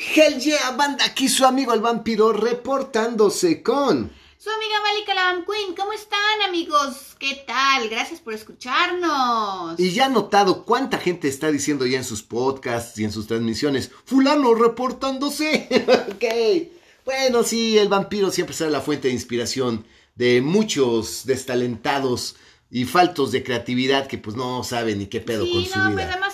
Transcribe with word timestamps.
Hell 0.00 0.38
yeah, 0.38 0.70
banda, 0.70 1.04
aquí 1.04 1.28
su 1.28 1.44
amigo 1.44 1.74
el 1.74 1.80
vampiro 1.80 2.32
reportándose 2.32 3.62
con... 3.62 4.10
Su 4.38 4.48
amiga 4.48 4.80
Malika 4.82 5.12
la 5.12 5.24
Vamp 5.24 5.46
Queen, 5.46 5.74
¿cómo 5.76 5.92
están 5.92 6.40
amigos? 6.48 7.14
¿Qué 7.18 7.44
tal? 7.46 7.86
Gracias 7.90 8.20
por 8.20 8.32
escucharnos. 8.32 9.78
Y 9.78 9.90
ya 9.90 10.06
ha 10.06 10.08
notado 10.08 10.64
cuánta 10.64 10.96
gente 10.96 11.28
está 11.28 11.50
diciendo 11.52 11.84
ya 11.84 11.98
en 11.98 12.04
sus 12.04 12.22
podcasts 12.22 12.98
y 12.98 13.04
en 13.04 13.12
sus 13.12 13.26
transmisiones, 13.26 13.90
fulano 14.06 14.54
reportándose. 14.54 15.68
ok. 16.08 16.24
Bueno, 17.04 17.42
sí, 17.42 17.76
el 17.76 17.88
vampiro 17.88 18.30
siempre 18.30 18.56
será 18.56 18.70
la 18.70 18.80
fuente 18.80 19.08
de 19.08 19.14
inspiración 19.14 19.84
de 20.14 20.40
muchos 20.40 21.26
destalentados 21.26 22.36
y 22.70 22.86
faltos 22.86 23.32
de 23.32 23.42
creatividad 23.42 24.06
que 24.06 24.16
pues 24.16 24.36
no 24.36 24.64
saben 24.64 24.98
ni 24.98 25.06
qué 25.08 25.20
pedo 25.20 25.44
sí, 25.44 25.52
con 25.52 25.64
su 25.66 25.78
no, 25.78 25.90
vida. 25.90 25.96
pero 25.96 26.12
además 26.12 26.29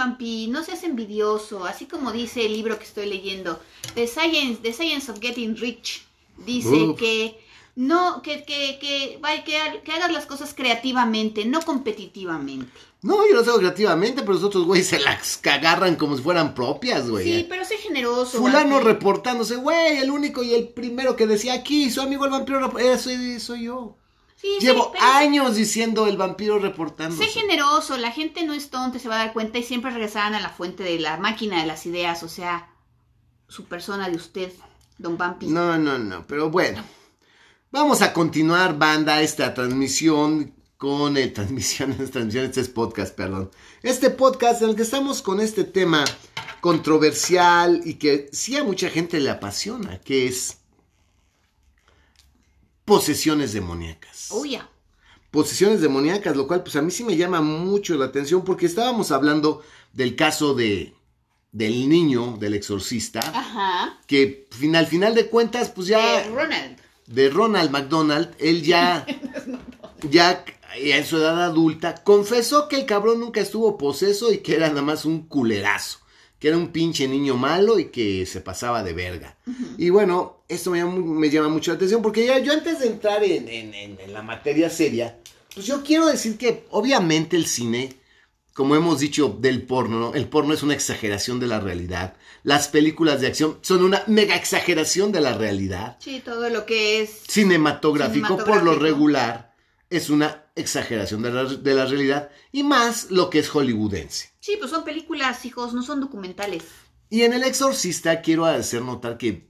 Vampi, 0.00 0.46
no 0.48 0.64
seas 0.64 0.82
envidioso, 0.84 1.64
así 1.66 1.84
como 1.86 2.10
dice 2.12 2.46
el 2.46 2.52
libro 2.52 2.78
que 2.78 2.84
estoy 2.84 3.06
leyendo, 3.06 3.60
The 3.94 4.06
Science, 4.06 4.60
The 4.62 4.72
Science 4.72 5.10
of 5.12 5.20
Getting 5.20 5.56
Rich, 5.56 6.02
dice 6.46 6.68
Uf. 6.90 6.98
que 6.98 7.38
no, 7.76 8.20
que, 8.22 8.44
que, 8.44 8.78
que, 8.80 9.18
vaya, 9.20 9.44
que, 9.44 9.56
que 9.84 9.92
hagas 9.92 10.12
las 10.12 10.26
cosas 10.26 10.54
creativamente, 10.54 11.44
no 11.44 11.60
competitivamente. 11.62 12.70
No, 13.02 13.26
yo 13.26 13.34
lo 13.34 13.40
hago 13.40 13.58
creativamente, 13.58 14.20
pero 14.22 14.34
los 14.34 14.42
otros 14.42 14.64
güeyes 14.64 14.88
se 14.88 14.98
las 15.00 15.40
agarran 15.46 15.96
como 15.96 16.16
si 16.16 16.22
fueran 16.22 16.54
propias, 16.54 17.08
güey. 17.08 17.24
Sí, 17.24 17.46
pero 17.48 17.64
sé 17.64 17.76
generoso. 17.78 18.38
Fulano 18.38 18.80
reportándose, 18.80 19.56
güey, 19.56 19.98
el 19.98 20.10
único 20.10 20.42
y 20.42 20.52
el 20.52 20.68
primero 20.68 21.16
que 21.16 21.26
decía 21.26 21.54
aquí, 21.54 21.90
su 21.90 22.00
amigo 22.02 22.24
el 22.26 22.30
vampiro, 22.32 22.60
rep- 22.60 22.80
ese 22.80 23.40
soy 23.40 23.64
yo. 23.64 23.96
Sí, 24.40 24.48
Llevo 24.60 24.92
años 25.00 25.56
diciendo 25.56 26.06
el 26.06 26.16
vampiro 26.16 26.58
reportándose. 26.58 27.24
Sé 27.24 27.40
generoso, 27.40 27.98
la 27.98 28.10
gente 28.10 28.42
no 28.44 28.54
es 28.54 28.70
tonta, 28.70 28.98
se 28.98 29.08
va 29.08 29.16
a 29.16 29.24
dar 29.24 29.32
cuenta 29.34 29.58
y 29.58 29.62
siempre 29.62 29.90
regresarán 29.90 30.34
a 30.34 30.40
la 30.40 30.48
fuente 30.48 30.82
de 30.82 30.98
la 30.98 31.18
máquina 31.18 31.60
de 31.60 31.66
las 31.66 31.84
ideas, 31.84 32.22
o 32.22 32.28
sea, 32.28 32.70
su 33.48 33.66
persona 33.66 34.08
de 34.08 34.16
usted, 34.16 34.50
Don 34.96 35.18
Vampi. 35.18 35.46
No, 35.46 35.76
no, 35.76 35.98
no, 35.98 36.26
pero 36.26 36.48
bueno. 36.48 36.82
Vamos 37.70 38.00
a 38.00 38.14
continuar, 38.14 38.78
banda, 38.78 39.20
esta 39.20 39.52
transmisión 39.52 40.54
con 40.78 41.18
eh, 41.18 41.28
transmisiones, 41.28 41.98
transmisiones, 42.10 42.48
este 42.48 42.62
es 42.62 42.68
podcast, 42.70 43.14
perdón. 43.14 43.50
Este 43.82 44.08
podcast 44.08 44.62
en 44.62 44.70
el 44.70 44.74
que 44.74 44.82
estamos 44.82 45.20
con 45.20 45.40
este 45.40 45.64
tema 45.64 46.02
controversial 46.62 47.82
y 47.84 47.94
que 47.94 48.30
sí 48.32 48.56
a 48.56 48.64
mucha 48.64 48.88
gente 48.88 49.20
le 49.20 49.28
apasiona, 49.28 50.00
que 50.00 50.26
es 50.26 50.59
posesiones 52.90 53.52
demoníacas. 53.52 54.28
Oh, 54.30 54.44
posesiones 55.30 55.80
demoníacas, 55.80 56.34
lo 56.36 56.48
cual 56.48 56.62
pues 56.64 56.74
a 56.74 56.82
mí 56.82 56.90
sí 56.90 57.04
me 57.04 57.16
llama 57.16 57.40
mucho 57.40 57.94
la 57.96 58.06
atención 58.06 58.42
porque 58.44 58.66
estábamos 58.66 59.12
hablando 59.12 59.62
del 59.92 60.16
caso 60.16 60.54
de 60.54 60.92
del 61.52 61.88
niño 61.88 62.36
del 62.38 62.54
exorcista 62.54 63.20
Ajá. 63.20 63.98
que 64.06 64.46
fin- 64.50 64.74
al 64.76 64.86
final 64.86 65.14
de 65.14 65.26
cuentas 65.26 65.68
pues 65.70 65.86
ya 65.88 66.20
Eh, 66.22 66.30
Ronald. 66.30 66.78
de 67.06 67.28
Ronald 67.30 67.70
McDonald 67.70 68.34
él 68.38 68.62
ya 68.62 69.04
ya 70.10 70.44
en 70.76 71.04
su 71.06 71.16
edad 71.18 71.42
adulta 71.44 71.94
confesó 72.04 72.66
que 72.68 72.76
el 72.76 72.86
cabrón 72.86 73.18
nunca 73.20 73.40
estuvo 73.40 73.76
poseso 73.78 74.32
y 74.32 74.38
que 74.38 74.54
era 74.56 74.68
nada 74.68 74.82
más 74.82 75.04
un 75.04 75.26
culerazo 75.28 75.98
que 76.40 76.48
era 76.48 76.56
un 76.56 76.68
pinche 76.72 77.06
niño 77.06 77.36
malo 77.36 77.78
y 77.78 77.86
que 77.90 78.26
se 78.26 78.40
pasaba 78.40 78.82
de 78.82 78.92
verga. 78.94 79.36
Y 79.78 79.90
bueno, 79.90 80.42
esto 80.48 80.70
me 80.72 80.78
llama, 80.78 80.96
me 80.96 81.30
llama 81.30 81.48
mucho 81.50 81.70
la 81.70 81.76
atención 81.76 82.02
porque 82.02 82.26
ya 82.26 82.38
yo 82.38 82.52
antes 82.52 82.80
de 82.80 82.86
entrar 82.88 83.22
en, 83.22 83.46
en- 83.48 83.74
en- 83.74 84.00
en 84.00 84.12
la 84.12 84.22
materia 84.22 84.68
seria, 84.70 85.18
pues 85.54 85.66
yo 85.66 85.82
quiero 85.84 86.06
decir 86.06 86.38
que 86.38 86.64
obviamente 86.70 87.36
el 87.36 87.46
cine, 87.46 87.94
como 88.54 88.74
hemos 88.74 89.00
dicho 89.00 89.36
del 89.40 89.62
porno, 89.62 90.00
¿no? 90.00 90.14
el 90.14 90.26
porno 90.28 90.54
es 90.54 90.62
una 90.62 90.74
exageración 90.74 91.38
de 91.40 91.46
la 91.46 91.60
realidad. 91.60 92.14
Las 92.42 92.68
películas 92.68 93.20
de 93.20 93.26
acción 93.26 93.58
son 93.60 93.84
una 93.84 94.02
mega 94.06 94.34
exageración 94.34 95.12
de 95.12 95.20
la 95.20 95.34
realidad. 95.36 95.98
Sí, 96.00 96.22
todo 96.24 96.48
lo 96.48 96.64
que 96.64 97.02
es. 97.02 97.10
Cinematográfico, 97.28 98.38
por 98.38 98.62
lo 98.62 98.74
regular, 98.76 99.54
es 99.90 100.08
una 100.08 100.44
exageración 100.56 101.20
de 101.22 101.30
la, 101.32 101.44
de 101.44 101.74
la 101.74 101.84
realidad. 101.84 102.30
Y 102.50 102.62
más 102.62 103.10
lo 103.10 103.28
que 103.28 103.40
es 103.40 103.48
hollywoodense. 103.50 104.29
Sí, 104.40 104.56
pues 104.58 104.70
son 104.70 104.84
películas, 104.84 105.44
hijos, 105.44 105.74
no 105.74 105.82
son 105.82 106.00
documentales. 106.00 106.64
Y 107.10 107.22
en 107.22 107.32
El 107.32 107.44
Exorcista 107.44 108.22
quiero 108.22 108.46
hacer 108.46 108.82
notar 108.82 109.18
que 109.18 109.48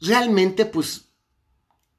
realmente, 0.00 0.64
pues, 0.64 1.10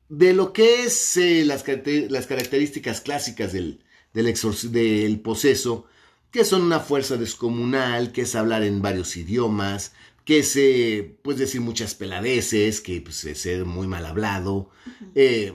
de 0.08 0.34
lo 0.34 0.52
que 0.54 0.84
es 0.84 1.18
eh, 1.18 1.44
las, 1.46 1.64
las 2.10 2.26
características 2.26 3.02
clásicas 3.02 3.54
del, 3.54 3.84
del, 4.14 4.34
del 4.72 5.20
poseso, 5.22 5.86
que 6.32 6.44
son 6.44 6.64
una 6.64 6.80
fuerza 6.80 7.18
descomunal, 7.18 8.12
que 8.12 8.22
es 8.22 8.36
hablar 8.36 8.64
en 8.64 8.82
varios 8.82 9.16
idiomas, 9.18 9.94
que 10.26 10.40
es, 10.40 10.56
eh, 10.56 11.20
pues, 11.22 11.38
decir 11.38 11.62
muchas 11.62 11.94
peladeces, 11.94 12.82
que 12.82 13.02
pues, 13.02 13.24
es 13.26 13.42
ser 13.42 13.66
muy 13.66 13.88
mal 13.88 14.06
hablado, 14.06 14.70
eh, 15.14 15.54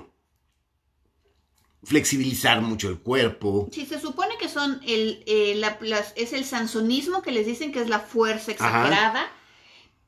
flexibilizar 1.84 2.60
mucho 2.62 2.88
el 2.88 2.98
cuerpo. 2.98 3.68
Sí, 3.72 3.86
se 3.86 4.00
supone 4.00 4.36
que 4.38 4.48
son 4.48 4.80
el, 4.86 5.22
eh, 5.26 5.54
la- 5.56 5.78
las- 5.82 6.12
es 6.16 6.32
el 6.32 6.44
sansonismo 6.44 7.22
que 7.22 7.30
les 7.32 7.46
dicen 7.46 7.72
que 7.72 7.80
es 7.80 7.88
la 7.88 8.00
fuerza 8.00 8.52
exagerada. 8.52 9.30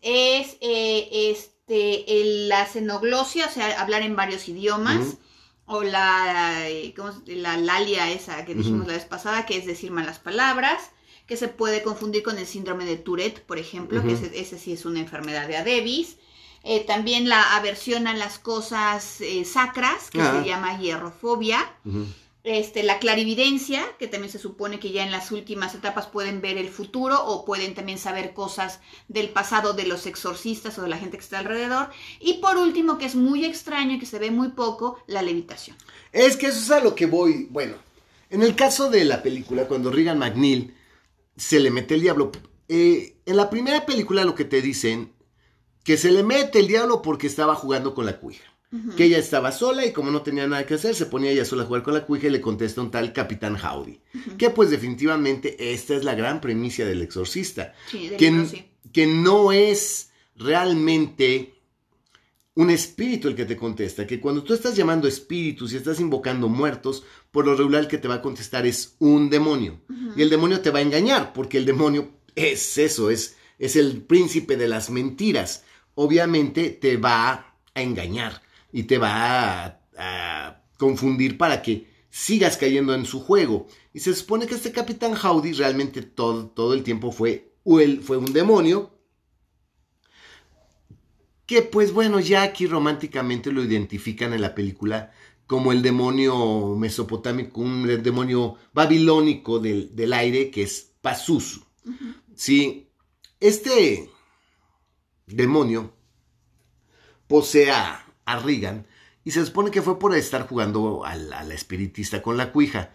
Es 0.03 0.57
eh, 0.61 1.09
este 1.31 2.21
el- 2.21 2.49
la 2.49 2.67
xenoglosia, 2.67 3.47
o 3.47 3.51
sea, 3.51 3.81
hablar 3.81 4.03
en 4.03 4.17
varios 4.17 4.49
idiomas. 4.49 5.17
O 5.69 5.83
la, 5.83 6.69
eh, 6.69 6.95
¿cómo 6.97 7.11
se- 7.13 7.35
la 7.35 7.57
lalia 7.57 8.09
esa 8.13 8.45
que 8.45 8.55
dijimos 8.55 8.87
la 8.87 8.93
vez 8.93 9.05
pasada, 9.05 9.47
que 9.47 9.57
es 9.57 9.67
decir 9.67 9.91
malas 9.91 10.21
palabras, 10.21 10.91
que 11.27 11.37
se 11.37 11.49
puede 11.49 11.83
confundir 11.83 12.23
con 12.23 12.39
el 12.39 12.47
síndrome 12.47 12.85
de 12.85 12.97
Tourette, 12.97 13.41
por 13.41 13.59
ejemplo, 13.59 14.01
que 14.07 14.13
ese, 14.13 14.41
ese 14.41 14.59
sí 14.61 14.73
es 14.73 14.85
una 14.85 15.01
enfermedad 15.01 15.49
de 15.49 15.57
Adebis. 15.57 16.19
Eh, 16.69 16.85
también 16.85 17.29
la 17.29 17.55
aversión 17.55 18.09
a 18.09 18.15
las 18.15 18.41
cosas 18.41 19.21
eh, 19.21 19.45
sacras, 19.45 20.11
que 20.11 20.19
se 20.19 20.45
llama 20.45 20.81
hierrofobia. 20.81 21.61
Este, 22.43 22.83
la 22.83 22.99
clarividencia, 22.99 23.85
que 24.01 24.09
también 24.09 24.33
se 24.33 24.41
supone 24.41 24.81
que 24.81 24.91
ya 24.91 25.05
en 25.05 25.13
las 25.13 25.31
últimas 25.31 25.77
etapas 25.77 26.09
pueden 26.09 26.41
ver 26.41 26.59
el 26.59 26.69
futuro 26.69 27.25
o 27.25 27.45
pueden 27.45 27.75
también 27.75 27.99
saber 27.99 28.35
cosas 28.35 28.81
del 29.07 29.29
pasado 29.29 29.75
de 29.75 29.87
los 29.87 30.07
exorcistas 30.07 30.77
o 30.79 30.83
de 30.83 30.89
la 30.89 30.99
gente 30.99 31.17
que 31.17 31.23
está 31.23 31.39
alrededor. 31.39 31.89
Y 32.19 32.35
por 32.35 32.57
último, 32.57 32.99
que 32.99 33.05
es 33.05 33.15
muy 33.15 33.45
extraño 33.45 33.95
y 33.95 33.99
que 34.01 34.07
se 34.07 34.19
ve 34.19 34.33
muy 34.33 34.49
poco, 34.49 34.99
la 35.07 35.23
levitación. 35.23 35.77
Es 36.11 36.37
que 36.37 36.47
eso 36.47 36.59
es 36.59 36.71
a 36.73 36.81
lo 36.83 36.97
que 36.97 37.07
voy. 37.07 37.47
Bueno, 37.49 37.77
en 38.29 38.43
el 38.43 38.57
caso 38.57 38.91
de 38.91 39.05
la 39.05 39.23
película, 39.23 39.69
cuando 39.69 39.93
Regan 39.93 40.19
McNeil 40.19 40.75
se 41.37 41.61
le 41.61 41.71
mete 41.71 41.95
el 41.95 42.01
diablo, 42.01 42.33
eh, 42.69 43.15
en 43.25 43.37
la 43.37 43.51
primera 43.51 43.87
película 43.87 44.25
lo 44.25 44.35
que 44.35 44.45
te 44.45 44.61
dicen, 44.63 45.16
que 45.87 45.97
se 45.97 46.11
le 46.11 46.25
mete 46.25 46.59
el 46.59 46.67
diablo 46.67 47.01
porque 47.01 47.29
estaba 47.29 47.55
jugando 47.55 47.95
con 47.95 48.07
la 48.07 48.19
cuija. 48.19 48.43
Que 48.97 49.05
ella 49.05 49.19
estaba 49.19 49.53
sola 49.53 49.87
y 49.87 49.93
como 49.93 50.11
no 50.11 50.21
tenía 50.21 50.47
nada 50.47 50.67
que 50.67 50.75
hacer, 50.75 50.97
se 50.97 51.07
ponía 51.07 51.31
ella 51.31 51.45
sola 51.45 51.63
a 51.63 51.67
jugar 51.67 51.85
con 51.85 51.95
la 51.95 52.05
cuija 52.05 52.27
y 52.27 52.31
le 52.31 52.41
contesta 52.41 52.83
un 52.83 52.91
tal 52.91 53.13
Capitán 53.13 53.57
Howdy. 53.57 54.01
Que 54.37 54.51
pues 54.51 54.69
definitivamente 54.69 55.73
esta 55.73 55.95
es 55.95 56.03
la 56.03 56.17
gran 56.17 56.41
premisa 56.41 56.85
del 56.85 57.01
exorcista. 57.01 57.73
Sí, 57.89 58.09
del 58.09 58.19
que, 58.19 58.31
libro, 58.33 58.49
sí. 58.49 58.65
que 58.93 59.07
no 59.07 59.53
es 59.53 60.11
realmente 60.35 61.55
un 62.57 62.71
espíritu 62.71 63.29
el 63.29 63.37
que 63.37 63.45
te 63.45 63.57
contesta, 63.57 64.09
que 64.09 64.21
cuando 64.21 64.43
tú 64.43 64.55
estás 64.55 64.75
llamando 64.75 65.07
espíritus 65.07 65.73
y 65.73 65.77
estás 65.77 66.01
invocando 66.01 66.49
muertos, 66.49 67.05
por 67.31 67.47
lo 67.47 67.55
regular 67.55 67.83
el 67.83 67.89
que 67.89 67.99
te 67.99 68.09
va 68.09 68.15
a 68.17 68.23
contestar 68.23 68.67
es 68.67 68.97
un 68.99 69.31
demonio. 69.31 69.81
Y 70.17 70.23
el 70.23 70.31
demonio 70.31 70.61
te 70.61 70.71
va 70.71 70.81
a 70.81 70.83
engañar, 70.83 71.33
porque 71.33 71.59
el 71.59 71.65
demonio 71.65 72.11
es 72.35 72.77
eso, 72.77 73.09
es, 73.11 73.37
es 73.61 73.77
el 73.77 74.03
príncipe 74.03 74.57
de 74.57 74.67
las 74.67 74.91
mentiras. 74.91 75.63
Obviamente 75.97 76.71
te 76.71 76.97
va 76.97 77.57
a 77.75 77.83
engañar 77.83 78.41
y 78.73 78.85
te 78.85 78.99
va 78.99 79.65
a, 79.65 79.81
a 79.99 80.63
confundir 80.79 81.37
para 81.37 81.61
que 81.63 81.89
sigas 82.11 82.57
cayendo 82.57 82.95
en 82.95 83.05
su 83.05 83.21
juego. 83.21 83.67
Y 83.93 84.01
se 84.01 84.15
supone 84.15 84.47
que 84.47 84.55
este 84.55 84.73
Capitán 84.73 85.15
Howdy 85.15 85.53
realmente 85.53 86.01
todo, 86.01 86.47
todo 86.47 86.73
el 86.73 86.83
tiempo 86.83 87.13
fue, 87.13 87.53
fue 88.03 88.17
un 88.17 88.33
demonio 88.33 88.91
que 91.45 91.63
pues 91.63 91.93
bueno, 91.93 92.19
ya 92.19 92.43
aquí 92.43 92.67
románticamente 92.67 93.53
lo 93.53 93.63
identifican 93.63 94.33
en 94.33 94.41
la 94.41 94.55
película 94.55 95.13
como 95.47 95.73
el 95.73 95.83
demonio 95.83 96.75
mesopotámico, 96.77 97.61
un 97.61 98.03
demonio 98.03 98.57
babilónico 98.73 99.61
del, 99.61 99.95
del 99.95 100.13
aire 100.13 100.51
que 100.51 100.63
es 100.63 100.95
Pazuzu. 101.01 101.61
Sí, 102.35 102.89
este 103.39 104.11
demonio 105.27 105.93
posee 107.27 107.71
a, 107.71 108.03
Regan 108.43 108.87
y 109.25 109.31
se 109.31 109.45
supone 109.45 109.71
que 109.71 109.83
fue 109.83 109.99
por 109.99 110.15
estar 110.15 110.49
jugando 110.49 111.05
a 111.05 111.15
la, 111.15 111.41
a 111.41 111.45
la 111.45 111.55
espiritista 111.55 112.23
con 112.23 112.37
la 112.37 112.51
cuija. 112.51 112.91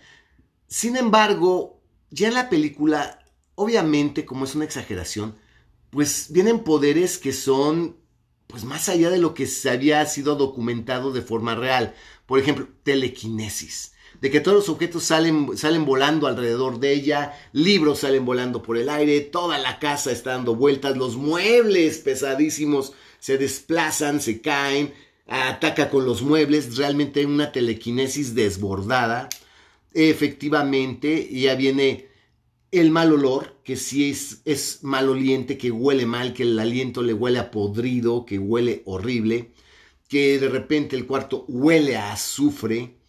Sin 0.67 0.97
embargo, 0.97 1.81
ya 2.09 2.27
en 2.27 2.33
la 2.33 2.49
película, 2.49 3.23
obviamente, 3.55 4.25
como 4.25 4.45
es 4.45 4.55
una 4.55 4.65
exageración, 4.65 5.37
pues 5.89 6.27
vienen 6.31 6.63
poderes 6.63 7.17
que 7.17 7.31
son 7.31 7.97
pues 8.51 8.65
más 8.65 8.89
allá 8.89 9.09
de 9.09 9.17
lo 9.17 9.33
que 9.33 9.47
se 9.47 9.69
había 9.69 10.05
sido 10.05 10.35
documentado 10.35 11.13
de 11.13 11.21
forma 11.21 11.55
real. 11.55 11.95
Por 12.25 12.39
ejemplo, 12.39 12.67
telequinesis. 12.83 13.93
De 14.21 14.29
que 14.29 14.39
todos 14.39 14.55
los 14.55 14.69
objetos 14.69 15.03
salen, 15.03 15.57
salen 15.57 15.83
volando 15.83 16.27
alrededor 16.27 16.79
de 16.79 16.93
ella, 16.93 17.33
libros 17.53 17.99
salen 17.99 18.23
volando 18.23 18.61
por 18.61 18.77
el 18.77 18.87
aire, 18.87 19.19
toda 19.21 19.57
la 19.57 19.79
casa 19.79 20.11
está 20.11 20.31
dando 20.31 20.55
vueltas, 20.55 20.95
los 20.95 21.17
muebles 21.17 21.97
pesadísimos 21.97 22.93
se 23.19 23.39
desplazan, 23.39 24.21
se 24.21 24.39
caen, 24.39 24.93
ataca 25.27 25.89
con 25.89 26.05
los 26.05 26.21
muebles, 26.21 26.77
realmente 26.77 27.25
una 27.25 27.51
telequinesis 27.51 28.35
desbordada. 28.35 29.27
Efectivamente, 29.93 31.27
ya 31.31 31.55
viene 31.55 32.07
el 32.69 32.91
mal 32.91 33.11
olor, 33.11 33.57
que 33.63 33.75
sí 33.75 34.11
es, 34.11 34.41
es 34.45 34.83
maloliente, 34.83 35.57
que 35.57 35.71
huele 35.71 36.05
mal, 36.05 36.33
que 36.33 36.43
el 36.43 36.59
aliento 36.59 37.01
le 37.01 37.13
huele 37.13 37.39
a 37.39 37.49
podrido, 37.49 38.25
que 38.25 38.37
huele 38.37 38.83
horrible, 38.85 39.51
que 40.07 40.37
de 40.37 40.47
repente 40.47 40.95
el 40.95 41.07
cuarto 41.07 41.43
huele 41.47 41.97
a 41.97 42.13
azufre, 42.13 43.00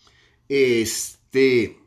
este, 0.53 1.79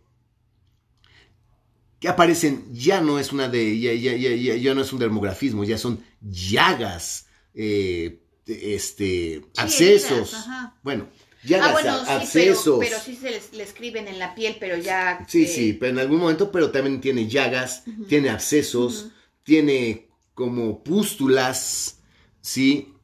que 1.99 2.07
aparecen, 2.07 2.65
ya 2.73 2.99
no 2.99 3.19
es 3.19 3.31
una 3.31 3.47
de, 3.47 3.79
ya, 3.79 3.93
ya, 3.93 4.15
ya, 4.15 4.55
ya 4.55 4.73
no 4.73 4.81
es 4.81 4.91
un 4.91 4.97
dermografismo, 4.97 5.63
ya 5.63 5.77
son 5.77 6.03
llagas, 6.19 7.27
eh, 7.53 8.21
este, 8.47 9.45
accesos, 9.57 10.35
bueno, 10.81 11.07
llagas, 11.43 11.69
Ah, 11.69 11.71
bueno, 11.73 12.05
sí, 12.05 12.11
accesos. 12.11 12.79
pero, 12.79 12.97
pero 12.97 12.99
sí 12.99 13.15
se 13.15 13.29
les, 13.29 13.53
le 13.53 13.61
escriben 13.61 14.07
en 14.07 14.17
la 14.17 14.33
piel, 14.33 14.57
pero 14.59 14.77
ya... 14.77 15.23
Sí, 15.27 15.43
eh, 15.43 15.47
sí, 15.47 15.73
pero 15.73 15.91
en 15.91 15.99
algún 15.99 16.17
momento, 16.17 16.51
pero 16.51 16.71
también 16.71 16.99
tiene 17.01 17.27
llagas, 17.27 17.83
tiene 18.09 18.29
abscesos, 18.31 19.09
tiene 19.43 20.09
como 20.33 20.83
pústulas, 20.83 21.99
¿sí? 22.41 22.95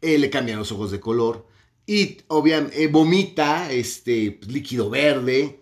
Eh, 0.00 0.18
le 0.18 0.28
cambian 0.28 0.58
los 0.58 0.72
ojos 0.72 0.90
de 0.90 0.98
color 0.98 1.53
y 1.86 2.18
obviamente 2.28 2.86
vomita 2.88 3.70
este 3.70 4.32
pues, 4.32 4.50
líquido 4.50 4.90
verde 4.90 5.60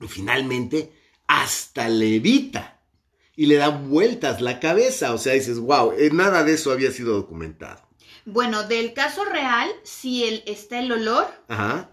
y 0.00 0.08
finalmente 0.08 0.92
hasta 1.26 1.88
levita 1.88 2.80
y 3.34 3.46
le 3.46 3.56
da 3.56 3.68
vueltas 3.68 4.40
la 4.40 4.60
cabeza, 4.60 5.12
o 5.12 5.18
sea, 5.18 5.34
dices, 5.34 5.58
wow, 5.58 5.92
nada 6.12 6.42
de 6.42 6.54
eso 6.54 6.72
había 6.72 6.90
sido 6.90 7.14
documentado. 7.14 7.86
Bueno, 8.24 8.64
del 8.64 8.94
caso 8.94 9.24
real, 9.24 9.70
sí 9.84 10.24
el, 10.24 10.42
está 10.46 10.80
el 10.80 10.90
olor, 10.90 11.26
Ajá. 11.48 11.90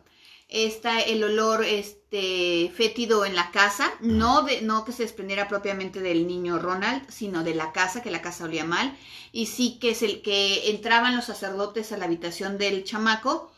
Está 0.54 1.02
el 1.02 1.24
olor 1.24 1.66
este 1.66 2.72
fétido 2.76 3.26
en 3.26 3.36
la 3.36 3.50
casa, 3.50 3.92
no 4.02 4.44
de 4.44 4.62
no 4.62 4.86
que 4.86 4.92
se 4.92 5.02
desprendiera 5.02 5.48
propiamente 5.48 6.00
del 6.00 6.28
niño 6.28 6.60
Ronald, 6.60 7.10
sino 7.10 7.44
de 7.44 7.56
la 7.56 7.72
casa, 7.72 8.04
que 8.04 8.12
la 8.12 8.22
casa 8.22 8.46
olía 8.46 8.64
mal, 8.64 8.96
y 9.32 9.48
sí 9.48 9.80
que 9.80 9.90
es 9.90 10.04
el 10.04 10.22
que 10.22 10.70
entraban 10.70 11.16
los 11.16 11.26
sacerdotes 11.26 11.92
a 11.92 11.98
la 11.98 12.06
habitación 12.06 12.60
del 12.60 12.84
chamaco 12.84 13.52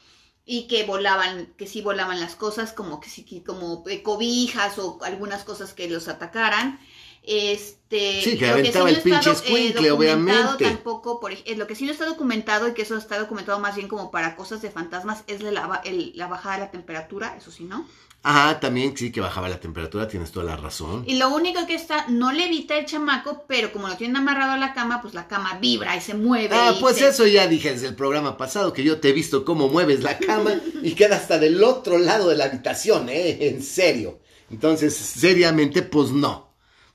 y 0.45 0.67
que 0.67 0.85
volaban, 0.85 1.53
que 1.57 1.67
sí 1.67 1.81
volaban 1.81 2.21
las 2.21 2.35
cosas, 2.35 2.71
como 2.71 3.01
que 3.01 3.09
sí, 3.09 3.25
que 3.25 3.43
como 3.43 3.83
eh, 3.87 4.01
cobijas 4.01 4.79
o 4.79 4.99
algunas 5.03 5.43
cosas 5.43 5.73
que 5.73 5.89
los 5.89 6.07
atacaran. 6.07 6.79
Este, 7.27 8.21
Sí, 8.23 8.37
que 8.37 8.47
lo 8.47 8.53
aventaba 8.53 8.89
no 8.89 8.95
el 8.95 9.01
pinche 9.01 9.31
escuincle, 9.31 9.89
documentado 9.89 9.95
obviamente. 9.97 10.63
Tampoco, 10.65 11.19
por, 11.19 11.31
ej- 11.31 11.43
eh, 11.45 11.55
lo 11.55 11.67
que 11.67 11.75
sí 11.75 11.85
no 11.85 11.91
está 11.91 12.05
documentado 12.05 12.67
y 12.67 12.73
que 12.73 12.81
eso 12.81 12.97
está 12.97 13.17
documentado 13.19 13.59
más 13.59 13.75
bien 13.75 13.87
como 13.87 14.11
para 14.11 14.35
cosas 14.35 14.61
de 14.61 14.69
fantasmas 14.71 15.23
es 15.27 15.41
la, 15.41 15.67
ba- 15.67 15.81
el- 15.85 16.11
la 16.15 16.27
bajada 16.27 16.55
de 16.55 16.61
la 16.61 16.71
temperatura, 16.71 17.35
eso 17.37 17.51
sí, 17.51 17.63
¿no? 17.63 17.87
Ajá, 18.27 18.59
también 18.59 18.97
sí 18.97 19.11
que 19.11 19.21
bajaba 19.21 19.47
la 19.49 19.59
temperatura, 19.59 20.07
tienes 20.07 20.31
toda 20.31 20.47
la 20.47 20.57
razón. 20.57 21.03
Y 21.05 21.17
lo 21.19 21.29
único 21.29 21.67
que 21.67 21.75
está, 21.75 22.07
no 22.07 22.31
levita 22.31 22.75
el 22.75 22.87
chamaco, 22.87 23.45
pero 23.47 23.71
como 23.71 23.87
lo 23.87 23.97
tienen 23.97 24.15
amarrado 24.17 24.53
a 24.53 24.57
la 24.57 24.73
cama, 24.73 24.99
pues 24.99 25.13
la 25.13 25.27
cama 25.27 25.59
vibra 25.61 25.95
y 25.95 26.01
se 26.01 26.15
mueve. 26.15 26.55
Ah, 26.55 26.73
pues 26.79 26.97
se- 26.97 27.09
eso 27.09 27.27
ya 27.27 27.47
dije 27.47 27.71
desde 27.71 27.85
el 27.87 27.95
programa 27.95 28.35
pasado, 28.35 28.73
que 28.73 28.83
yo 28.83 28.99
te 28.99 29.09
he 29.09 29.13
visto 29.13 29.45
cómo 29.45 29.69
mueves 29.69 30.01
la 30.01 30.17
cama 30.17 30.59
y 30.81 30.93
queda 30.95 31.17
hasta 31.17 31.37
del 31.37 31.63
otro 31.63 31.99
lado 31.99 32.27
de 32.29 32.35
la 32.35 32.45
habitación, 32.45 33.09
¿eh? 33.09 33.37
En 33.47 33.61
serio. 33.61 34.19
Entonces, 34.49 34.95
seriamente, 34.95 35.83
pues 35.83 36.09
no. 36.11 36.44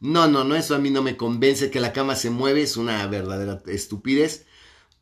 No, 0.00 0.28
no, 0.28 0.44
no, 0.44 0.56
eso 0.56 0.74
a 0.74 0.78
mí 0.78 0.90
no 0.90 1.02
me 1.02 1.16
convence 1.16 1.70
que 1.70 1.78
la 1.78 1.92
cama 1.92 2.16
se 2.16 2.30
mueve, 2.30 2.62
es 2.62 2.76
una 2.76 3.06
verdadera 3.06 3.62
estupidez. 3.66 4.46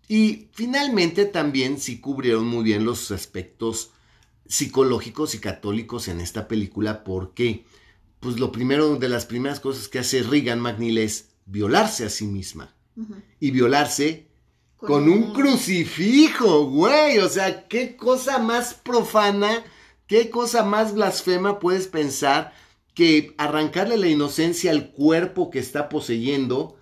Y 0.09 0.49
finalmente 0.53 1.25
también 1.25 1.79
sí 1.79 2.01
cubrieron 2.01 2.47
muy 2.47 2.65
bien 2.65 2.85
los 2.85 3.11
aspectos 3.13 3.93
psicológicos 4.47 5.35
y 5.35 5.39
católicos 5.39 6.09
en 6.09 6.21
esta 6.21 6.49
película 6.49 7.05
porque, 7.05 7.67
pues 8.19 8.41
lo 8.41 8.51
primero 8.51 8.97
de 8.97 9.09
las 9.09 9.27
primeras 9.27 9.61
cosas 9.61 9.89
que 9.89 10.01
hace 10.01 10.23
Regan 10.23 10.61
McNeil 10.61 10.99
es 10.99 11.29
violarse 11.47 12.05
a 12.05 12.11
sí 12.11 12.27
misma 12.27 12.75
y 13.39 13.53
violarse 13.53 14.27
con, 14.77 15.09
un 15.09 15.33
crucifijo, 15.33 16.67
güey. 16.67 17.19
O 17.19 17.29
sea, 17.29 17.69
qué 17.69 17.97
cosa 17.97 18.39
más 18.39 18.75
profana, 18.75 19.63
qué 20.07 20.31
cosa 20.31 20.65
más 20.65 20.95
blasfema 20.95 21.59
puedes 21.59 21.87
pensar 21.87 22.55
que 22.99 23.33
arrancarle 23.39 23.97
la 23.97 24.09
inocencia 24.09 24.73
al 24.73 24.91
cuerpo 24.91 25.51
que 25.51 25.61
está 25.61 25.89
poseyendo 25.89 26.81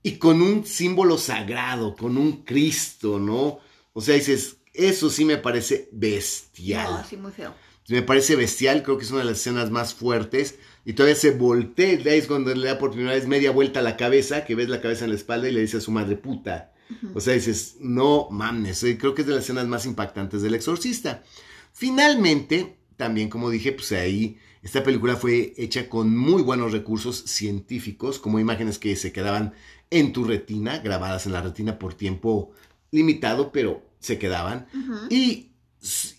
y 0.00 0.18
con 0.18 0.40
un 0.40 0.64
símbolo 0.64 1.18
sagrado, 1.18 1.96
con 1.96 2.16
un 2.16 2.44
Cristo, 2.44 3.18
¿no? 3.18 3.58
O 3.92 4.00
sea, 4.00 4.14
dices, 4.14 4.58
eso 4.72 5.10
sí 5.10 5.24
me 5.24 5.38
parece 5.38 5.88
bestial. 5.90 6.88
No, 6.88 6.96
así 6.98 7.16
muy 7.16 7.32
feo. 7.32 7.52
Me 7.88 8.02
parece 8.02 8.36
bestial, 8.36 8.84
creo 8.84 8.98
que 8.98 9.02
es 9.02 9.10
una 9.10 9.18
de 9.18 9.30
las 9.30 9.38
escenas 9.40 9.72
más 9.72 9.94
fuertes. 9.94 10.60
Y 10.84 10.92
todavía 10.92 11.16
se 11.16 11.32
voltea, 11.32 11.98
es 12.14 12.28
cuando 12.28 12.54
le 12.54 12.68
da 12.68 12.78
por 12.78 12.92
primera 12.92 13.16
vez 13.16 13.26
media 13.26 13.50
vuelta 13.50 13.80
a 13.80 13.82
la 13.82 13.96
cabeza, 13.96 14.44
que 14.44 14.54
ves 14.54 14.68
la 14.68 14.80
cabeza 14.80 15.06
en 15.06 15.10
la 15.10 15.16
espalda 15.16 15.48
y 15.48 15.52
le 15.52 15.62
dice 15.62 15.78
a 15.78 15.80
su 15.80 15.90
madre 15.90 16.14
puta. 16.14 16.72
O 17.14 17.20
sea, 17.20 17.34
dices, 17.34 17.78
no 17.80 18.28
mames, 18.30 18.84
eh, 18.84 18.96
creo 18.96 19.12
que 19.12 19.22
es 19.22 19.26
de 19.26 19.34
las 19.34 19.42
escenas 19.42 19.66
más 19.66 19.86
impactantes 19.86 20.40
del 20.40 20.54
exorcista. 20.54 21.24
Finalmente, 21.72 22.76
también 22.96 23.28
como 23.28 23.50
dije, 23.50 23.72
pues 23.72 23.90
ahí 23.90 24.38
esta 24.62 24.84
película 24.84 25.16
fue 25.16 25.54
hecha 25.56 25.88
con 25.88 26.16
muy 26.16 26.42
buenos 26.42 26.72
recursos 26.72 27.24
científicos, 27.26 28.18
como 28.20 28.38
imágenes 28.38 28.78
que 28.78 28.94
se 28.94 29.12
quedaban 29.12 29.54
en 29.90 30.12
tu 30.12 30.24
retina, 30.24 30.78
grabadas 30.78 31.26
en 31.26 31.32
la 31.32 31.42
retina 31.42 31.78
por 31.78 31.94
tiempo 31.94 32.52
limitado, 32.92 33.50
pero 33.50 33.82
se 33.98 34.18
quedaban. 34.18 34.68
Y, 35.10 35.50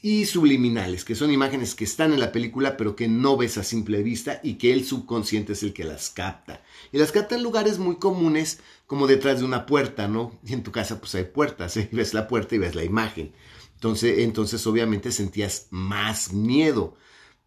y 0.02 0.26
subliminales, 0.26 1.06
que 1.06 1.16
son 1.16 1.32
imágenes 1.32 1.74
que 1.74 1.86
están 1.86 2.12
en 2.12 2.20
la 2.20 2.34
película, 2.34 2.76
pero 2.76 2.98
que 2.98 3.08
no 3.08 3.38
ves 3.38 3.58
a 3.58 3.64
simple 3.64 4.04
vista 4.04 4.42
y 4.44 4.56
que 4.56 4.74
el 4.74 4.84
subconsciente 4.84 5.54
es 5.54 5.64
el 5.64 5.72
que 5.72 5.86
las 5.86 6.10
capta. 6.10 6.62
Y 6.92 6.98
las 6.98 7.14
capta 7.14 7.36
en 7.36 7.44
lugares 7.44 7.80
muy 7.80 7.96
comunes, 7.96 8.60
como 8.88 9.08
detrás 9.08 9.40
de 9.40 9.46
una 9.46 9.66
puerta, 9.66 10.10
¿no? 10.10 10.38
Y 10.46 10.52
en 10.52 10.64
tu 10.64 10.74
casa 10.74 11.00
pues 11.00 11.16
hay 11.16 11.24
puertas, 11.24 11.78
¿eh? 11.78 11.88
Y 11.94 11.96
ves 11.96 12.14
la 12.14 12.28
puerta 12.28 12.56
y 12.56 12.58
ves 12.58 12.76
la 12.76 12.84
imagen. 12.84 13.32
Entonces, 13.76 14.20
entonces 14.20 14.68
obviamente 14.68 15.12
sentías 15.14 15.68
más 15.70 16.34
miedo. 16.34 16.98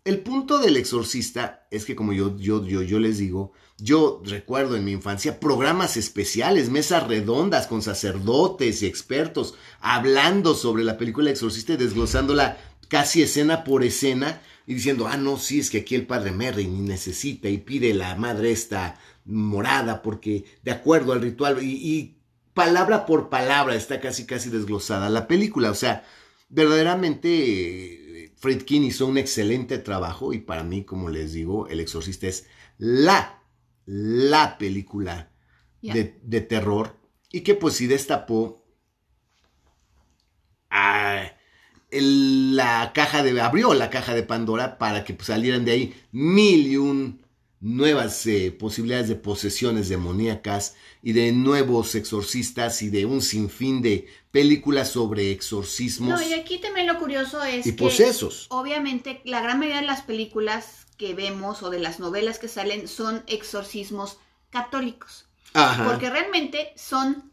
El 0.06 0.20
punto 0.20 0.60
del 0.60 0.76
exorcista 0.76 1.66
es 1.68 1.84
que 1.84 1.96
como 1.96 2.12
yo, 2.12 2.36
yo, 2.36 2.64
yo, 2.64 3.00
les 3.00 3.18
digo, 3.18 3.50
yo 3.76 4.22
recuerdo 4.24 4.76
en 4.76 4.84
mi 4.84 4.92
infancia 4.92 5.40
programas 5.40 5.96
especiales, 5.96 6.70
mesas 6.70 7.08
redondas 7.08 7.66
con 7.66 7.82
sacerdotes 7.82 8.82
y 8.82 8.86
expertos 8.86 9.54
hablando 9.80 10.54
sobre 10.54 10.84
la 10.84 10.96
película 10.96 11.30
Exorcista 11.30 11.72
y 11.72 11.78
desglosándola 11.78 12.56
casi 12.86 13.20
escena 13.20 13.64
por 13.64 13.82
escena 13.82 14.40
y 14.64 14.74
diciendo, 14.74 15.08
ah, 15.08 15.16
no, 15.16 15.38
sí, 15.38 15.58
es 15.58 15.70
que 15.70 15.78
aquí 15.78 15.96
el 15.96 16.06
padre 16.06 16.30
Merry 16.30 16.68
necesita 16.68 17.48
y 17.48 17.58
pide 17.58 17.92
la 17.92 18.14
madre 18.14 18.52
esta 18.52 19.00
morada 19.24 20.02
porque 20.02 20.44
de 20.62 20.70
acuerdo 20.70 21.14
al 21.14 21.20
ritual 21.22 21.60
y, 21.64 21.72
y 21.72 22.16
palabra 22.54 23.06
por 23.06 23.28
palabra 23.28 23.74
está 23.74 24.00
casi, 24.00 24.24
casi 24.24 24.50
desglosada 24.50 25.10
la 25.10 25.26
película. 25.26 25.72
O 25.72 25.74
sea, 25.74 26.04
verdaderamente 26.48 28.05
Friedkin 28.36 28.84
hizo 28.84 29.06
un 29.06 29.18
excelente 29.18 29.78
trabajo 29.78 30.32
y 30.32 30.38
para 30.40 30.62
mí, 30.64 30.84
como 30.84 31.08
les 31.10 31.32
digo, 31.32 31.68
El 31.68 31.80
Exorcista 31.80 32.26
es 32.28 32.46
la, 32.78 33.42
la 33.86 34.58
película 34.58 35.30
de, 35.82 36.18
de 36.22 36.40
terror 36.42 36.96
y 37.32 37.40
que 37.42 37.54
pues 37.54 37.74
sí 37.74 37.86
destapó 37.86 38.64
a 40.70 41.32
el- 41.90 42.56
la 42.56 42.92
caja 42.94 43.22
de, 43.22 43.40
abrió 43.40 43.74
la 43.74 43.90
caja 43.90 44.14
de 44.14 44.22
Pandora 44.22 44.78
para 44.78 45.04
que 45.04 45.14
pues, 45.14 45.28
salieran 45.28 45.64
de 45.64 45.72
ahí 45.72 45.94
mil 46.12 46.66
y 46.66 46.76
un 46.76 47.22
nuevas 47.60 48.26
eh, 48.26 48.52
posibilidades 48.52 49.08
de 49.08 49.16
posesiones 49.16 49.88
demoníacas 49.88 50.74
y 51.02 51.12
de 51.12 51.32
nuevos 51.32 51.94
exorcistas 51.94 52.82
y 52.82 52.90
de 52.90 53.06
un 53.06 53.22
sinfín 53.22 53.80
de 53.82 54.06
películas 54.30 54.90
sobre 54.90 55.30
exorcismos 55.32 56.20
No, 56.20 56.26
y 56.28 56.34
aquí 56.34 56.58
también 56.58 56.86
lo 56.86 56.98
curioso 56.98 57.42
es 57.42 57.66
y 57.66 57.72
que 57.72 57.78
posesos. 57.78 58.46
obviamente 58.50 59.22
la 59.24 59.40
gran 59.40 59.58
mayoría 59.58 59.80
de 59.80 59.86
las 59.86 60.02
películas 60.02 60.86
que 60.98 61.14
vemos 61.14 61.62
o 61.62 61.70
de 61.70 61.78
las 61.78 61.98
novelas 61.98 62.38
que 62.38 62.48
salen 62.48 62.88
son 62.88 63.24
exorcismos 63.26 64.18
católicos. 64.50 65.26
Ajá. 65.54 65.86
Porque 65.86 66.10
realmente 66.10 66.72
son, 66.76 67.32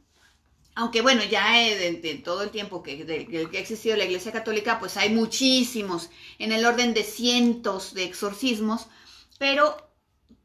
aunque 0.75 1.01
bueno, 1.01 1.21
ya 1.29 1.61
eh, 1.67 1.75
de, 1.77 1.91
de 2.01 2.15
todo 2.15 2.43
el 2.43 2.49
tiempo 2.51 2.81
que, 2.83 3.03
de- 3.05 3.27
que 3.27 3.57
ha 3.57 3.59
existido 3.61 3.95
la 3.97 4.05
Iglesia 4.05 4.31
Católica, 4.31 4.79
pues 4.79 4.97
hay 4.97 5.09
muchísimos, 5.09 6.09
en 6.39 6.51
el 6.53 6.65
orden 6.65 6.93
de 6.93 7.03
cientos 7.03 7.93
de 7.93 8.05
exorcismos, 8.05 8.87
pero 9.37 9.82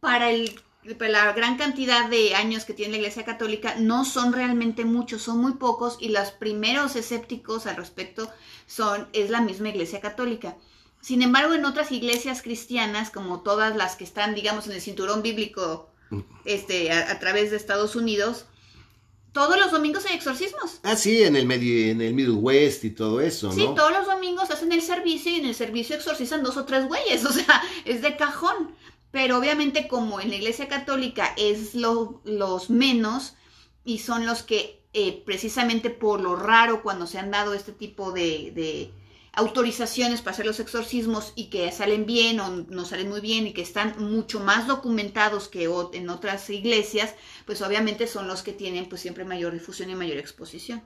para, 0.00 0.31
el, 0.31 0.61
para 0.99 1.11
la 1.11 1.33
gran 1.33 1.57
cantidad 1.57 2.09
de 2.09 2.35
años 2.35 2.64
que 2.64 2.75
tiene 2.75 2.93
la 2.93 2.99
Iglesia 2.99 3.25
Católica 3.25 3.76
no 3.78 4.05
son 4.05 4.33
realmente 4.33 4.85
muchos, 4.85 5.23
son 5.23 5.38
muy 5.38 5.52
pocos 5.52 5.97
y 6.00 6.09
los 6.09 6.31
primeros 6.31 6.97
escépticos 6.97 7.67
al 7.67 7.76
respecto 7.76 8.31
son, 8.67 9.09
es 9.12 9.31
la 9.31 9.40
misma 9.40 9.71
Iglesia 9.71 10.00
Católica. 10.00 10.57
Sin 11.00 11.23
embargo, 11.23 11.55
en 11.55 11.64
otras 11.64 11.93
iglesias 11.93 12.43
cristianas, 12.43 13.11
como 13.11 13.40
todas 13.40 13.76
las 13.76 13.97
que 13.97 14.05
están, 14.05 14.35
digamos, 14.35 14.67
en 14.67 14.73
el 14.73 14.81
cinturón 14.81 15.23
bíblico 15.23 15.88
este, 16.45 16.90
a, 16.90 17.12
a 17.12 17.19
través 17.19 17.50
de 17.50 17.57
Estados 17.57 17.95
Unidos, 17.95 18.47
todos 19.33 19.59
los 19.59 19.71
domingos 19.71 20.05
hay 20.07 20.17
exorcismos. 20.17 20.81
Ah, 20.83 20.97
sí, 20.97 21.23
en 21.23 21.37
el, 21.37 21.47
medio, 21.47 21.93
en 21.93 22.00
el 22.00 22.14
Middle 22.14 22.35
West 22.35 22.85
y 22.85 22.90
todo 22.90 23.21
eso, 23.21 23.49
¿no? 23.49 23.52
Sí, 23.52 23.69
todos 23.76 23.93
los 23.93 24.07
domingos 24.07 24.50
hacen 24.50 24.73
el 24.73 24.83
servicio 24.83 25.31
y 25.31 25.37
en 25.37 25.47
el 25.47 25.55
servicio 25.55 25.97
exorcizan 25.97 26.43
dos 26.43 26.57
o 26.57 26.64
tres 26.64 26.88
güeyes, 26.88 27.25
o 27.26 27.33
sea, 27.33 27.62
es 27.85 28.02
de 28.02 28.17
cajón. 28.17 28.75
Pero 29.11 29.38
obviamente 29.38 29.88
como 29.88 30.21
en 30.21 30.31
la 30.31 30.37
Iglesia 30.37 30.69
Católica 30.69 31.33
es 31.37 31.75
lo, 31.75 32.21
los 32.25 32.71
menos 32.71 33.35
y 33.85 33.99
son 33.99 34.27
los 34.27 34.43
que 34.43 34.83
eh, 34.93 35.23
precisamente 35.25 35.91
por 35.91 36.21
lo 36.21 36.37
raro 36.37 36.83
cuando 36.83 37.07
se 37.07 37.19
han 37.19 37.31
dado 37.31 37.55
este 37.55 37.73
tipo 37.73 38.12
de, 38.12 38.53
de 38.55 38.91
autorizaciones 39.38 40.21
para 40.21 40.33
hacer 40.33 40.47
los 40.47 40.59
exorcismos 40.59 41.33
y 41.37 41.45
que 41.49 41.71
salen 41.71 42.07
bien 42.07 42.41
o 42.41 42.67
no 42.69 42.85
salen 42.85 43.09
muy 43.09 43.21
bien 43.21 43.47
y 43.47 43.53
que 43.53 43.62
están 43.62 43.95
mucho 43.99 44.41
más 44.41 44.67
documentados 44.67 45.47
que 45.49 45.71
en 45.93 46.11
otras 46.11 46.50
iglesias, 46.50 47.15
pues 47.47 47.62
obviamente 47.62 48.09
son 48.09 48.27
los 48.27 48.43
que 48.43 48.53
tienen 48.53 48.88
pues 48.88 49.00
siempre 49.00 49.25
mayor 49.25 49.53
difusión 49.53 49.91
y 49.91 49.95
mayor 49.95 50.19
exposición. 50.19 50.83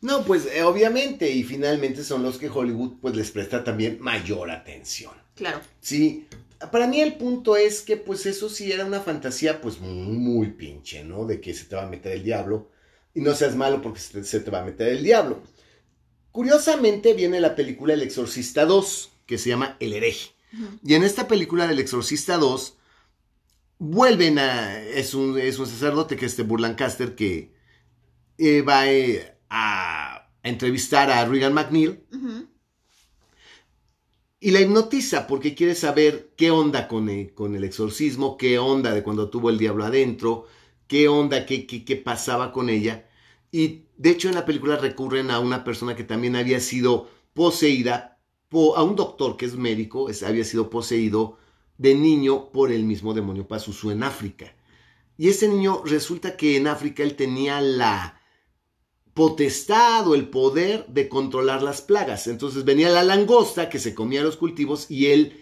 No, 0.00 0.24
pues 0.24 0.46
eh, 0.46 0.64
obviamente, 0.64 1.30
y 1.30 1.44
finalmente 1.44 2.02
son 2.02 2.24
los 2.24 2.36
que 2.36 2.50
Hollywood 2.50 2.94
pues 3.00 3.14
les 3.14 3.30
presta 3.30 3.62
también 3.62 3.98
mayor 4.00 4.50
atención. 4.50 5.12
Claro. 5.36 5.60
Sí, 5.80 6.26
para 6.70 6.86
mí 6.86 7.00
el 7.00 7.14
punto 7.14 7.56
es 7.56 7.82
que 7.82 7.96
pues 7.96 8.26
eso 8.26 8.48
sí 8.48 8.70
era 8.72 8.84
una 8.84 9.00
fantasía 9.00 9.60
pues 9.60 9.80
muy 9.80 10.48
pinche, 10.52 11.04
¿no? 11.04 11.26
De 11.26 11.40
que 11.40 11.54
se 11.54 11.64
te 11.64 11.76
va 11.76 11.84
a 11.84 11.88
meter 11.88 12.12
el 12.12 12.24
diablo 12.24 12.70
y 13.14 13.20
no 13.20 13.34
seas 13.34 13.56
malo 13.56 13.80
porque 13.80 14.00
se 14.00 14.12
te, 14.20 14.24
se 14.24 14.40
te 14.40 14.50
va 14.50 14.60
a 14.60 14.64
meter 14.64 14.88
el 14.88 15.02
diablo. 15.02 15.42
Curiosamente 16.34 17.14
viene 17.14 17.40
la 17.40 17.54
película 17.54 17.94
El 17.94 18.02
Exorcista 18.02 18.64
2, 18.64 19.12
que 19.24 19.38
se 19.38 19.50
llama 19.50 19.76
El 19.78 19.92
hereje. 19.92 20.30
Y 20.84 20.94
en 20.94 21.04
esta 21.04 21.28
película 21.28 21.68
del 21.68 21.78
Exorcista 21.78 22.38
2 22.38 22.76
vuelven 23.78 24.40
a... 24.40 24.80
Es 24.80 25.14
un, 25.14 25.38
es 25.38 25.60
un 25.60 25.68
sacerdote 25.68 26.16
que 26.16 26.26
es 26.26 26.32
este 26.32 26.42
Burlancaster 26.42 27.14
que 27.14 27.54
eh, 28.38 28.62
va 28.62 28.90
eh, 28.90 29.36
a, 29.48 30.28
entrevistar 30.42 31.08
a 31.10 31.24
Regan 31.24 31.54
McNeil. 31.54 32.04
Y 34.44 34.50
la 34.50 34.60
hipnotiza 34.60 35.26
porque 35.26 35.54
quiere 35.54 35.74
saber 35.74 36.32
qué 36.36 36.50
onda 36.50 36.86
con 36.88 37.08
el, 37.08 37.32
con 37.34 37.56
el 37.56 37.64
exorcismo, 37.64 38.36
qué 38.36 38.58
onda 38.58 38.92
de 38.94 39.02
cuando 39.02 39.30
tuvo 39.30 39.48
el 39.50 39.58
diablo 39.58 39.84
adentro, 39.84 40.46
qué 40.86 41.08
onda, 41.08 41.46
qué, 41.46 41.66
qué, 41.66 41.96
pasaba 41.96 42.52
con 42.52 42.68
ella. 42.68 43.08
Y 43.50 43.84
de 43.96 44.10
hecho 44.10 44.28
en 44.28 44.34
la 44.34 44.44
película 44.44 44.76
recurren 44.76 45.30
a 45.30 45.40
una 45.40 45.64
persona 45.64 45.96
que 45.96 46.04
también 46.04 46.36
había 46.36 46.60
sido 46.60 47.08
poseída, 47.32 48.18
po- 48.50 48.76
a 48.76 48.82
un 48.84 48.96
doctor 48.96 49.36
que 49.38 49.46
es 49.46 49.56
médico, 49.56 50.10
es- 50.10 50.22
había 50.22 50.44
sido 50.44 50.68
poseído 50.70 51.38
de 51.78 51.94
niño 51.94 52.50
por 52.52 52.70
el 52.72 52.84
mismo 52.84 53.14
demonio 53.14 53.48
Pazuzu 53.48 53.90
en 53.92 54.02
África. 54.02 54.54
Y 55.16 55.28
ese 55.28 55.48
niño 55.48 55.82
resulta 55.84 56.36
que 56.36 56.56
en 56.56 56.66
África 56.66 57.02
él 57.02 57.16
tenía 57.16 57.60
la 57.60 58.20
potestad 59.14 60.06
o 60.08 60.14
el 60.14 60.28
poder 60.28 60.86
de 60.88 61.08
controlar 61.08 61.62
las 61.62 61.80
plagas. 61.82 62.26
Entonces 62.26 62.64
venía 62.64 62.88
la 62.90 63.02
langosta 63.04 63.68
que 63.68 63.78
se 63.78 63.94
comía 63.94 64.22
los 64.22 64.36
cultivos 64.36 64.90
y 64.90 65.06
él 65.06 65.40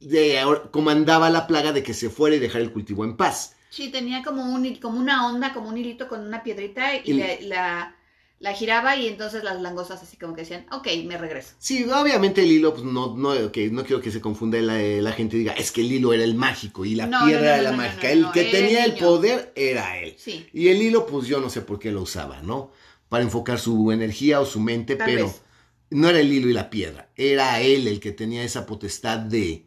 de- 0.00 0.40
comandaba 0.70 1.30
la 1.30 1.46
plaga 1.46 1.72
de 1.72 1.82
que 1.82 1.94
se 1.94 2.10
fuera 2.10 2.36
y 2.36 2.38
dejara 2.40 2.64
el 2.64 2.72
cultivo 2.72 3.04
en 3.04 3.16
paz. 3.16 3.54
Sí, 3.70 3.90
tenía 3.90 4.22
como, 4.22 4.44
un, 4.44 4.74
como 4.76 4.98
una 4.98 5.26
onda, 5.28 5.52
como 5.54 5.68
un 5.68 5.78
hilito 5.78 6.08
con 6.08 6.20
una 6.26 6.42
piedrita 6.42 6.96
y 6.96 7.14
la, 7.14 7.96
la 8.38 8.52
giraba 8.52 8.96
y 8.96 9.06
entonces 9.06 9.44
las 9.44 9.60
langostas 9.62 10.02
así 10.02 10.16
como 10.16 10.34
que 10.34 10.42
decían, 10.42 10.66
ok, 10.72 10.88
me 11.06 11.16
regreso. 11.16 11.54
Sí, 11.58 11.84
obviamente 11.84 12.42
el 12.42 12.50
hilo, 12.52 12.72
pues 12.74 12.84
no, 12.84 13.16
no, 13.16 13.30
ok, 13.30 13.56
no 13.70 13.84
quiero 13.84 14.02
que 14.02 14.10
se 14.10 14.20
confunda 14.20 14.58
la, 14.60 14.78
la 14.78 15.12
gente 15.12 15.36
diga, 15.38 15.52
es 15.52 15.70
que 15.72 15.80
el 15.80 15.92
hilo 15.92 16.12
era 16.12 16.24
el 16.24 16.34
mágico 16.34 16.84
y 16.84 16.96
la 16.96 17.06
No, 17.06 17.24
piedra 17.24 17.40
no, 17.40 17.46
no, 17.46 17.52
era 17.54 17.62
la 17.62 17.72
mágica. 17.72 18.10
el 18.10 18.30
que 18.32 18.44
tenía 18.44 18.84
el 18.84 18.92
el 18.92 18.98
poder 18.98 19.52
era 19.56 19.98
él. 20.00 20.16
Sí, 20.18 20.46
Y 20.52 20.68
el 20.68 20.82
hilo, 20.82 21.06
pues 21.06 21.26
yo 21.28 21.40
no 21.40 21.48
sé 21.48 21.62
por 21.62 21.78
qué 21.78 21.90
lo 21.92 22.02
usaba, 22.02 22.42
¿no? 22.42 22.72
Para 23.12 23.24
enfocar 23.24 23.58
su 23.60 23.92
energía 23.92 24.40
o 24.40 24.46
su 24.46 24.60
mente, 24.60 24.96
Tal 24.96 25.10
pero 25.10 25.26
vez. 25.26 25.42
no 25.90 26.08
era 26.10 26.20
el 26.20 26.32
hilo 26.32 26.48
y 26.50 26.54
la 26.54 26.70
piedra, 26.70 27.12
era 27.16 27.60
él 27.60 27.86
el 27.88 28.00
que 28.00 28.12
tenía 28.12 28.42
esa 28.44 28.66
potestad 28.66 29.18
de, 29.20 29.66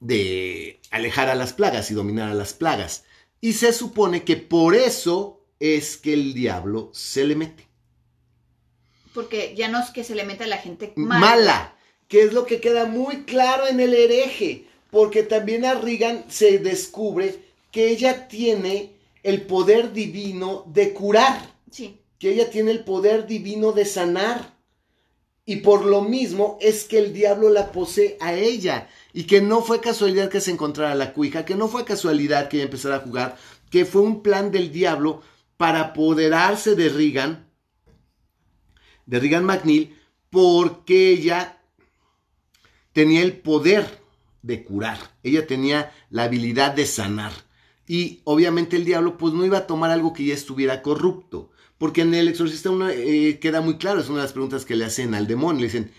de 0.00 0.80
alejar 0.90 1.28
a 1.30 1.34
las 1.36 1.52
plagas 1.54 1.90
y 1.90 1.94
dominar 1.94 2.30
a 2.30 2.34
las 2.34 2.54
plagas. 2.54 3.04
Y 3.40 3.54
se 3.54 3.72
supone 3.72 4.24
que 4.24 4.36
por 4.36 4.74
eso 4.76 5.44
es 5.60 5.96
que 5.98 6.14
el 6.14 6.34
diablo 6.34 6.90
se 6.94 7.24
le 7.26 7.36
mete. 7.36 7.68
porque 9.12 9.54
ya 9.56 9.68
no 9.68 9.80
es 9.80 9.90
que 9.90 10.04
se 10.04 10.14
le 10.14 10.24
meta 10.24 10.44
a 10.44 10.48
la 10.48 10.58
gente 10.58 10.98
mala. 11.00 11.36
Mala, 11.36 11.76
que 12.08 12.22
es 12.22 12.32
lo 12.32 12.46
que 12.46 12.60
queda 12.60 12.86
muy 12.86 13.24
claro 13.24 13.66
en 13.66 13.80
el 13.80 13.94
hereje, 13.94 14.66
porque 14.90 15.22
también 15.22 15.64
a 15.64 15.74
Regan 15.74 16.24
se 16.28 16.58
descubre 16.58 17.44
que 17.70 17.88
ella 17.90 18.28
tiene 18.28 18.96
el 19.22 19.46
poder 19.46 19.92
divino 19.92 20.64
de 20.68 20.92
curar. 20.92 21.54
Sí, 21.70 21.99
que 22.20 22.30
ella 22.30 22.50
tiene 22.50 22.70
el 22.70 22.84
poder 22.84 23.26
divino 23.26 23.72
de 23.72 23.86
sanar. 23.86 24.54
Y 25.46 25.56
por 25.56 25.86
lo 25.86 26.02
mismo 26.02 26.58
es 26.60 26.84
que 26.84 26.98
el 26.98 27.12
diablo 27.12 27.48
la 27.48 27.72
posee 27.72 28.18
a 28.20 28.34
ella. 28.34 28.88
Y 29.14 29.24
que 29.24 29.40
no 29.40 29.62
fue 29.62 29.80
casualidad 29.80 30.28
que 30.28 30.42
se 30.42 30.52
encontrara 30.52 30.94
la 30.94 31.14
cuija, 31.14 31.46
que 31.46 31.56
no 31.56 31.66
fue 31.66 31.84
casualidad 31.84 32.48
que 32.48 32.58
ella 32.58 32.66
empezara 32.66 32.96
a 32.96 33.00
jugar, 33.00 33.36
que 33.70 33.86
fue 33.86 34.02
un 34.02 34.22
plan 34.22 34.52
del 34.52 34.70
diablo 34.70 35.22
para 35.56 35.80
apoderarse 35.80 36.76
de 36.76 36.90
Regan, 36.90 37.48
de 39.06 39.18
Regan 39.18 39.44
McNeil, 39.44 39.96
porque 40.28 41.10
ella 41.10 41.58
tenía 42.92 43.22
el 43.22 43.38
poder 43.38 43.98
de 44.42 44.62
curar. 44.62 44.98
Ella 45.22 45.46
tenía 45.46 45.90
la 46.10 46.24
habilidad 46.24 46.74
de 46.74 46.84
sanar. 46.84 47.32
Y 47.90 48.20
obviamente 48.22 48.76
el 48.76 48.84
diablo 48.84 49.18
pues 49.18 49.34
no 49.34 49.44
iba 49.44 49.58
a 49.58 49.66
tomar 49.66 49.90
algo 49.90 50.12
que 50.12 50.24
ya 50.24 50.32
estuviera 50.32 50.80
corrupto. 50.80 51.50
Porque 51.76 52.02
en 52.02 52.14
el 52.14 52.28
exorcista 52.28 52.70
uno, 52.70 52.88
eh, 52.88 53.40
queda 53.40 53.62
muy 53.62 53.78
claro, 53.78 53.98
es 53.98 54.08
una 54.08 54.18
de 54.18 54.26
las 54.26 54.32
preguntas 54.32 54.64
que 54.64 54.76
le 54.76 54.84
hacen 54.84 55.12
al 55.12 55.26
demonio. 55.26 55.62
Le 55.62 55.66
dicen, 55.66 55.90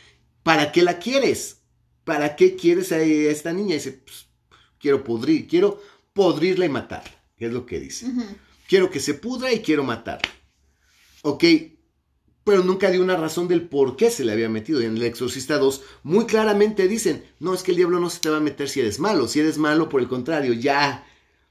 ¿para 0.41 0.71
qué 0.71 0.83
la 0.83 1.00
quieres? 1.00 1.63
¿Para 2.05 2.38
qué 2.38 2.55
quieres 2.55 2.93
a 2.93 3.01
esta 3.01 3.51
niña? 3.51 3.71
Y 3.71 3.79
dice, 3.79 3.91
"Pues, 4.05 4.27
quiero 4.79 5.03
podrir, 5.03 5.50
quiero 5.50 5.81
podrirla 6.13 6.65
y 6.65 6.69
matarla. 6.69 7.12
Que 7.36 7.48
es 7.48 7.51
lo 7.51 7.65
que 7.65 7.81
dice. 7.81 8.05
Quiero 8.69 8.89
que 8.89 9.01
se 9.01 9.15
pudra 9.15 9.51
y 9.51 9.60
quiero 9.60 9.83
matarla. 9.83 10.31
Ok, 11.24 11.43
pero 12.45 12.63
nunca 12.63 12.89
dio 12.89 13.03
una 13.03 13.17
razón 13.17 13.50
del 13.50 13.67
por 13.67 13.98
qué 13.98 14.12
se 14.12 14.24
le 14.24 14.31
había 14.31 14.48
metido. 14.48 14.81
Y 14.81 14.86
en 14.86 14.95
el 14.95 15.03
Exorcista 15.03 15.57
2 15.57 15.81
muy 16.03 16.25
claramente 16.25 16.88
dicen, 16.88 17.25
no, 17.41 17.53
es 17.53 17.63
que 17.63 17.71
el 17.71 17.77
diablo 17.77 18.00
no 18.00 18.10
se 18.10 18.21
te 18.21 18.29
va 18.29 18.38
a 18.38 18.39
meter 18.39 18.69
si 18.69 18.79
eres 18.79 18.98
malo. 18.98 19.27
Si 19.27 19.41
eres 19.41 19.57
malo, 19.57 19.89
por 19.89 20.00
el 20.00 20.07
contrario, 20.07 20.53
ya 20.53 21.05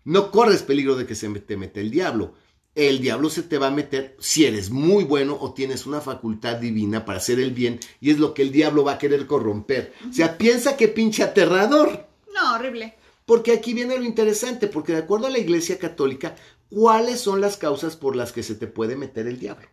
no 0.05 0.31
corres 0.31 0.63
peligro 0.63 0.97
de 0.97 1.07
que 1.07 1.15
se 1.15 1.29
te 1.41 1.57
mete 1.57 1.81
el 1.81 1.91
diablo. 1.91 2.35
El 2.75 3.01
diablo 3.01 3.31
se 3.31 3.43
te 3.43 3.59
va 3.59 3.67
a 3.67 3.73
meter 3.73 4.17
si 4.21 4.47
eres 4.47 4.71
muy 4.71 5.05
bueno 5.05 5.37
o 5.41 5.53
tienes 5.53 5.87
una 5.87 6.01
facultad 6.01 6.57
divina 6.57 7.05
para 7.05 7.19
hacer 7.19 7.41
el 7.41 7.51
bien 7.51 7.81
y 8.01 8.11
es 8.11 8.19
lo 8.19 8.33
que 8.33 8.43
el 8.43 8.53
diablo 8.53 8.85
va 8.85 8.93
a 8.93 8.99
querer 8.99 9.27
corromper. 9.27 9.93
O 10.09 10.13
sea, 10.13 10.39
piensa 10.39 10.77
que 10.77 10.89
pinche 10.89 11.23
aterrador. 11.23 12.07
No, 12.33 12.55
horrible. 12.55 12.95
Porque 13.27 13.53
aquí 13.53 13.75
viene 13.75 13.99
lo 13.99 14.05
interesante, 14.05 14.67
porque 14.67 14.93
de 14.93 14.99
acuerdo 14.99 15.27
a 15.27 15.31
la 15.31 15.39
Iglesia 15.39 15.79
Católica, 15.79 16.37
¿cuáles 16.69 17.21
son 17.21 17.41
las 17.41 17.57
causas 17.57 17.97
por 17.97 18.17
las 18.17 18.33
que 18.33 18.43
se 18.43 18.55
te 18.55 18.67
puede 18.67 18.97
meter 18.97 19.27
el 19.27 19.39
diablo? 19.39 19.69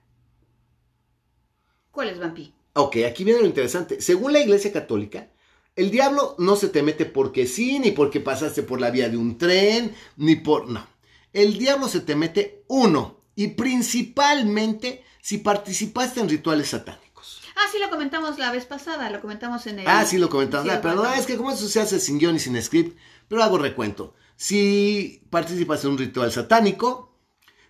¿Cuál 1.91 2.10
es 2.10 2.19
Vampi? 2.19 2.53
Ok, 2.74 2.98
aquí 3.10 3.24
viene 3.24 3.41
lo 3.41 3.48
interesante. 3.48 4.01
Según 4.01 4.34
la 4.34 4.39
Iglesia 4.39 4.72
Católica, 4.72 5.31
el 5.77 5.89
diablo 5.91 6.36
no 6.39 6.55
se 6.57 6.67
te 6.67 6.84
mete 6.84 7.05
porque 7.05 7.48
sí, 7.48 7.79
ni 7.79 7.91
porque 7.91 8.19
pasaste 8.19 8.63
por 8.63 8.81
la 8.81 8.91
vía 8.91 9.07
de 9.10 9.15
un 9.17 9.38
tren, 9.38 9.93
ni 10.17 10.36
por... 10.36 10.67
No. 10.69 10.86
El 11.34 11.57
diablo 11.57 11.88
se 11.88 12.01
te 12.01 12.15
mete 12.15 12.63
uno, 12.67 13.22
y 13.36 13.50
principalmente 13.50 15.03
si 15.22 15.38
participaste 15.38 16.19
en 16.19 16.29
rituales 16.29 16.69
satánicos. 16.69 17.41
Ah, 17.55 17.69
sí, 17.72 17.77
lo 17.79 17.89
comentamos 17.89 18.38
la 18.39 18.51
vez 18.51 18.65
pasada, 18.65 19.10
lo 19.10 19.22
comentamos 19.22 19.65
en 19.67 19.79
el... 19.79 19.88
Ah, 19.88 20.05
sí, 20.05 20.17
lo 20.17 20.29
comentamos. 20.29 20.65
Sí, 20.65 20.72
Ah, 20.72 20.75
lo 20.75 20.81
pero 20.81 20.96
no, 20.96 21.01
comentamos. 21.01 21.22
es 21.22 21.27
que 21.27 21.38
como 21.38 21.51
eso 21.51 21.67
se 21.67 21.79
hace 21.79 22.00
sin 22.00 22.17
guion 22.19 22.36
y 22.36 22.39
sin 22.39 22.62
script, 22.62 22.98
pero 23.27 23.43
hago 23.43 23.57
recuento. 23.57 24.13
Si 24.36 25.24
participas 25.29 25.84
en 25.84 25.91
un 25.91 25.98
ritual 25.98 26.31
satánico, 26.31 27.19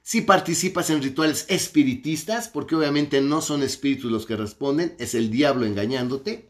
si 0.01 0.21
participas 0.21 0.89
en 0.89 1.01
rituales 1.01 1.45
espiritistas, 1.49 2.47
porque 2.47 2.75
obviamente 2.75 3.19
no 3.21 3.41
son 3.41 3.63
espíritus 3.63 4.11
los 4.11 4.25
que 4.25 4.35
responden, 4.37 4.95
es 4.99 5.15
el 5.15 5.29
diablo 5.31 5.65
engañándote. 5.65 6.49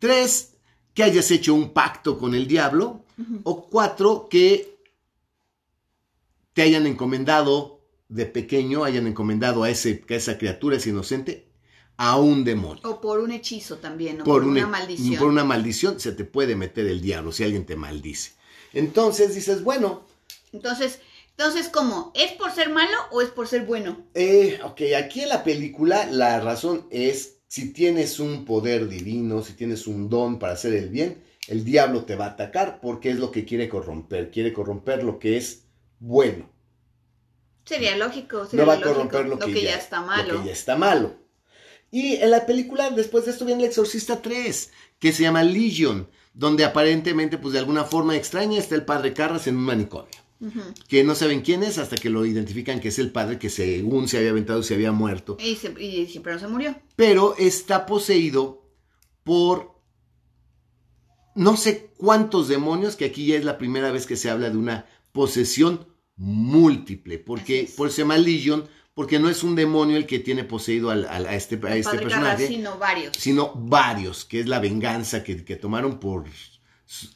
Tres, 0.00 0.54
que 0.94 1.04
hayas 1.04 1.30
hecho 1.30 1.54
un 1.54 1.72
pacto 1.72 2.18
con 2.18 2.34
el 2.34 2.48
diablo. 2.48 3.04
O 3.44 3.66
cuatro, 3.68 4.28
que 4.30 4.78
te 6.54 6.62
hayan 6.62 6.86
encomendado 6.86 7.80
de 8.08 8.24
pequeño, 8.26 8.82
hayan 8.82 9.06
encomendado 9.06 9.62
a, 9.62 9.68
ese, 9.70 10.02
a 10.08 10.14
esa 10.14 10.38
criatura, 10.38 10.78
ese 10.78 10.88
inocente, 10.88 11.46
a 11.98 12.16
un 12.16 12.44
demonio. 12.44 12.82
O 12.84 12.98
por 13.00 13.20
un 13.20 13.30
hechizo 13.30 13.76
también, 13.76 14.22
o 14.22 14.24
por, 14.24 14.40
por, 14.42 14.50
una, 14.50 14.60
una, 14.62 14.68
maldición. 14.68 15.18
por 15.18 15.28
una 15.28 15.44
maldición 15.44 16.00
se 16.00 16.12
te 16.12 16.24
puede 16.24 16.56
meter 16.56 16.86
el 16.86 17.02
diablo 17.02 17.30
si 17.30 17.44
alguien 17.44 17.66
te 17.66 17.76
maldice. 17.76 18.32
Entonces 18.72 19.34
dices, 19.34 19.62
bueno, 19.62 20.06
Entonces, 20.52 21.00
entonces, 21.36 21.68
¿cómo? 21.68 22.10
¿Es 22.14 22.32
por 22.32 22.52
ser 22.52 22.70
malo 22.70 22.96
o 23.12 23.20
es 23.20 23.28
por 23.28 23.46
ser 23.48 23.66
bueno? 23.66 23.98
eh, 24.14 24.60
ok, 24.64 24.80
aquí 24.98 25.20
en 25.20 25.28
la 25.28 25.44
película 25.44 26.06
la 26.06 26.40
razón 26.40 26.86
es 26.90 27.36
si 27.50 27.72
tienes 27.72 28.20
un 28.20 28.44
poder 28.44 28.88
divino, 28.88 29.42
si 29.42 29.54
tienes 29.54 29.88
un 29.88 30.08
don 30.08 30.38
para 30.38 30.52
hacer 30.52 30.72
el 30.72 30.88
bien, 30.88 31.20
el 31.48 31.64
diablo 31.64 32.04
te 32.04 32.14
va 32.14 32.26
a 32.26 32.30
atacar 32.30 32.78
porque 32.80 33.10
es 33.10 33.18
lo 33.18 33.32
que 33.32 33.44
quiere 33.44 33.68
corromper, 33.68 34.30
quiere 34.30 34.52
corromper 34.52 35.02
lo 35.02 35.18
que 35.18 35.36
es 35.36 35.64
bueno. 35.98 36.48
Sería 37.64 37.96
lógico, 37.96 38.46
sería 38.46 38.64
no 38.64 38.68
va 38.68 38.74
a 38.74 38.76
lógico, 38.76 38.94
corromper 38.94 39.26
lo, 39.26 39.38
que, 39.40 39.62
ya, 39.62 39.74
está 39.74 40.00
malo. 40.00 40.32
Lo 40.32 40.40
que 40.42 40.46
ya 40.46 40.52
está 40.52 40.76
malo. 40.76 41.16
Y 41.90 42.18
en 42.18 42.30
la 42.30 42.46
película, 42.46 42.88
después 42.90 43.24
de 43.24 43.32
esto, 43.32 43.44
viene 43.44 43.64
El 43.64 43.70
Exorcista 43.70 44.22
3, 44.22 44.70
que 45.00 45.12
se 45.12 45.24
llama 45.24 45.42
Legion, 45.42 46.08
donde 46.32 46.64
aparentemente, 46.64 47.36
pues 47.36 47.54
de 47.54 47.58
alguna 47.58 47.82
forma 47.82 48.14
extraña, 48.14 48.60
está 48.60 48.76
el 48.76 48.84
padre 48.84 49.12
Carras 49.12 49.48
en 49.48 49.56
un 49.56 49.64
manicomio. 49.64 50.19
Que 50.88 51.04
no 51.04 51.14
saben 51.14 51.42
quién 51.42 51.62
es 51.62 51.78
hasta 51.78 51.96
que 51.96 52.08
lo 52.08 52.24
identifican 52.24 52.80
que 52.80 52.88
es 52.88 52.98
el 52.98 53.12
padre 53.12 53.38
que 53.38 53.50
según 53.50 54.08
se 54.08 54.18
había 54.18 54.30
aventado 54.30 54.62
se 54.62 54.74
había 54.74 54.92
muerto. 54.92 55.36
Y, 55.38 55.58
y 55.82 56.06
siempre 56.06 56.32
no 56.32 56.38
se 56.38 56.48
murió. 56.48 56.74
Pero 56.96 57.34
está 57.36 57.84
poseído 57.84 58.66
por 59.22 59.80
no 61.34 61.56
sé 61.56 61.92
cuántos 61.96 62.48
demonios, 62.48 62.96
que 62.96 63.04
aquí 63.04 63.26
ya 63.26 63.36
es 63.36 63.44
la 63.44 63.58
primera 63.58 63.90
vez 63.92 64.06
que 64.06 64.16
se 64.16 64.30
habla 64.30 64.50
de 64.50 64.56
una 64.56 64.86
posesión 65.12 65.86
múltiple, 66.16 67.18
porque 67.18 67.68
por 67.76 67.90
se 67.90 68.02
llama 68.02 68.18
Legion, 68.18 68.68
porque 68.94 69.18
no 69.18 69.30
es 69.30 69.42
un 69.42 69.54
demonio 69.54 69.96
el 69.96 70.06
que 70.06 70.18
tiene 70.18 70.44
poseído 70.44 70.90
a 70.90 70.96
este, 71.34 71.58
a 71.66 71.76
este 71.76 71.98
personaje, 71.98 72.48
sino 72.48 72.78
varios. 72.78 73.16
Sino 73.16 73.54
varios, 73.54 74.24
que 74.24 74.40
es 74.40 74.46
la 74.46 74.60
venganza 74.60 75.24
que, 75.24 75.34
tomaron 75.34 75.98
por 75.98 76.24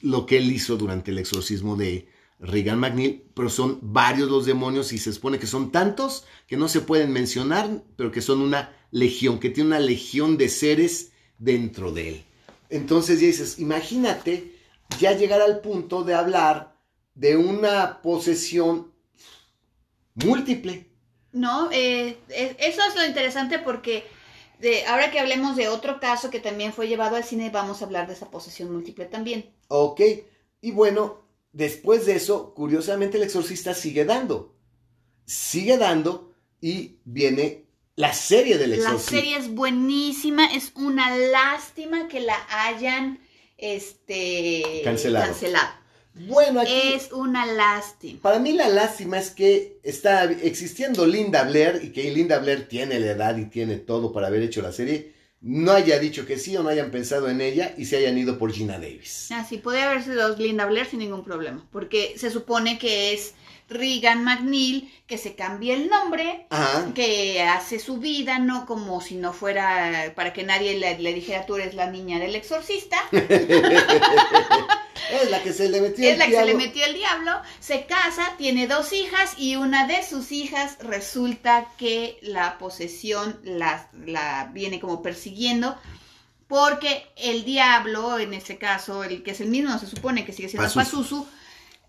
lo 0.00 0.24
que 0.24 0.38
él 0.38 0.50
hizo 0.50 0.76
durante 0.76 1.10
el 1.10 1.18
exorcismo 1.18 1.76
de 1.76 2.08
Regan 2.46 2.78
McNeil, 2.78 3.24
pero 3.34 3.48
son 3.48 3.78
varios 3.82 4.30
los 4.30 4.46
demonios 4.46 4.92
y 4.92 4.98
se 4.98 5.12
supone 5.12 5.38
que 5.38 5.46
son 5.46 5.72
tantos 5.72 6.26
que 6.46 6.56
no 6.56 6.68
se 6.68 6.80
pueden 6.80 7.12
mencionar, 7.12 7.82
pero 7.96 8.12
que 8.12 8.20
son 8.20 8.40
una 8.40 8.76
legión, 8.90 9.40
que 9.40 9.50
tiene 9.50 9.68
una 9.68 9.80
legión 9.80 10.36
de 10.36 10.48
seres 10.48 11.12
dentro 11.38 11.92
de 11.92 12.08
él. 12.08 12.24
Entonces 12.70 13.20
ya 13.20 13.26
dices, 13.26 13.58
imagínate 13.58 14.54
ya 14.98 15.12
llegar 15.12 15.40
al 15.40 15.60
punto 15.60 16.04
de 16.04 16.14
hablar 16.14 16.76
de 17.14 17.36
una 17.36 18.02
posesión 18.02 18.92
múltiple. 20.14 20.90
No, 21.32 21.68
eh, 21.72 22.18
eso 22.28 22.80
es 22.88 22.94
lo 22.94 23.04
interesante 23.04 23.58
porque 23.58 24.04
de, 24.60 24.86
ahora 24.86 25.10
que 25.10 25.18
hablemos 25.18 25.56
de 25.56 25.68
otro 25.68 25.98
caso 25.98 26.30
que 26.30 26.40
también 26.40 26.72
fue 26.72 26.88
llevado 26.88 27.16
al 27.16 27.24
cine, 27.24 27.50
vamos 27.50 27.82
a 27.82 27.86
hablar 27.86 28.06
de 28.06 28.14
esa 28.14 28.30
posesión 28.30 28.72
múltiple 28.72 29.06
también. 29.06 29.52
Ok, 29.68 30.00
y 30.60 30.70
bueno, 30.70 31.23
después 31.54 32.04
de 32.04 32.16
eso, 32.16 32.52
curiosamente 32.52 33.16
el 33.16 33.22
exorcista 33.22 33.72
sigue 33.72 34.04
dando, 34.04 34.54
sigue 35.24 35.78
dando 35.78 36.34
y 36.60 36.98
viene 37.04 37.64
la 37.96 38.12
serie 38.12 38.58
del 38.58 38.74
exorcista. 38.74 39.14
La 39.14 39.20
serie 39.22 39.36
es 39.38 39.54
buenísima, 39.54 40.52
es 40.52 40.72
una 40.74 41.16
lástima 41.16 42.08
que 42.08 42.20
la 42.20 42.36
hayan 42.50 43.20
este, 43.56 44.82
cancelado. 44.84 45.32
Bueno, 46.14 46.60
aquí, 46.60 46.92
es 46.94 47.12
una 47.12 47.44
lástima. 47.46 48.20
Para 48.22 48.38
mí 48.38 48.52
la 48.52 48.68
lástima 48.68 49.18
es 49.18 49.30
que 49.30 49.78
está 49.82 50.24
existiendo 50.24 51.06
Linda 51.06 51.42
Blair 51.44 51.80
y 51.82 51.90
que 51.90 52.10
Linda 52.12 52.38
Blair 52.38 52.68
tiene 52.68 53.00
la 53.00 53.12
edad 53.12 53.36
y 53.36 53.46
tiene 53.46 53.78
todo 53.78 54.12
para 54.12 54.28
haber 54.28 54.42
hecho 54.42 54.62
la 54.62 54.72
serie. 54.72 55.13
No 55.46 55.72
haya 55.72 55.98
dicho 55.98 56.24
que 56.24 56.38
sí 56.38 56.56
o 56.56 56.62
no 56.62 56.70
hayan 56.70 56.90
pensado 56.90 57.28
en 57.28 57.42
ella 57.42 57.74
y 57.76 57.84
se 57.84 57.98
hayan 57.98 58.16
ido 58.16 58.38
por 58.38 58.50
Gina 58.50 58.78
Davis. 58.78 59.28
Ah, 59.30 59.44
sí, 59.46 59.58
puede 59.58 59.82
haber 59.82 60.02
sido 60.02 60.34
Linda 60.36 60.64
Blair 60.64 60.86
sin 60.86 61.00
ningún 61.00 61.22
problema, 61.22 61.62
porque 61.70 62.14
se 62.16 62.30
supone 62.30 62.78
que 62.78 63.12
es 63.12 63.34
Regan 63.68 64.24
McNeil, 64.24 64.90
que 65.06 65.18
se 65.18 65.34
cambie 65.34 65.74
el 65.74 65.90
nombre, 65.90 66.46
que 66.94 67.42
hace 67.42 67.78
su 67.78 67.98
vida, 67.98 68.38
no 68.38 68.64
como 68.64 69.02
si 69.02 69.16
no 69.16 69.34
fuera, 69.34 70.14
para 70.16 70.32
que 70.32 70.44
nadie 70.44 70.78
le, 70.78 71.12
dijera 71.12 71.44
tú 71.44 71.56
eres 71.56 71.74
la 71.74 71.90
niña 71.90 72.18
del 72.18 72.34
exorcista. 72.36 72.96
es 75.10 75.30
la 75.30 75.42
que 75.42 75.52
se 75.52 75.68
le 75.68 75.80
metió 75.80 76.10
es 76.10 76.18
la 76.18 76.26
que 76.26 76.36
se 76.36 76.44
le 76.44 76.54
metió 76.54 76.84
el 76.84 76.94
diablo, 76.94 77.32
se 77.60 77.86
casa, 77.86 78.34
tiene 78.38 78.66
dos 78.66 78.92
hijas 78.92 79.34
y 79.38 79.56
una 79.56 79.86
de 79.86 80.02
sus 80.02 80.32
hijas 80.32 80.78
resulta 80.80 81.68
que 81.78 82.18
la 82.22 82.58
posesión 82.58 83.40
la, 83.42 83.88
la 84.04 84.50
viene 84.52 84.80
como 84.80 85.02
persiguiendo 85.02 85.78
porque 86.46 87.06
el 87.16 87.44
diablo, 87.44 88.18
en 88.18 88.34
este 88.34 88.58
caso, 88.58 89.02
el 89.02 89.22
que 89.22 89.32
es 89.32 89.40
el 89.40 89.48
mismo, 89.48 89.78
se 89.78 89.86
supone 89.86 90.24
que 90.24 90.32
sigue 90.32 90.48
siendo 90.48 90.72
Pazuzu, 90.72 91.26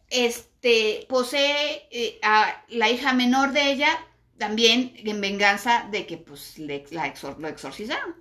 este, 0.10 1.06
posee 1.10 1.88
eh, 1.92 2.20
a 2.22 2.64
la 2.70 2.90
hija 2.90 3.14
menor 3.14 3.52
de 3.52 3.72
ella 3.72 3.90
también 4.38 4.94
en 4.98 5.22
venganza 5.22 5.88
de 5.92 6.06
que 6.06 6.18
pues 6.18 6.58
le, 6.58 6.86
la 6.92 7.14
lo 7.38 7.48
exorcizaron. 7.48 8.16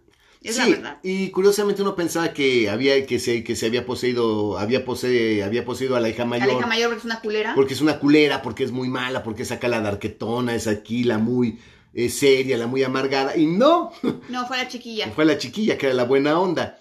Es 0.44 0.58
la 0.58 0.68
verdad. 0.68 0.98
Y 1.02 1.30
curiosamente 1.30 1.80
uno 1.80 1.96
pensaba 1.96 2.34
que 2.34 2.68
había 2.68 3.06
que 3.06 3.18
se, 3.18 3.42
que 3.42 3.56
se 3.56 3.64
había 3.64 3.86
poseído, 3.86 4.58
había 4.58 4.84
pose, 4.84 5.42
había 5.42 5.64
poseído 5.64 5.96
a 5.96 6.00
la 6.00 6.10
hija 6.10 6.26
mayor. 6.26 6.50
A 6.50 6.52
la 6.52 6.58
hija 6.58 6.66
mayor 6.66 6.90
porque 6.90 6.98
es 7.00 7.04
una 7.06 7.20
culera. 7.20 7.54
Porque 7.54 7.74
es 7.74 7.80
una 7.80 7.98
culera, 7.98 8.42
porque 8.42 8.64
es 8.64 8.70
muy 8.70 8.90
mala, 8.90 9.22
porque 9.22 9.46
saca 9.46 9.68
la 9.68 9.80
darquetona, 9.80 10.54
es 10.54 10.66
aquí 10.66 11.02
la 11.02 11.16
muy 11.16 11.58
eh, 11.94 12.10
seria, 12.10 12.58
la 12.58 12.66
muy 12.66 12.82
amargada. 12.82 13.36
Y 13.36 13.46
no. 13.46 13.90
No, 14.28 14.46
fue 14.46 14.58
la 14.58 14.68
chiquilla. 14.68 15.10
Fue 15.12 15.24
la 15.24 15.38
chiquilla, 15.38 15.78
que 15.78 15.86
era 15.86 15.94
la 15.94 16.04
buena 16.04 16.38
onda. 16.38 16.78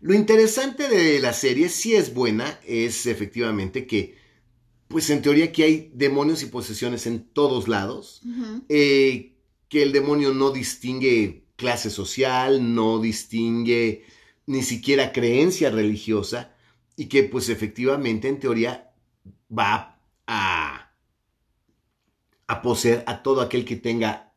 Lo 0.00 0.12
interesante 0.12 0.88
de 0.88 1.20
la 1.20 1.32
serie, 1.32 1.68
si 1.68 1.94
es 1.94 2.12
buena, 2.12 2.58
es 2.66 3.06
efectivamente 3.06 3.86
que, 3.86 4.18
pues 4.88 5.08
en 5.08 5.22
teoría 5.22 5.52
que 5.52 5.62
hay 5.62 5.90
demonios 5.94 6.42
y 6.42 6.46
posesiones 6.46 7.06
en 7.06 7.28
todos 7.28 7.68
lados, 7.68 8.20
eh, 8.68 9.36
que 9.68 9.82
el 9.82 9.92
demonio 9.92 10.34
no 10.34 10.50
distingue 10.50 11.43
clase 11.56 11.90
social, 11.90 12.74
no 12.74 13.00
distingue 13.00 14.04
ni 14.46 14.62
siquiera 14.62 15.12
creencia 15.12 15.70
religiosa, 15.70 16.54
y 16.96 17.06
que 17.06 17.24
pues 17.24 17.48
efectivamente 17.48 18.28
en 18.28 18.38
teoría 18.38 18.92
va 19.50 19.98
a, 20.26 20.92
a 22.46 22.62
poseer 22.62 23.04
a 23.06 23.22
todo 23.22 23.40
aquel 23.40 23.64
que 23.64 23.76
tenga 23.76 24.34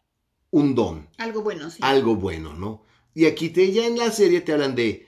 un 0.51 0.75
don. 0.75 1.07
Algo 1.17 1.41
bueno, 1.41 1.69
sí. 1.69 1.79
Algo 1.81 2.15
bueno, 2.15 2.53
¿no? 2.53 2.85
Y 3.13 3.25
aquí 3.25 3.49
te, 3.49 3.71
ya 3.71 3.85
en 3.85 3.97
la 3.97 4.11
serie 4.11 4.41
te 4.41 4.53
hablan 4.53 4.75
de 4.75 5.07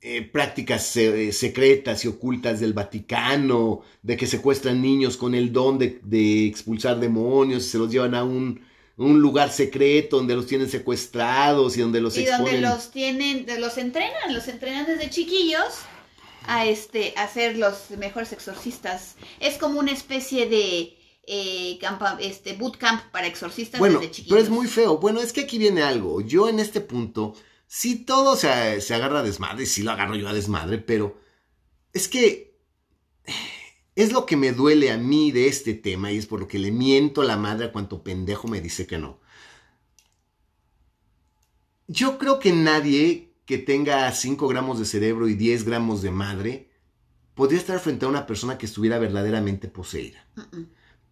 eh, 0.00 0.22
prácticas 0.22 0.96
eh, 0.96 1.32
secretas 1.32 2.04
y 2.04 2.08
ocultas 2.08 2.60
del 2.60 2.72
Vaticano, 2.72 3.80
de 4.00 4.16
que 4.16 4.28
secuestran 4.28 4.80
niños 4.80 5.16
con 5.16 5.34
el 5.34 5.52
don 5.52 5.76
de, 5.76 6.46
expulsar 6.46 7.00
demonios 7.00 7.66
y 7.66 7.68
se 7.68 7.78
los 7.78 7.90
llevan 7.90 8.14
a 8.14 8.22
un, 8.22 8.60
lugar 8.98 9.52
secreto 9.52 10.16
donde 10.16 10.34
los 10.34 10.46
tienen 10.46 10.68
secuestrados 10.68 11.76
y 11.76 11.80
donde 11.80 12.00
los 12.00 12.16
y 12.16 12.24
donde 12.24 12.60
los 12.60 12.90
tienen, 12.90 13.46
los 13.60 13.78
entrenan, 13.78 14.34
los 14.34 14.48
entrenan 14.48 14.86
desde 14.86 15.08
chiquillos 15.08 15.80
a 16.46 16.66
este 16.66 17.14
a 17.16 17.28
ser 17.28 17.56
los 17.56 17.90
mejores 17.96 18.32
exorcistas. 18.32 19.16
Es 19.38 19.56
como 19.56 19.78
una 19.78 19.92
especie 19.92 20.48
de 20.48 20.96
eh, 21.26 21.78
este 22.20 22.54
bootcamp 22.54 23.02
para 23.12 23.26
exorcistas 23.26 23.80
desde 23.80 24.10
chiquillos. 24.10 24.30
Pero 24.30 24.42
es 24.42 24.50
muy 24.50 24.66
feo. 24.66 24.98
Bueno, 24.98 25.20
es 25.20 25.32
que 25.32 25.42
aquí 25.42 25.58
viene 25.58 25.82
algo. 25.82 26.20
Yo 26.20 26.48
en 26.48 26.58
este 26.58 26.80
punto 26.80 27.34
si 27.68 28.04
todo 28.04 28.34
se, 28.34 28.80
se 28.80 28.94
agarra 28.94 29.20
a 29.20 29.22
desmadre, 29.22 29.66
sí 29.66 29.82
lo 29.82 29.92
agarro 29.92 30.16
yo 30.16 30.26
a 30.26 30.32
desmadre, 30.32 30.78
pero 30.78 31.20
es 31.92 32.08
que 32.08 32.47
es 33.98 34.12
lo 34.12 34.26
que 34.26 34.36
me 34.36 34.52
duele 34.52 34.92
a 34.92 34.96
mí 34.96 35.32
de 35.32 35.48
este 35.48 35.74
tema 35.74 36.12
y 36.12 36.18
es 36.18 36.26
por 36.26 36.38
lo 36.38 36.46
que 36.46 36.60
le 36.60 36.70
miento 36.70 37.20
a 37.20 37.24
la 37.24 37.36
madre 37.36 37.66
a 37.66 37.72
cuanto 37.72 38.04
pendejo 38.04 38.46
me 38.46 38.60
dice 38.60 38.86
que 38.86 38.96
no. 38.96 39.18
Yo 41.88 42.16
creo 42.16 42.38
que 42.38 42.52
nadie 42.52 43.32
que 43.44 43.58
tenga 43.58 44.12
5 44.12 44.46
gramos 44.46 44.78
de 44.78 44.84
cerebro 44.84 45.26
y 45.26 45.34
10 45.34 45.64
gramos 45.64 46.00
de 46.00 46.12
madre 46.12 46.70
podría 47.34 47.58
estar 47.58 47.80
frente 47.80 48.06
a 48.06 48.08
una 48.08 48.24
persona 48.24 48.56
que 48.56 48.66
estuviera 48.66 49.00
verdaderamente 49.00 49.66
poseída. 49.66 50.24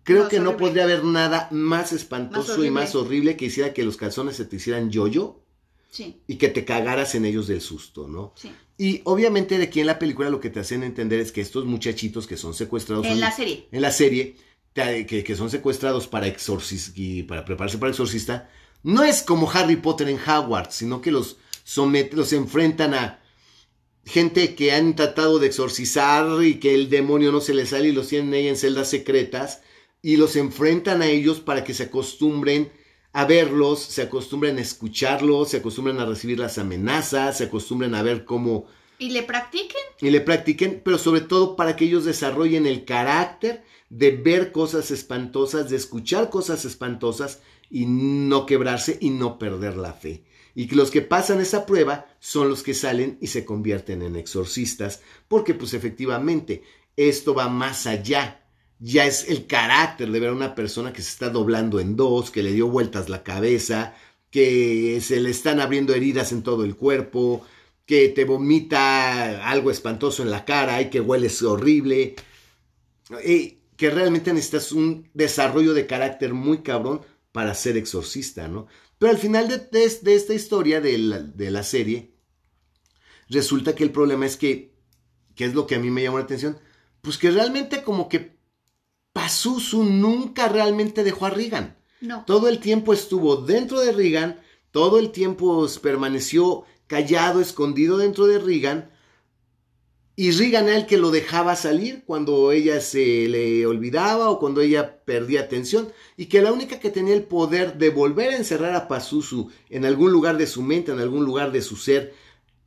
Creo 0.04 0.28
que 0.28 0.38
no 0.38 0.56
podría 0.56 0.84
haber 0.84 1.02
nada 1.02 1.48
más 1.50 1.92
espantoso 1.92 2.64
y 2.64 2.70
más 2.70 2.94
horrible 2.94 3.36
que 3.36 3.46
hiciera 3.46 3.74
que 3.74 3.82
los 3.82 3.96
calzones 3.96 4.36
se 4.36 4.44
te 4.44 4.56
hicieran 4.56 4.90
yo-yo 4.92 5.44
y 6.26 6.36
que 6.36 6.48
te 6.48 6.64
cagaras 6.64 7.14
en 7.14 7.24
ellos 7.24 7.46
del 7.46 7.60
susto, 7.60 8.08
¿no? 8.08 8.32
Sí. 8.36 8.50
Y 8.78 9.00
obviamente 9.04 9.56
de 9.56 9.64
aquí 9.64 9.80
en 9.80 9.86
la 9.86 9.98
película 9.98 10.28
lo 10.28 10.40
que 10.40 10.50
te 10.50 10.60
hacen 10.60 10.82
entender 10.82 11.20
es 11.20 11.32
que 11.32 11.40
estos 11.40 11.64
muchachitos 11.64 12.26
que 12.26 12.36
son 12.36 12.52
secuestrados... 12.52 13.06
En 13.06 13.20
la 13.20 13.32
serie. 13.32 13.68
En 13.72 13.80
la 13.80 13.90
serie, 13.90 14.36
que, 14.74 15.36
son 15.36 15.50
secuestrados 15.50 16.06
para 16.06 16.26
y 16.94 17.22
para 17.22 17.44
prepararse 17.44 17.78
para 17.78 17.90
exorcista, 17.90 18.50
no 18.82 19.02
es 19.02 19.22
como 19.22 19.50
Harry 19.50 19.76
Potter 19.76 20.08
en 20.08 20.18
Hogwarts, 20.18 20.74
sino 20.74 21.00
que 21.00 21.10
los 21.10 21.38
someten, 21.64 22.18
los 22.18 22.32
enfrentan 22.34 22.94
a 22.94 23.22
gente 24.04 24.54
que 24.54 24.72
han 24.72 24.94
tratado 24.94 25.38
de 25.38 25.48
exorcizar 25.48 26.44
y 26.44 26.60
que 26.60 26.74
el 26.74 26.90
demonio 26.90 27.32
no 27.32 27.40
se 27.40 27.54
les 27.54 27.70
sale 27.70 27.88
y 27.88 27.92
los 27.92 28.08
tienen 28.08 28.32
ahí 28.34 28.46
en 28.46 28.56
celdas 28.56 28.90
secretas 28.90 29.62
y 30.02 30.16
los 30.16 30.36
enfrentan 30.36 31.02
a 31.02 31.06
ellos 31.06 31.40
para 31.40 31.64
que 31.64 31.74
se 31.74 31.84
acostumbren 31.84 32.70
a 33.16 33.24
verlos, 33.24 33.80
se 33.80 34.02
acostumbran 34.02 34.58
a 34.58 34.60
escucharlos, 34.60 35.48
se 35.48 35.56
acostumbran 35.56 35.98
a 36.00 36.04
recibir 36.04 36.38
las 36.38 36.58
amenazas, 36.58 37.38
se 37.38 37.44
acostumbran 37.44 37.94
a 37.94 38.02
ver 38.02 38.26
cómo... 38.26 38.66
Y 38.98 39.08
le 39.08 39.22
practiquen. 39.22 39.80
Y 40.02 40.10
le 40.10 40.20
practiquen, 40.20 40.82
pero 40.84 40.98
sobre 40.98 41.22
todo 41.22 41.56
para 41.56 41.76
que 41.76 41.86
ellos 41.86 42.04
desarrollen 42.04 42.66
el 42.66 42.84
carácter 42.84 43.64
de 43.88 44.10
ver 44.10 44.52
cosas 44.52 44.90
espantosas, 44.90 45.70
de 45.70 45.76
escuchar 45.76 46.28
cosas 46.28 46.66
espantosas 46.66 47.40
y 47.70 47.86
no 47.86 48.44
quebrarse 48.44 48.98
y 49.00 49.08
no 49.08 49.38
perder 49.38 49.78
la 49.78 49.94
fe. 49.94 50.22
Y 50.54 50.66
que 50.66 50.76
los 50.76 50.90
que 50.90 51.00
pasan 51.00 51.40
esa 51.40 51.64
prueba 51.64 52.08
son 52.20 52.50
los 52.50 52.62
que 52.62 52.74
salen 52.74 53.16
y 53.22 53.28
se 53.28 53.46
convierten 53.46 54.02
en 54.02 54.16
exorcistas, 54.16 55.00
porque 55.26 55.54
pues 55.54 55.72
efectivamente 55.72 56.64
esto 56.96 57.32
va 57.32 57.48
más 57.48 57.86
allá. 57.86 58.42
Ya 58.78 59.06
es 59.06 59.28
el 59.28 59.46
carácter 59.46 60.10
de 60.10 60.20
ver 60.20 60.30
a 60.30 60.34
una 60.34 60.54
persona 60.54 60.92
que 60.92 61.02
se 61.02 61.10
está 61.10 61.30
doblando 61.30 61.80
en 61.80 61.96
dos, 61.96 62.30
que 62.30 62.42
le 62.42 62.52
dio 62.52 62.68
vueltas 62.68 63.08
la 63.08 63.22
cabeza, 63.22 63.94
que 64.30 65.00
se 65.00 65.20
le 65.20 65.30
están 65.30 65.60
abriendo 65.60 65.94
heridas 65.94 66.32
en 66.32 66.42
todo 66.42 66.64
el 66.64 66.76
cuerpo, 66.76 67.44
que 67.86 68.08
te 68.08 68.24
vomita 68.24 69.48
algo 69.48 69.70
espantoso 69.70 70.22
en 70.22 70.30
la 70.30 70.44
cara 70.44 70.80
y 70.82 70.90
que 70.90 71.00
hueles 71.00 71.42
horrible. 71.42 72.16
Y 73.24 73.56
que 73.76 73.90
realmente 73.90 74.32
necesitas 74.32 74.72
un 74.72 75.08
desarrollo 75.14 75.74
de 75.74 75.86
carácter 75.86 76.34
muy 76.34 76.58
cabrón 76.58 77.02
para 77.32 77.54
ser 77.54 77.76
exorcista, 77.76 78.48
¿no? 78.48 78.66
Pero 78.98 79.12
al 79.12 79.18
final 79.18 79.48
de, 79.48 79.58
de, 79.58 80.14
esta 80.14 80.32
historia 80.32 80.80
de 80.80 80.96
la, 80.96 81.20
de 81.20 81.50
la, 81.50 81.62
serie, 81.62 82.14
resulta 83.28 83.74
que 83.74 83.84
el 83.84 83.90
problema 83.90 84.24
es 84.24 84.38
que, 84.38 84.72
que 85.34 85.44
es 85.44 85.54
lo 85.54 85.66
que 85.66 85.74
a 85.74 85.78
mí 85.78 85.90
me 85.90 86.02
llamó 86.02 86.16
la 86.16 86.24
atención, 86.24 86.58
pues 87.02 87.18
que 87.18 87.30
realmente 87.30 87.82
como 87.82 88.08
que 88.08 88.35
Pazuzu 89.16 89.82
nunca 89.82 90.46
realmente 90.46 91.02
dejó 91.02 91.24
a 91.24 91.30
Regan. 91.30 91.78
No. 92.02 92.24
Todo 92.26 92.48
el 92.48 92.58
tiempo 92.58 92.92
estuvo 92.92 93.36
dentro 93.36 93.80
de 93.80 93.92
Regan, 93.92 94.40
todo 94.72 94.98
el 94.98 95.10
tiempo 95.10 95.66
permaneció 95.80 96.64
callado, 96.86 97.40
escondido 97.40 97.96
dentro 97.96 98.26
de 98.26 98.38
Regan, 98.38 98.90
y 100.16 100.32
Regan 100.32 100.68
era 100.68 100.76
el 100.76 100.86
que 100.86 100.98
lo 100.98 101.10
dejaba 101.10 101.56
salir 101.56 102.04
cuando 102.06 102.52
ella 102.52 102.80
se 102.82 103.26
le 103.28 103.66
olvidaba 103.66 104.28
o 104.28 104.38
cuando 104.38 104.60
ella 104.60 105.04
perdía 105.04 105.40
atención. 105.40 105.92
Y 106.16 106.26
que 106.26 106.40
la 106.40 106.52
única 106.52 106.78
que 106.78 106.90
tenía 106.90 107.14
el 107.14 107.22
poder 107.22 107.76
de 107.76 107.90
volver 107.90 108.30
a 108.30 108.36
encerrar 108.36 108.74
a 108.74 108.88
Pazuzu 108.88 109.50
en 109.68 109.84
algún 109.84 110.12
lugar 110.12 110.38
de 110.38 110.46
su 110.46 110.62
mente, 110.62 110.92
en 110.92 111.00
algún 111.00 111.24
lugar 111.26 111.52
de 111.52 111.60
su 111.60 111.76
ser, 111.76 112.14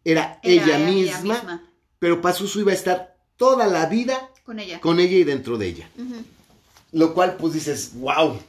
era, 0.04 0.40
ella, 0.44 0.78
misma, 0.78 1.64
Pero 1.98 2.22
Pazuzu 2.22 2.60
iba 2.62 2.72
a 2.72 2.76
estar 2.76 3.18
toda 3.36 3.68
la 3.68 3.88
vida 3.88 4.32
con 4.44 4.60
ella, 4.60 4.80
con 4.80 5.00
ella 5.00 5.18
y 5.18 5.24
dentro 5.24 5.58
de 5.58 5.68
ella. 5.68 5.90
Lo 6.92 7.14
cual 7.14 7.38
pues 7.38 7.54
dices, 7.54 7.92
wow. 7.96 8.40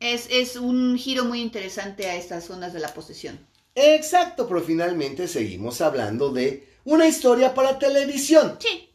Es, 0.00 0.26
es 0.30 0.56
un 0.56 0.98
giro 0.98 1.24
muy 1.24 1.40
interesante 1.40 2.06
a 2.06 2.16
estas 2.16 2.44
zonas 2.44 2.72
de 2.72 2.80
la 2.80 2.92
posesión. 2.92 3.38
Exacto, 3.74 4.48
pero 4.48 4.62
finalmente 4.62 5.28
seguimos 5.28 5.80
hablando 5.80 6.32
de 6.32 6.66
una 6.84 7.06
historia 7.06 7.54
para 7.54 7.78
televisión. 7.78 8.56
Sí. 8.60 8.88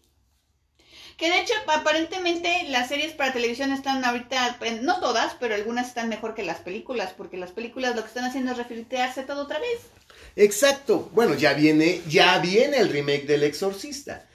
Que 1.18 1.30
de 1.30 1.40
hecho, 1.40 1.54
aparentemente 1.68 2.64
las 2.70 2.90
series 2.90 3.14
para 3.14 3.32
televisión 3.32 3.72
están 3.72 4.04
ahorita, 4.04 4.58
no 4.82 5.00
todas, 5.00 5.36
pero 5.40 5.54
algunas 5.54 5.90
están 5.90 6.10
mejor 6.10 6.34
que 6.34 6.42
las 6.42 6.62
películas, 6.62 7.14
porque 7.16 7.38
las 7.38 7.52
películas 7.52 7.96
lo 7.96 8.02
que 8.02 8.08
están 8.08 8.26
haciendo 8.26 8.54
es 8.54 8.58
refiltearse 8.58 9.22
todo 9.22 9.44
otra 9.44 9.60
vez. 9.60 9.82
Exacto. 10.36 11.12
Bueno, 11.14 11.36
ya 11.36 11.54
viene, 11.54 12.02
ya 12.08 12.40
viene 12.40 12.78
el 12.78 12.90
remake 12.90 13.28
del 13.28 13.44
Exorcista. 13.44 14.26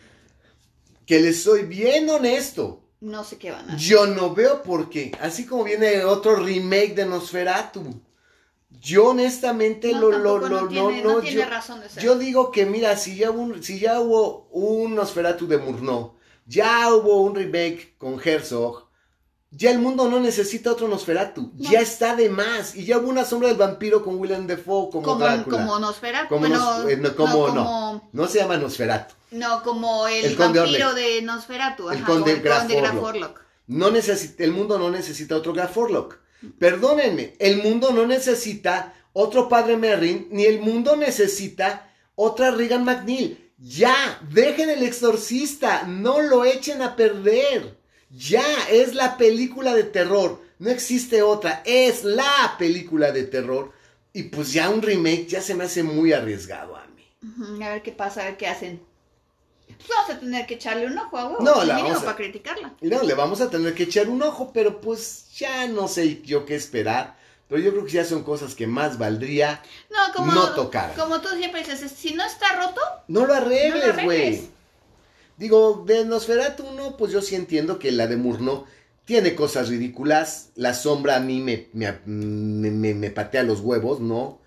Que 1.07 1.18
les 1.18 1.42
soy 1.42 1.62
bien 1.62 2.09
honesto. 2.09 2.86
No 3.01 3.25
sé 3.25 3.39
qué 3.39 3.51
van 3.51 3.71
a 3.71 3.75
hacer. 3.75 3.79
Yo 3.79 4.07
no 4.07 4.35
veo 4.35 4.63
por 4.63 4.89
qué. 4.89 5.13
Así 5.21 5.47
como 5.47 5.65
viene 5.65 6.05
otro 6.05 6.37
remake 6.37 6.95
de 6.95 7.07
Nosferatu. 7.07 8.01
Yo 8.81 9.09
honestamente 9.09 9.93
no, 9.93 10.01
lo, 10.01 10.19
lo, 10.19 10.41
no, 10.41 10.63
no, 10.63 10.69
tiene, 10.69 11.03
no, 11.03 11.21
tiene 11.21 11.43
yo, 11.43 11.49
razón 11.49 11.81
de 11.81 11.89
ser. 11.89 12.03
yo 12.03 12.19
digo 12.19 12.51
que 12.51 12.67
mira, 12.67 12.97
si 12.97 13.17
ya, 13.17 13.31
hubo, 13.31 13.63
si 13.63 13.79
ya 13.79 14.01
hubo 14.01 14.49
un 14.51 14.95
Nosferatu 14.95 15.47
de 15.47 15.59
Murnau, 15.59 16.15
ya 16.47 16.95
hubo 16.95 17.23
un 17.23 17.35
remake 17.35 17.95
con 17.99 18.21
Herzog, 18.23 18.86
ya 19.57 19.71
el 19.71 19.79
mundo 19.79 20.09
no 20.11 20.21
necesita 20.21 20.71
otro 20.73 20.87
Nosferatu, 20.88 21.53
ya 21.57 21.81
está 21.81 22.14
de 22.14 22.29
más, 22.29 22.75
y 22.77 22.85
ya 22.85 22.99
hubo 22.99 23.09
una 23.09 23.25
sombra 23.25 23.49
del 23.49 23.57
vampiro 23.57 24.05
con 24.05 24.16
Willem 24.19 24.47
Dafoe 24.47 24.90
como, 24.90 25.03
como 25.03 25.19
Drácula. 25.19 25.57
Como 25.59 25.79
Nosferatu, 25.79 26.29
como, 26.29 26.40
bueno, 26.40 26.57
nos, 26.83 26.90
eh, 26.90 26.97
no, 26.99 27.16
como, 27.16 27.49
no, 27.49 27.55
como- 27.64 28.09
no 28.12 28.27
se 28.29 28.38
llama 28.38 28.57
Nosferatu. 28.59 29.14
No, 29.31 29.62
como 29.62 30.07
el, 30.09 30.25
El 30.27 30.37
vampiro 30.37 30.95
de 30.95 31.23
Nosferatu, 31.23 31.90
El 31.90 31.99
ajá, 31.99 32.07
conde 32.07 32.33
el 32.33 32.37
conde 32.42 32.49
Graf 32.49 32.69
Graf. 32.92 33.03
Orlok. 33.03 33.40
No 33.69 33.90
necesita, 33.90 34.45
el 34.45 34.53
mundo 34.53 34.79
no 34.79 34.90
necesita 34.90 35.35
otro 35.37 35.53
Graf 35.53 35.77
Orlok. 35.77 36.19
Perdónenme, 36.59 37.35
el 37.38 37.62
mundo 37.62 37.92
no 37.92 38.07
necesita 38.07 38.95
otro 39.12 39.49
padre 39.49 39.77
Merrin, 39.77 40.29
ni 40.31 40.45
el 40.45 40.61
mundo 40.61 40.95
necesita 40.97 41.90
otra 42.14 42.51
Regan 42.51 42.85
McNeil. 42.85 43.53
Ya, 43.59 44.21
dejen 44.31 44.69
el 44.69 44.83
exorcista, 44.83 45.85
no 45.85 46.21
lo 46.21 46.45
echen 46.45 46.83
a 46.83 46.95
perder. 46.95 47.79
Ya, 48.16 48.44
es 48.70 48.94
la 48.94 49.16
película 49.16 49.74
de 49.74 49.85
terror, 49.85 50.40
no 50.59 50.70
existe 50.70 51.22
otra, 51.22 51.62
es 51.66 52.02
la 52.05 52.55
película 52.59 53.12
de 53.12 53.24
terror. 53.24 53.72
Y 54.12 54.24
pues 54.24 54.52
ya 54.52 54.70
un 54.70 54.81
remake 54.81 55.26
ya 55.26 55.42
se 55.42 55.55
me 55.55 55.64
hace 55.64 55.83
muy 55.83 56.12
arriesgado 56.14 56.76
a 56.76 56.87
mí. 56.87 57.62
A 57.62 57.68
ver 57.70 57.83
qué 57.83 57.92
pasa, 57.92 58.22
a 58.22 58.24
ver 58.24 58.37
qué 58.38 58.46
hacen. 58.46 58.81
Pues 59.66 59.88
vamos 59.90 60.11
a 60.11 60.20
tener 60.20 60.46
que 60.46 60.55
echarle 60.55 60.87
un 60.87 60.96
ojo 60.96 61.18
a 61.18 61.26
huevo. 61.26 61.42
No, 61.44 61.62
la 61.64 61.76
vamos 61.76 61.98
a- 61.98 62.05
para 62.05 62.16
criticarla. 62.16 62.72
No, 62.81 63.02
le 63.02 63.14
vamos 63.14 63.40
a 63.42 63.50
tener 63.50 63.74
que 63.74 63.83
echar 63.83 64.09
un 64.09 64.22
ojo, 64.22 64.52
pero 64.55 64.81
pues 64.81 65.26
ya 65.37 65.66
no 65.68 65.87
sé 65.88 66.22
yo 66.22 66.46
qué 66.46 66.55
esperar. 66.55 67.16
Pero 67.48 67.61
yo 67.61 67.70
creo 67.72 67.85
que 67.85 67.92
ya 67.92 68.05
son 68.05 68.24
cosas 68.24 68.55
que 68.57 68.66
más 68.66 68.98
valdría 68.98 69.62
No, 69.90 70.12
como, 70.14 70.33
No 70.33 70.52
tocar. 70.55 70.94
como 70.94 71.20
tú 71.20 71.29
siempre 71.37 71.62
dices, 71.62 71.92
si 71.92 72.14
no 72.14 72.24
está 72.24 72.57
roto, 72.57 72.81
No 73.09 73.26
lo 73.26 73.35
arregles. 73.35 74.02
güey. 74.05 74.48
Digo, 75.37 75.85
de 75.87 76.05
Nosferatu 76.05 76.64
1, 76.66 76.96
pues 76.96 77.12
yo 77.12 77.20
sí 77.22 77.35
entiendo 77.35 77.79
que 77.79 77.92
la 77.92 78.07
de 78.07 78.16
Murnau 78.16 78.64
tiene 79.05 79.35
cosas 79.35 79.68
ridículas. 79.68 80.51
La 80.55 80.72
sombra 80.75 81.16
a 81.16 81.20
mí 81.20 81.40
me, 81.40 81.68
me, 81.75 82.94
me- 82.94 83.11
patea 83.11 83.42
los 83.42 83.61
huevos, 83.61 84.01
¿no? 84.01 84.40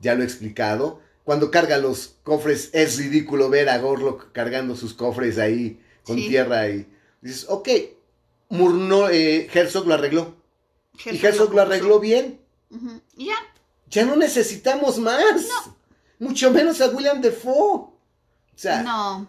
Ya 0.00 0.14
lo 0.14 0.22
he 0.22 0.26
explicado. 0.26 1.00
Cuando 1.24 1.50
carga 1.50 1.78
los 1.78 2.16
cofres, 2.22 2.68
es 2.74 2.98
ridículo 2.98 3.48
ver 3.48 3.70
a 3.70 3.78
Gorlock 3.78 4.32
cargando 4.32 4.76
sus 4.76 4.92
cofres 4.92 5.38
ahí 5.38 5.80
con 6.04 6.16
Sí. 6.18 6.28
tierra 6.28 6.68
y 6.68 6.86
dices, 7.22 7.46
ok, 7.48 7.68
Murnau, 8.50 9.08
eh, 9.08 9.48
Herzog 9.52 9.86
lo 9.86 9.94
arregló. 9.94 10.34
y 11.06 11.16
Herzog 11.24 11.54
lo 11.54 11.62
arregló 11.62 11.98
bien. 12.00 12.38
Ya. 13.16 13.34
Ya 13.88 14.04
no 14.04 14.16
necesitamos 14.16 14.98
más. 14.98 15.46
Mucho 16.18 16.50
menos 16.50 16.80
a 16.82 16.88
William 16.90 17.20
Defoe. 17.22 17.54
O 17.56 17.92
sea, 18.54 18.82
No. 18.82 19.26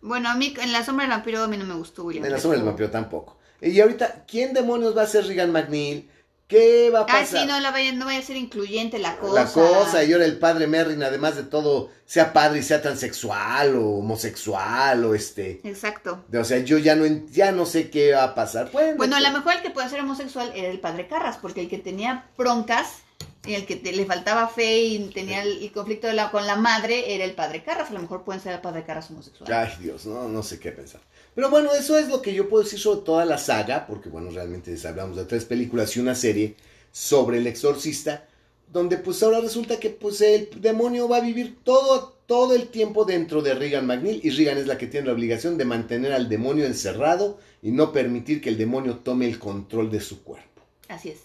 Bueno, 0.00 0.28
a 0.28 0.34
mí 0.34 0.54
en 0.60 0.72
la 0.72 0.84
sombra 0.84 1.04
del 1.04 1.10
vampiro 1.10 1.42
a 1.42 1.48
mí 1.48 1.56
no 1.56 1.64
me 1.64 1.74
gustó 1.74 2.04
William. 2.04 2.24
En 2.24 2.32
la 2.32 2.38
sombra 2.38 2.58
del 2.58 2.66
vampiro 2.66 2.90
tampoco. 2.90 3.38
Y 3.60 3.80
ahorita, 3.80 4.24
¿quién 4.26 4.54
demonios 4.54 4.96
va 4.96 5.02
a 5.02 5.06
ser 5.06 5.26
Regan 5.26 5.50
McNeil? 5.50 6.08
¿Qué 6.46 6.88
va 6.90 7.00
a 7.00 7.06
pasar? 7.06 7.26
sí, 7.26 7.46
no, 7.46 7.60
la 7.60 7.70
vaya, 7.70 7.92
no 7.92 8.06
vaya 8.06 8.20
a 8.20 8.22
ser 8.22 8.36
incluyente 8.36 8.98
la 8.98 9.18
cosa. 9.18 9.44
La 9.44 9.52
cosa, 9.52 10.02
y 10.02 10.12
ahora 10.14 10.24
el 10.24 10.38
padre 10.38 10.66
Merrin, 10.66 11.02
además 11.02 11.36
de 11.36 11.42
todo, 11.42 11.90
sea 12.06 12.32
padre 12.32 12.60
y 12.60 12.62
sea 12.62 12.80
transexual 12.80 13.76
o 13.76 13.98
homosexual 13.98 15.04
o 15.04 15.14
este. 15.14 15.60
Exacto. 15.64 16.24
O 16.32 16.44
sea, 16.44 16.58
yo 16.60 16.78
ya 16.78 16.96
no, 16.96 17.04
ya 17.30 17.52
no 17.52 17.66
sé 17.66 17.90
qué 17.90 18.12
va 18.12 18.24
a 18.24 18.34
pasar. 18.34 18.70
Bueno, 18.72 18.96
Bueno, 18.96 19.16
a 19.16 19.18
pues, 19.18 19.30
lo 19.30 19.38
mejor 19.38 19.52
el 19.56 19.62
que 19.62 19.70
puede 19.70 19.90
ser 19.90 20.00
homosexual 20.00 20.50
era 20.54 20.68
el 20.68 20.80
padre 20.80 21.06
Carras, 21.06 21.36
porque 21.36 21.60
el 21.60 21.68
que 21.68 21.78
tenía 21.78 22.24
broncas 22.38 23.02
y 23.48 23.54
el 23.54 23.66
que 23.66 23.76
te- 23.76 23.92
le 23.92 24.04
faltaba 24.06 24.48
fe 24.48 24.80
y 24.82 24.98
tenía 25.10 25.42
el, 25.42 25.62
el 25.62 25.72
conflicto 25.72 26.06
de 26.06 26.12
la- 26.14 26.30
con 26.30 26.46
la 26.46 26.56
madre 26.56 27.14
era 27.14 27.24
el 27.24 27.32
padre 27.34 27.62
Carras. 27.64 27.90
A 27.90 27.94
lo 27.94 28.00
mejor 28.00 28.22
pueden 28.24 28.40
ser 28.42 28.54
el 28.54 28.60
padre 28.60 28.84
Carras 28.84 29.10
homosexual. 29.10 29.52
Ay, 29.52 29.72
Dios, 29.82 30.06
no, 30.06 30.28
no 30.28 30.42
sé 30.42 30.58
qué 30.60 30.72
pensar. 30.72 31.00
Pero 31.34 31.50
bueno, 31.50 31.72
eso 31.74 31.96
es 31.98 32.08
lo 32.08 32.20
que 32.22 32.34
yo 32.34 32.48
puedo 32.48 32.64
decir 32.64 32.78
sobre 32.78 33.02
toda 33.02 33.24
la 33.24 33.38
saga, 33.38 33.86
porque 33.86 34.08
bueno, 34.08 34.30
realmente 34.30 34.76
hablamos 34.86 35.16
de 35.16 35.24
tres 35.24 35.44
películas 35.44 35.96
y 35.96 36.00
una 36.00 36.14
serie 36.14 36.56
sobre 36.90 37.38
el 37.38 37.46
exorcista, 37.46 38.26
donde 38.72 38.98
pues 38.98 39.22
ahora 39.22 39.40
resulta 39.40 39.78
que 39.78 39.90
pues 39.90 40.20
el 40.20 40.50
demonio 40.60 41.08
va 41.08 41.18
a 41.18 41.20
vivir 41.20 41.58
todo, 41.64 42.18
todo 42.26 42.54
el 42.54 42.68
tiempo 42.68 43.04
dentro 43.04 43.40
de 43.40 43.54
Regan 43.54 43.86
McNeil 43.86 44.20
y 44.22 44.30
Regan 44.30 44.58
es 44.58 44.66
la 44.66 44.76
que 44.76 44.86
tiene 44.88 45.06
la 45.06 45.12
obligación 45.14 45.56
de 45.56 45.64
mantener 45.64 46.12
al 46.12 46.28
demonio 46.28 46.66
encerrado 46.66 47.38
y 47.62 47.70
no 47.70 47.92
permitir 47.92 48.40
que 48.42 48.50
el 48.50 48.58
demonio 48.58 48.98
tome 48.98 49.26
el 49.26 49.38
control 49.38 49.90
de 49.90 50.00
su 50.00 50.22
cuerpo. 50.22 50.62
Así 50.88 51.10
es. 51.10 51.18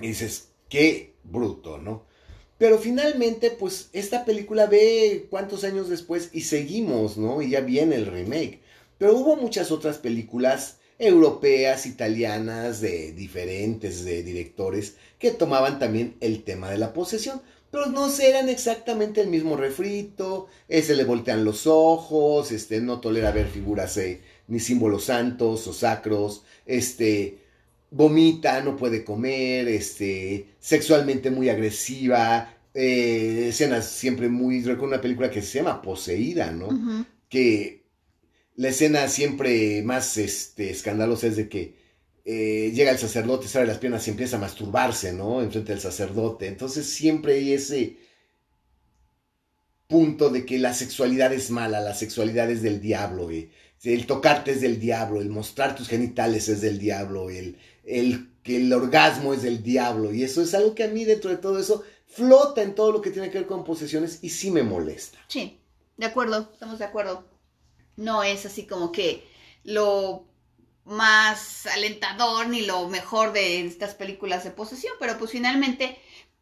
Y 0.00 0.08
dices, 0.08 0.48
qué 0.74 1.14
bruto, 1.22 1.78
¿no? 1.78 2.04
Pero 2.58 2.78
finalmente, 2.78 3.50
pues 3.52 3.90
esta 3.92 4.24
película 4.24 4.66
ve 4.66 5.28
cuántos 5.30 5.62
años 5.62 5.88
después 5.88 6.30
y 6.32 6.40
seguimos, 6.40 7.16
¿no? 7.16 7.42
Y 7.42 7.50
ya 7.50 7.60
viene 7.60 7.94
el 7.94 8.06
remake. 8.06 8.60
Pero 8.98 9.16
hubo 9.16 9.36
muchas 9.36 9.70
otras 9.70 9.98
películas 9.98 10.78
europeas, 10.98 11.86
italianas, 11.86 12.80
de 12.80 13.12
diferentes 13.12 14.04
de 14.04 14.24
directores 14.24 14.96
que 15.20 15.30
tomaban 15.30 15.78
también 15.78 16.16
el 16.20 16.42
tema 16.42 16.70
de 16.70 16.78
la 16.78 16.92
posesión. 16.92 17.40
Pero 17.70 17.86
no 17.86 18.08
eran 18.18 18.48
exactamente 18.48 19.20
el 19.20 19.28
mismo 19.28 19.56
refrito, 19.56 20.48
ese 20.68 20.96
le 20.96 21.04
voltean 21.04 21.44
los 21.44 21.68
ojos, 21.68 22.50
este, 22.50 22.80
no 22.80 23.00
tolera 23.00 23.30
ver 23.30 23.46
figuras 23.46 23.96
eh, 23.96 24.22
ni 24.48 24.58
símbolos 24.58 25.04
santos 25.04 25.66
o 25.68 25.72
sacros, 25.72 26.44
este, 26.66 27.43
vomita, 27.94 28.60
no 28.60 28.76
puede 28.76 29.04
comer, 29.04 29.68
este, 29.68 30.48
sexualmente 30.58 31.30
muy 31.30 31.48
agresiva, 31.48 32.52
eh, 32.74 33.46
escenas 33.50 33.88
siempre 33.88 34.28
muy, 34.28 34.62
recuerdo 34.62 34.94
una 34.94 35.00
película 35.00 35.30
que 35.30 35.42
se 35.42 35.58
llama 35.58 35.80
Poseída, 35.80 36.50
¿no? 36.50 37.06
Que 37.28 37.84
la 38.56 38.68
escena 38.68 39.06
siempre 39.08 39.82
más, 39.82 40.16
este, 40.16 40.70
escandalosa 40.70 41.28
es 41.28 41.36
de 41.36 41.48
que 41.48 41.76
eh, 42.24 42.72
llega 42.74 42.90
el 42.90 42.98
sacerdote, 42.98 43.46
se 43.46 43.58
abre 43.58 43.68
las 43.68 43.78
piernas 43.78 44.06
y 44.06 44.10
empieza 44.10 44.36
a 44.36 44.40
masturbarse, 44.40 45.12
¿no? 45.12 45.40
Enfrente 45.40 45.72
del 45.72 45.80
sacerdote. 45.80 46.48
Entonces 46.48 46.86
siempre 46.86 47.34
hay 47.34 47.52
ese 47.52 47.96
punto 49.86 50.30
de 50.30 50.44
que 50.44 50.58
la 50.58 50.74
sexualidad 50.74 51.32
es 51.32 51.50
mala, 51.50 51.80
la 51.80 51.94
sexualidad 51.94 52.50
es 52.50 52.62
del 52.62 52.80
diablo, 52.80 53.30
eh. 53.30 53.50
el 53.84 54.06
tocarte 54.06 54.52
es 54.52 54.60
del 54.62 54.80
diablo, 54.80 55.20
el 55.20 55.28
mostrar 55.28 55.76
tus 55.76 55.88
genitales 55.88 56.48
es 56.48 56.60
del 56.62 56.78
diablo, 56.78 57.30
el, 57.30 57.56
el 57.86 58.34
el 58.52 58.72
orgasmo 58.72 59.32
es 59.32 59.42
del 59.42 59.62
diablo. 59.62 60.12
Y 60.12 60.22
eso 60.22 60.42
es 60.42 60.54
algo 60.54 60.74
que 60.74 60.84
a 60.84 60.88
mí 60.88 61.04
dentro 61.04 61.30
de 61.30 61.38
todo 61.38 61.58
eso 61.58 61.82
flota 62.06 62.62
en 62.62 62.74
todo 62.74 62.92
lo 62.92 63.00
que 63.00 63.10
tiene 63.10 63.30
que 63.30 63.38
ver 63.38 63.46
con 63.46 63.64
posesiones 63.64 64.18
y 64.22 64.30
sí 64.30 64.50
me 64.50 64.62
molesta. 64.62 65.18
Sí, 65.28 65.58
de 65.96 66.06
acuerdo, 66.06 66.50
estamos 66.52 66.78
de 66.78 66.84
acuerdo. 66.84 67.24
No 67.96 68.22
es 68.22 68.44
así 68.44 68.66
como 68.66 68.92
que 68.92 69.26
lo 69.62 70.26
más 70.84 71.66
alentador 71.66 72.48
ni 72.48 72.62
lo 72.62 72.88
mejor 72.88 73.32
de 73.32 73.64
estas 73.64 73.94
películas 73.94 74.44
de 74.44 74.50
posesión, 74.50 74.92
pero 75.00 75.16
pues 75.16 75.30
finalmente, 75.30 75.96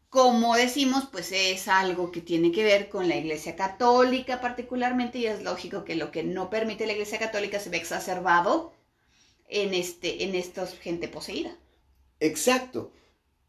como 0.09 0.55
decimos, 0.55 1.07
pues 1.11 1.31
es 1.31 1.69
algo 1.69 2.11
que 2.11 2.19
tiene 2.19 2.51
que 2.51 2.63
ver 2.63 2.89
con 2.89 3.07
la 3.07 3.15
Iglesia 3.15 3.55
Católica 3.55 4.41
particularmente 4.41 5.19
y 5.19 5.27
es 5.27 5.41
lógico 5.43 5.85
que 5.85 5.95
lo 5.95 6.11
que 6.11 6.23
no 6.23 6.49
permite 6.49 6.85
la 6.85 6.93
Iglesia 6.93 7.19
Católica 7.19 7.59
se 7.59 7.69
ve 7.69 7.77
exacerbado 7.77 8.73
en 9.61 9.73
este 9.73 10.23
en 10.23 10.35
esta 10.35 10.65
gente 10.67 11.07
poseída. 11.07 11.57
Exacto. 12.19 12.91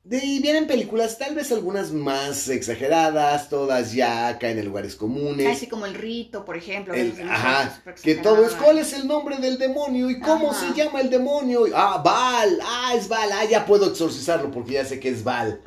De 0.04 0.18
ahí 0.18 0.38
vienen 0.38 0.66
películas, 0.66 1.16
tal 1.16 1.34
vez 1.34 1.50
algunas 1.50 1.90
más 1.90 2.50
exageradas, 2.50 3.48
todas 3.48 3.94
ya 3.94 4.38
caen 4.38 4.58
en 4.58 4.66
lugares 4.66 4.96
comunes. 4.96 5.46
Así 5.46 5.66
como 5.66 5.86
el 5.86 5.94
rito, 5.94 6.44
por 6.44 6.58
ejemplo. 6.58 6.92
ajá, 7.30 7.82
que 8.02 8.16
todo 8.16 8.44
es 8.44 8.52
cuál 8.52 8.76
es 8.76 8.92
el 8.92 9.08
nombre 9.08 9.38
del 9.38 9.56
demonio 9.56 10.10
y 10.10 10.20
cómo 10.20 10.52
se 10.52 10.74
llama 10.74 11.00
el 11.00 11.08
demonio. 11.08 11.64
Ah, 11.74 12.02
Val, 12.04 12.58
ah, 12.62 12.92
es 12.94 13.08
Val, 13.08 13.30
ah, 13.32 13.46
ya 13.46 13.64
puedo 13.64 13.86
exorcizarlo 13.86 14.50
porque 14.50 14.72
ya 14.72 14.84
sé 14.84 15.00
que 15.00 15.08
es 15.08 15.24
Val. 15.24 15.62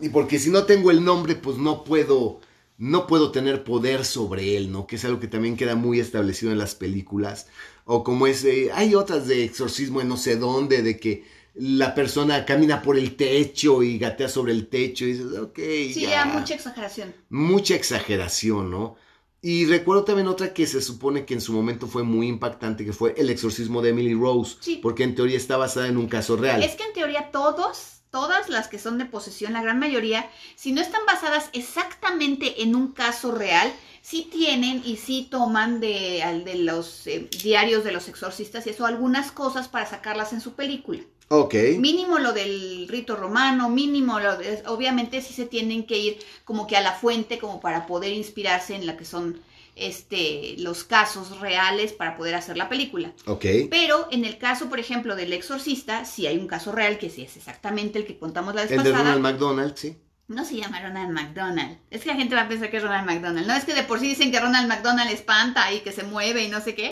Y 0.00 0.08
porque 0.08 0.40
si 0.40 0.50
no 0.50 0.64
tengo 0.64 0.90
el 0.90 1.04
nombre, 1.04 1.36
pues 1.36 1.56
no 1.56 1.84
puedo, 1.84 2.40
no 2.78 3.06
puedo 3.06 3.30
tener 3.30 3.64
poder 3.64 4.04
sobre 4.04 4.56
él, 4.56 4.70
¿no? 4.70 4.86
Que 4.86 4.96
es 4.96 5.04
algo 5.04 5.20
que 5.20 5.28
también 5.28 5.56
queda 5.56 5.76
muy 5.76 6.00
establecido 6.00 6.52
en 6.52 6.58
las 6.58 6.74
películas. 6.74 7.46
O 7.84 8.04
como 8.04 8.26
es, 8.26 8.46
hay 8.74 8.94
otras 8.94 9.26
de 9.26 9.44
exorcismo 9.44 10.00
en 10.00 10.08
no 10.08 10.16
sé 10.16 10.36
dónde, 10.36 10.82
de 10.82 10.98
que 10.98 11.24
la 11.54 11.94
persona 11.94 12.44
camina 12.44 12.82
por 12.82 12.98
el 12.98 13.16
techo 13.16 13.82
y 13.82 13.98
gatea 13.98 14.28
sobre 14.28 14.52
el 14.52 14.68
techo 14.68 15.06
y 15.06 15.12
dices, 15.12 15.38
ok. 15.38 15.58
Sí, 15.58 16.02
ya, 16.02 16.26
mucha 16.26 16.54
exageración. 16.54 17.14
Mucha 17.30 17.74
exageración, 17.74 18.70
¿no? 18.70 18.96
Y 19.40 19.64
recuerdo 19.66 20.04
también 20.04 20.26
otra 20.28 20.52
que 20.52 20.66
se 20.66 20.82
supone 20.82 21.24
que 21.24 21.34
en 21.34 21.40
su 21.40 21.52
momento 21.52 21.86
fue 21.86 22.02
muy 22.02 22.26
impactante, 22.26 22.84
que 22.84 22.92
fue 22.92 23.14
el 23.16 23.30
exorcismo 23.30 23.80
de 23.80 23.90
Emily 23.90 24.12
Rose. 24.12 24.56
Sí. 24.60 24.80
Porque 24.82 25.04
en 25.04 25.14
teoría 25.14 25.36
está 25.36 25.56
basada 25.56 25.86
en 25.86 25.96
un 25.96 26.08
caso 26.08 26.36
real. 26.36 26.62
Es 26.62 26.74
que 26.74 26.82
en 26.82 26.92
teoría 26.92 27.30
todos, 27.30 27.95
todas 28.16 28.48
las 28.48 28.68
que 28.68 28.78
son 28.78 28.96
de 28.96 29.04
posesión, 29.04 29.52
la 29.52 29.60
gran 29.60 29.78
mayoría, 29.78 30.30
si 30.54 30.72
no 30.72 30.80
están 30.80 31.04
basadas 31.06 31.50
exactamente 31.52 32.62
en 32.62 32.74
un 32.74 32.92
caso 32.92 33.30
real, 33.30 33.70
sí 34.00 34.26
tienen 34.32 34.82
y 34.86 34.96
sí 34.96 35.28
toman 35.30 35.80
de, 35.80 36.42
de 36.42 36.54
los 36.54 37.06
eh, 37.06 37.28
diarios 37.42 37.84
de 37.84 37.92
los 37.92 38.08
exorcistas 38.08 38.66
y 38.66 38.70
eso 38.70 38.86
algunas 38.86 39.32
cosas 39.32 39.68
para 39.68 39.84
sacarlas 39.84 40.32
en 40.32 40.40
su 40.40 40.54
película. 40.54 41.02
Ok. 41.28 41.54
Mínimo 41.78 42.18
lo 42.18 42.32
del 42.32 42.88
rito 42.88 43.16
romano, 43.16 43.68
mínimo 43.68 44.18
lo 44.18 44.38
de, 44.38 44.62
obviamente 44.66 45.20
sí 45.20 45.34
se 45.34 45.44
tienen 45.44 45.84
que 45.84 45.98
ir 45.98 46.18
como 46.46 46.66
que 46.66 46.78
a 46.78 46.80
la 46.80 46.92
fuente 46.92 47.38
como 47.38 47.60
para 47.60 47.86
poder 47.86 48.14
inspirarse 48.14 48.74
en 48.74 48.86
la 48.86 48.96
que 48.96 49.04
son 49.04 49.38
este 49.76 50.56
los 50.58 50.84
casos 50.84 51.40
reales 51.40 51.92
para 51.92 52.16
poder 52.16 52.34
hacer 52.34 52.56
la 52.56 52.68
película. 52.68 53.12
Ok. 53.26 53.44
Pero 53.70 54.08
en 54.10 54.24
el 54.24 54.38
caso, 54.38 54.68
por 54.68 54.80
ejemplo, 54.80 55.14
del 55.14 55.32
exorcista, 55.32 56.04
sí 56.04 56.26
hay 56.26 56.38
un 56.38 56.48
caso 56.48 56.72
real 56.72 56.98
que 56.98 57.10
sí 57.10 57.22
es 57.22 57.36
exactamente 57.36 57.98
el 57.98 58.06
que 58.06 58.18
contamos 58.18 58.54
la 58.54 58.62
vez 58.62 58.70
pasada. 58.70 58.88
El 58.88 58.94
de 58.94 58.98
Ronald 58.98 59.20
McDonald, 59.20 59.76
sí. 59.76 59.96
No 60.28 60.44
se 60.44 60.56
llama 60.56 60.80
Ronald 60.80 61.12
McDonald. 61.12 61.78
Es 61.90 62.02
que 62.02 62.08
la 62.08 62.16
gente 62.16 62.34
va 62.34 62.42
a 62.42 62.48
pensar 62.48 62.68
que 62.68 62.78
es 62.78 62.82
Ronald 62.82 63.06
McDonald. 63.06 63.46
No 63.46 63.54
es 63.54 63.64
que 63.64 63.74
de 63.74 63.84
por 63.84 64.00
sí 64.00 64.08
dicen 64.08 64.32
que 64.32 64.40
Ronald 64.40 64.66
McDonald 64.66 65.10
espanta 65.10 65.72
y 65.72 65.80
que 65.80 65.92
se 65.92 66.02
mueve 66.02 66.42
y 66.42 66.48
no 66.48 66.60
sé 66.60 66.74
qué. 66.74 66.88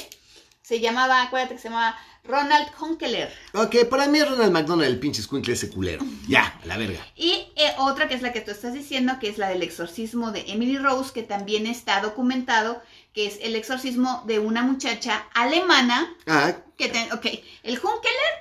Se 0.64 0.80
llamaba, 0.80 1.20
acuérdate 1.20 1.56
que 1.56 1.60
se 1.60 1.68
llamaba 1.68 1.94
Ronald 2.24 2.68
Honkeler. 2.80 3.30
Ok, 3.52 3.84
para 3.90 4.08
mí 4.08 4.18
es 4.18 4.26
Ronald 4.26 4.50
McDonald, 4.50 4.90
el 4.90 4.98
pinche 4.98 5.20
escuincle 5.20 5.52
ese 5.52 5.68
culero. 5.68 6.02
Ya, 6.26 6.58
a 6.62 6.66
la 6.66 6.78
verga. 6.78 7.06
Y 7.14 7.52
eh, 7.56 7.74
otra 7.76 8.08
que 8.08 8.14
es 8.14 8.22
la 8.22 8.32
que 8.32 8.40
tú 8.40 8.50
estás 8.50 8.72
diciendo, 8.72 9.18
que 9.20 9.28
es 9.28 9.36
la 9.36 9.50
del 9.50 9.62
exorcismo 9.62 10.32
de 10.32 10.46
Emily 10.48 10.78
Rose, 10.78 11.12
que 11.12 11.22
también 11.22 11.66
está 11.66 12.00
documentado, 12.00 12.80
que 13.12 13.26
es 13.26 13.40
el 13.42 13.56
exorcismo 13.56 14.24
de 14.26 14.38
una 14.38 14.62
muchacha 14.62 15.26
alemana. 15.34 16.10
Ah. 16.26 16.54
Que 16.78 16.86
ok, 17.12 17.26
el 17.62 17.76
Honkeler 17.76 18.32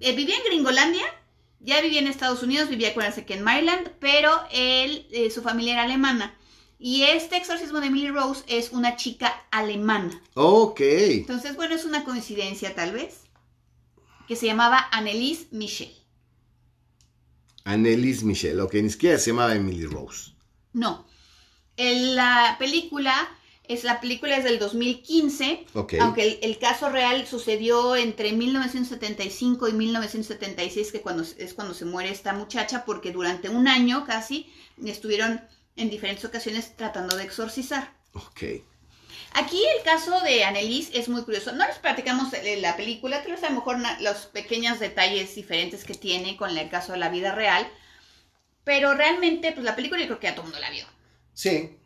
eh, 0.00 0.16
vivía 0.16 0.36
en 0.36 0.44
Gringolandia, 0.44 1.04
ya 1.60 1.82
vivía 1.82 2.00
en 2.00 2.06
Estados 2.06 2.42
Unidos, 2.42 2.70
vivía, 2.70 2.88
acuérdense 2.88 3.26
que 3.26 3.34
en 3.34 3.42
Maryland, 3.42 3.90
pero 4.00 4.32
él, 4.52 5.06
eh, 5.10 5.30
su 5.30 5.42
familia 5.42 5.74
era 5.74 5.82
alemana. 5.82 6.34
Y 6.78 7.02
este 7.02 7.36
exorcismo 7.36 7.80
de 7.80 7.88
Emily 7.88 8.10
Rose 8.10 8.44
es 8.46 8.70
una 8.70 8.96
chica 8.96 9.46
alemana. 9.50 10.22
Ok. 10.34 10.80
Entonces, 10.80 11.56
bueno, 11.56 11.74
es 11.74 11.84
una 11.84 12.04
coincidencia 12.04 12.74
tal 12.74 12.92
vez. 12.92 13.22
Que 14.28 14.36
se 14.36 14.46
llamaba 14.46 14.86
Annelise 14.92 15.48
Michel. 15.50 15.92
Annelise 17.64 18.24
Michel, 18.24 18.60
ok, 18.60 18.74
ni 18.74 18.90
siquiera 18.90 19.18
se 19.18 19.30
llamaba 19.30 19.54
Emily 19.54 19.86
Rose. 19.86 20.32
No. 20.72 21.06
la 21.76 22.56
película 22.58 23.28
es 23.64 23.84
la 23.84 24.00
película 24.00 24.36
es 24.36 24.44
del 24.44 24.58
2015, 24.58 25.66
okay. 25.74 25.98
aunque 25.98 26.38
el, 26.42 26.58
caso 26.58 26.88
real 26.88 27.26
sucedió 27.26 27.96
entre 27.96 28.32
1975 28.32 29.68
y 29.68 29.72
1976, 29.74 30.92
que 30.92 31.02
cuando, 31.02 31.22
es 31.22 31.52
cuando 31.52 31.74
se 31.74 31.84
muere 31.84 32.10
esta 32.10 32.32
muchacha, 32.32 32.86
porque 32.86 33.12
durante 33.12 33.50
un 33.50 33.68
año 33.68 34.06
casi 34.06 34.46
estuvieron 34.82 35.42
en 35.78 35.90
diferentes 35.90 36.24
ocasiones 36.24 36.76
tratando 36.76 37.16
de 37.16 37.24
exorcizar. 37.24 37.92
Ok. 38.12 38.42
Aquí 39.32 39.62
el 39.76 39.82
caso 39.84 40.20
de 40.20 40.44
Annelise 40.44 40.98
es 40.98 41.08
muy 41.08 41.22
curioso. 41.22 41.52
No 41.52 41.66
les 41.66 41.78
platicamos 41.78 42.28
la 42.58 42.76
película, 42.76 43.22
que 43.22 43.32
a 43.32 43.50
lo 43.50 43.56
mejor 43.56 43.78
los 44.00 44.26
pequeños 44.26 44.78
detalles 44.78 45.34
diferentes 45.34 45.84
que 45.84 45.94
tiene 45.94 46.36
con 46.36 46.56
el 46.56 46.68
caso 46.68 46.92
de 46.92 46.98
la 46.98 47.08
vida 47.08 47.34
real, 47.34 47.68
pero 48.64 48.94
realmente, 48.94 49.52
pues 49.52 49.64
la 49.64 49.76
película 49.76 50.00
yo 50.00 50.06
creo 50.06 50.20
que 50.20 50.28
a 50.28 50.34
todo 50.34 50.44
mundo 50.44 50.58
la 50.58 50.70
vio. 50.70 50.86
Sí. 51.34 51.76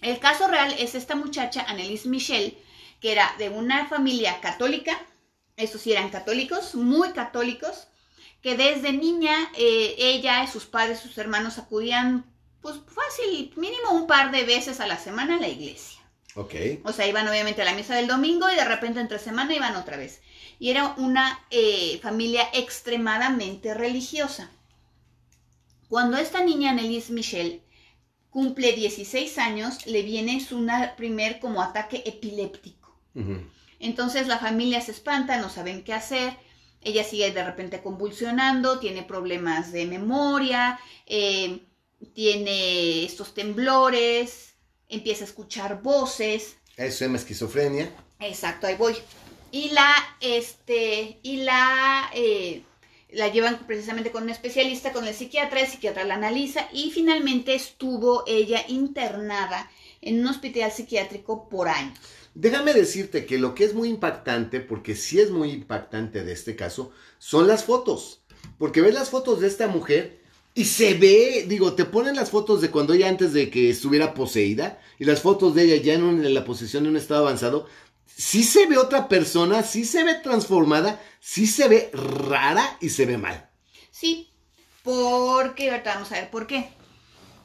El 0.00 0.18
caso 0.18 0.48
real 0.48 0.74
es 0.78 0.94
esta 0.94 1.14
muchacha, 1.14 1.64
Annelise 1.68 2.08
Michel, 2.08 2.58
que 3.00 3.12
era 3.12 3.34
de 3.38 3.50
una 3.50 3.86
familia 3.86 4.40
católica, 4.40 4.98
esos 5.56 5.80
sí 5.80 5.92
eran 5.92 6.10
católicos, 6.10 6.74
muy 6.74 7.12
católicos, 7.12 7.88
que 8.42 8.56
desde 8.56 8.92
niña 8.92 9.34
eh, 9.56 9.94
ella, 9.98 10.46
sus 10.46 10.64
padres, 10.66 11.00
sus 11.00 11.16
hermanos 11.18 11.58
acudían 11.58 12.24
pues 12.64 12.80
fácil, 12.86 13.52
mínimo 13.56 13.90
un 13.90 14.06
par 14.06 14.30
de 14.30 14.42
veces 14.44 14.80
a 14.80 14.86
la 14.86 14.96
semana 14.96 15.36
a 15.36 15.38
la 15.38 15.48
iglesia. 15.48 16.00
Ok. 16.34 16.54
O 16.84 16.92
sea, 16.94 17.06
iban 17.06 17.28
obviamente 17.28 17.60
a 17.60 17.66
la 17.66 17.74
misa 17.74 17.94
del 17.94 18.06
domingo 18.06 18.50
y 18.50 18.56
de 18.56 18.64
repente 18.64 19.00
entre 19.00 19.18
semana 19.18 19.54
iban 19.54 19.76
otra 19.76 19.98
vez. 19.98 20.22
Y 20.58 20.70
era 20.70 20.94
una 20.96 21.44
eh, 21.50 22.00
familia 22.02 22.48
extremadamente 22.54 23.74
religiosa. 23.74 24.50
Cuando 25.90 26.16
esta 26.16 26.42
niña, 26.42 26.70
Annelise 26.70 27.12
Michel, 27.12 27.60
cumple 28.30 28.72
16 28.72 29.36
años, 29.36 29.84
le 29.84 30.00
viene 30.00 30.40
su 30.40 30.66
primer 30.96 31.40
como 31.40 31.60
ataque 31.60 32.02
epiléptico. 32.06 32.98
Entonces 33.78 34.26
la 34.26 34.38
familia 34.38 34.80
se 34.80 34.92
espanta, 34.92 35.36
no 35.36 35.50
saben 35.50 35.84
qué 35.84 35.92
hacer. 35.92 36.34
Ella 36.80 37.04
sigue 37.04 37.30
de 37.30 37.44
repente 37.44 37.82
convulsionando, 37.82 38.78
tiene 38.78 39.02
problemas 39.02 39.70
de 39.70 39.84
memoria. 39.84 40.80
Eh, 41.04 41.60
tiene 42.06 43.04
estos 43.04 43.34
temblores, 43.34 44.54
empieza 44.88 45.24
a 45.24 45.28
escuchar 45.28 45.82
voces. 45.82 46.56
Eso 46.76 46.98
se 46.98 47.04
llama 47.04 47.18
esquizofrenia. 47.18 47.90
Exacto, 48.20 48.66
ahí 48.66 48.76
voy. 48.76 48.94
Y 49.50 49.70
la, 49.70 49.94
este, 50.20 51.18
y 51.22 51.38
la, 51.38 52.10
eh, 52.14 52.62
la 53.12 53.28
llevan 53.28 53.66
precisamente 53.66 54.10
con 54.10 54.24
un 54.24 54.30
especialista, 54.30 54.92
con 54.92 55.06
el 55.06 55.14
psiquiatra, 55.14 55.60
el 55.60 55.68
psiquiatra 55.68 56.04
la 56.04 56.14
analiza 56.14 56.68
y 56.72 56.90
finalmente 56.90 57.54
estuvo 57.54 58.24
ella 58.26 58.64
internada 58.68 59.70
en 60.00 60.20
un 60.20 60.26
hospital 60.26 60.72
psiquiátrico 60.72 61.48
por 61.48 61.68
años. 61.68 61.98
Déjame 62.34 62.74
decirte 62.74 63.26
que 63.26 63.38
lo 63.38 63.54
que 63.54 63.62
es 63.64 63.74
muy 63.74 63.88
impactante, 63.88 64.58
porque 64.58 64.96
sí 64.96 65.20
es 65.20 65.30
muy 65.30 65.52
impactante 65.52 66.24
de 66.24 66.32
este 66.32 66.56
caso, 66.56 66.92
son 67.18 67.46
las 67.46 67.64
fotos. 67.64 68.24
Porque 68.58 68.80
ves 68.80 68.94
las 68.94 69.10
fotos 69.10 69.40
de 69.40 69.46
esta 69.46 69.68
mujer 69.68 70.23
y 70.54 70.64
se 70.66 70.94
ve, 70.94 71.46
digo, 71.48 71.72
te 71.72 71.84
ponen 71.84 72.14
las 72.14 72.30
fotos 72.30 72.60
de 72.60 72.70
cuando 72.70 72.92
ella 72.92 73.08
antes 73.08 73.32
de 73.32 73.50
que 73.50 73.70
estuviera 73.70 74.14
poseída 74.14 74.78
y 75.00 75.04
las 75.04 75.20
fotos 75.20 75.54
de 75.54 75.64
ella 75.64 75.82
ya 75.82 75.94
en, 75.94 76.32
la 76.32 76.44
posición 76.44 76.84
de 76.84 76.90
un 76.90 76.96
estado 76.96 77.26
avanzado. 77.26 77.66
Sí 78.06 78.44
se 78.44 78.66
ve 78.66 78.78
otra 78.78 79.08
persona, 79.08 79.64
sí 79.64 79.84
se 79.84 80.04
ve 80.04 80.14
transformada, 80.14 81.02
sí 81.18 81.48
se 81.48 81.66
ve 81.66 81.90
rara 81.92 82.78
y 82.80 82.90
se 82.90 83.04
ve 83.04 83.18
mal. 83.18 83.50
Sí, 83.90 84.30
porque, 84.84 85.70
ahorita 85.70 85.94
vamos 85.94 86.12
a 86.12 86.16
ver 86.16 86.30
por 86.30 86.46
qué. 86.46 86.68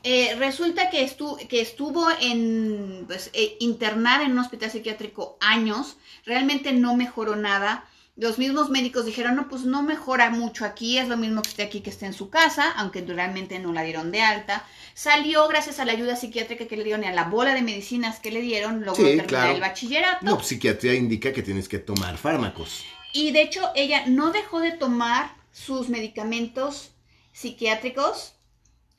Eh, 0.03 0.35
resulta 0.37 0.91
que, 0.91 1.11
que 1.49 1.61
estuvo 1.61 2.05
en, 2.21 3.05
pues, 3.07 3.31
eh, 3.33 3.57
internada 3.59 4.23
en 4.23 4.33
un 4.33 4.39
hospital 4.39 4.69
psiquiátrico 4.69 5.37
años, 5.41 5.97
realmente 6.25 6.73
no 6.73 6.95
mejoró 6.95 7.35
nada 7.35 7.89
los 8.19 8.37
mismos 8.37 8.69
médicos 8.69 9.05
dijeron, 9.05 9.37
no, 9.37 9.47
pues 9.47 9.63
no 9.63 9.81
mejora 9.81 10.29
mucho 10.29 10.65
aquí, 10.65 10.97
es 10.97 11.07
lo 11.07 11.15
mismo 11.15 11.41
que 11.41 11.49
esté 11.49 11.63
aquí 11.63 11.79
que 11.79 11.89
esté 11.89 12.05
en 12.05 12.13
su 12.13 12.29
casa, 12.29 12.69
aunque 12.71 13.01
realmente 13.01 13.59
no 13.59 13.71
la 13.71 13.83
dieron 13.83 14.11
de 14.11 14.21
alta. 14.21 14.65
Salió 14.93 15.47
gracias 15.47 15.79
a 15.79 15.85
la 15.85 15.93
ayuda 15.93 16.17
psiquiátrica 16.17 16.67
que 16.67 16.75
le 16.75 16.83
dieron 16.83 17.05
y 17.05 17.07
a 17.07 17.13
la 17.13 17.23
bola 17.23 17.53
de 17.53 17.61
medicinas 17.61 18.19
que 18.19 18.31
le 18.31 18.41
dieron, 18.41 18.83
logró 18.83 18.95
Sí, 18.95 19.03
terminar 19.03 19.27
claro. 19.27 19.51
el 19.53 19.61
bachillerato. 19.61 20.25
No, 20.25 20.43
psiquiatría 20.43 20.95
indica 20.95 21.31
que 21.31 21.43
tienes 21.43 21.69
que 21.69 21.79
tomar 21.79 22.17
fármacos. 22.17 22.83
Y 23.13 23.31
de 23.31 23.41
hecho, 23.41 23.71
ella 23.73 24.03
no 24.05 24.31
dejó 24.31 24.59
de 24.59 24.71
tomar 24.71 25.33
sus 25.53 25.87
medicamentos 25.87 26.91
psiquiátricos 27.31 28.33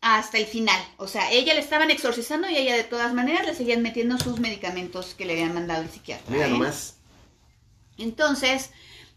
hasta 0.01 0.39
el 0.39 0.47
final. 0.47 0.81
O 0.97 1.07
sea, 1.07 1.31
ella 1.31 1.53
le 1.53 1.61
estaban 1.61 1.91
exorcizando 1.91 2.49
y 2.49 2.57
ella 2.57 2.75
de 2.75 2.85
todas 2.85 3.13
maneras 3.13 3.47
le 3.47 3.55
seguían 3.55 3.83
metiendo 3.83 4.19
sus 4.19 4.41
medicamentos 4.41 5.15
que 5.15 5.27
le 5.27 5.35
habían 5.35 5.53
mandado 5.53 5.83
el 5.83 5.91
psiquiatra. 5.91 6.25
Mira 6.33 6.47
¿eh? 6.47 6.51
nomás. 6.51 6.97
Entonces, 7.99 8.71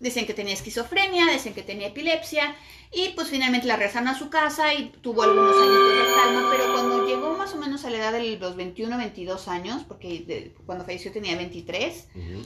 decían 0.03 0.25
que 0.25 0.33
tenía 0.33 0.53
esquizofrenia, 0.53 1.25
decían 1.25 1.55
que 1.55 1.63
tenía 1.63 1.87
epilepsia, 1.87 2.55
y 2.91 3.09
pues 3.15 3.29
finalmente 3.29 3.65
la 3.65 3.75
regresaron 3.77 4.09
a 4.09 4.17
su 4.17 4.29
casa 4.29 4.73
y 4.73 4.89
tuvo 5.01 5.23
algunos 5.23 5.55
años 5.55 5.89
de 5.89 6.13
calma, 6.15 6.49
pero 6.51 6.71
cuando 6.73 7.07
llegó 7.07 7.35
más 7.37 7.53
o 7.53 7.57
menos 7.57 7.85
a 7.85 7.89
la 7.89 7.97
edad 7.97 8.11
de 8.13 8.37
los 8.37 8.55
21, 8.55 8.97
22 8.97 9.47
años, 9.47 9.83
porque 9.87 10.19
de- 10.27 10.55
cuando 10.65 10.85
falleció 10.85 11.11
tenía 11.11 11.35
23, 11.35 12.07
Ujú. 12.13 12.45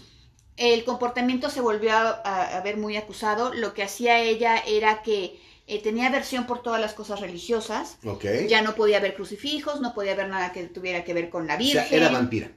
el 0.55 0.83
comportamiento 0.85 1.49
se 1.49 1.59
volvió 1.59 1.91
a, 1.93 2.21
a- 2.23 2.57
a 2.57 2.61
ver 2.61 2.77
muy 2.77 2.95
acusado. 2.95 3.53
Lo 3.53 3.73
que 3.73 3.83
hacía 3.83 4.19
ella 4.21 4.57
era 4.65 5.01
que 5.01 5.39
eh, 5.69 5.81
tenía 5.83 6.07
aversión 6.07 6.45
por 6.47 6.61
todas 6.63 6.79
las 6.79 6.93
cosas 6.93 7.19
religiosas, 7.19 7.97
Ok. 8.05 8.23
ya 8.47 8.61
no 8.61 8.73
podía 8.75 9.01
ver 9.01 9.15
crucifijos, 9.15 9.81
no 9.81 9.93
podía 9.93 10.15
ver 10.15 10.29
nada 10.29 10.53
que 10.53 10.63
tuviera 10.63 11.03
que 11.03 11.13
ver 11.13 11.29
con 11.29 11.45
la 11.45 11.55
o 11.55 11.57
Virgen. 11.57 11.85
sea, 11.89 11.97
era 11.97 12.07
vampira. 12.09 12.51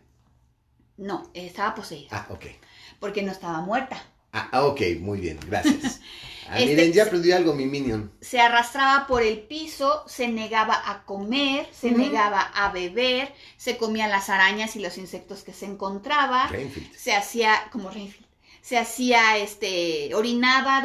No, 0.97 1.29
estaba 1.35 1.75
poseída, 1.75 2.09
Ah, 2.13 2.27
ok. 2.31 2.45
porque 3.01 3.23
no 3.23 3.33
estaba 3.33 3.63
muerta. 3.63 4.01
Ah, 4.33 4.49
ah, 4.53 4.65
ok, 4.67 4.81
muy 5.01 5.21
bien, 5.21 5.39
gracias. 5.47 6.01
Ah, 6.53 6.59
Este- 6.59 6.75
miren, 6.75 6.93
ya 6.93 7.05
aprendí 7.05 7.31
algo, 7.31 7.55
mi 7.55 7.65
minion. 7.65 8.11
se 8.21 8.41
arrastraba 8.41 9.07
por 9.07 9.23
el 9.23 9.39
piso, 9.39 10.03
se 10.09 10.27
negaba 10.27 10.83
a 10.85 11.05
comer, 11.05 11.69
se 11.73 11.93
negaba 11.93 12.41
a 12.41 12.73
beber, 12.73 13.33
se 13.57 13.77
comía 13.77 14.09
las 14.09 14.29
arañas 14.31 14.75
y 14.75 14.81
los 14.81 14.99
insectos 14.99 15.45
que 15.45 15.53
se 15.53 15.67
encontraba, 15.67 16.49
Rainfield. 16.49 16.93
se 16.97 17.13
hacía 17.15 17.69
como 17.71 17.89
Renfield, 17.91 18.27
se 18.63 18.79
hacía 18.79 19.39
este 19.39 20.13
orinaba 20.13 20.83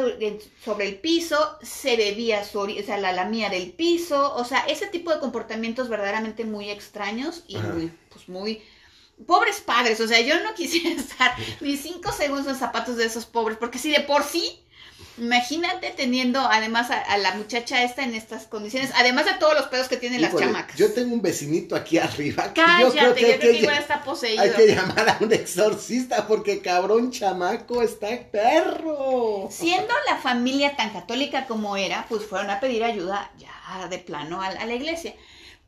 sobre 0.64 0.86
el 0.86 0.94
piso, 1.00 1.58
se 1.62 1.96
bebía 1.96 2.44
su 2.44 2.60
ori- 2.60 2.80
o 2.80 2.86
sea, 2.86 2.98
la 2.98 3.10
lamía 3.12 3.48
del 3.50 3.72
piso, 3.72 4.34
o 4.36 4.44
sea, 4.44 4.60
ese 4.68 4.86
tipo 4.86 5.10
de 5.12 5.18
comportamientos 5.18 5.88
verdaderamente 5.88 6.44
muy 6.44 6.70
extraños 6.70 7.42
y 7.48 7.56
muy 7.56 7.90
pues 8.10 8.28
muy 8.28 8.62
pobres 9.26 9.60
padres, 9.60 10.00
o 10.00 10.08
sea, 10.08 10.20
yo 10.20 10.42
no 10.42 10.54
quisiera 10.54 10.90
estar 11.00 11.34
ni 11.60 11.76
cinco 11.76 12.12
segundos 12.12 12.46
en 12.46 12.52
los 12.52 12.60
zapatos 12.60 12.96
de 12.96 13.06
esos 13.06 13.26
pobres, 13.26 13.58
porque 13.58 13.78
si 13.78 13.90
de 13.90 14.00
por 14.00 14.24
sí 14.24 14.62
Imagínate 15.18 15.94
teniendo 15.96 16.40
además 16.40 16.90
a, 16.90 17.00
a 17.00 17.16
la 17.16 17.34
muchacha 17.34 17.82
esta 17.82 18.02
en 18.02 18.14
estas 18.14 18.46
condiciones, 18.46 18.90
además 18.94 19.24
de 19.24 19.32
todos 19.34 19.54
los 19.54 19.66
pedos 19.68 19.88
que 19.88 19.96
tienen 19.96 20.20
las 20.20 20.36
chamacas. 20.36 20.76
Yo 20.76 20.92
tengo 20.92 21.14
un 21.14 21.22
vecinito 21.22 21.74
aquí 21.74 21.96
arriba. 21.96 22.52
que 22.52 22.60
Cállate, 22.60 22.82
yo 22.82 22.90
creo 22.92 23.14
que, 23.14 23.32
hay, 23.32 23.38
que, 23.38 23.52
igual 23.52 23.78
está 23.78 24.02
poseído. 24.02 24.42
hay 24.42 24.50
que 24.50 24.74
llamar 24.74 25.08
a 25.08 25.18
un 25.20 25.32
exorcista 25.32 26.26
porque 26.26 26.60
cabrón 26.60 27.10
chamaco 27.10 27.80
está 27.82 28.08
perro. 28.30 29.48
Siendo 29.50 29.94
la 30.10 30.18
familia 30.18 30.76
tan 30.76 30.90
católica 30.90 31.46
como 31.46 31.78
era, 31.78 32.04
pues 32.10 32.24
fueron 32.26 32.50
a 32.50 32.60
pedir 32.60 32.84
ayuda 32.84 33.30
ya 33.38 33.88
de 33.88 33.98
plano 33.98 34.42
a, 34.42 34.48
a 34.48 34.66
la 34.66 34.74
iglesia. 34.74 35.14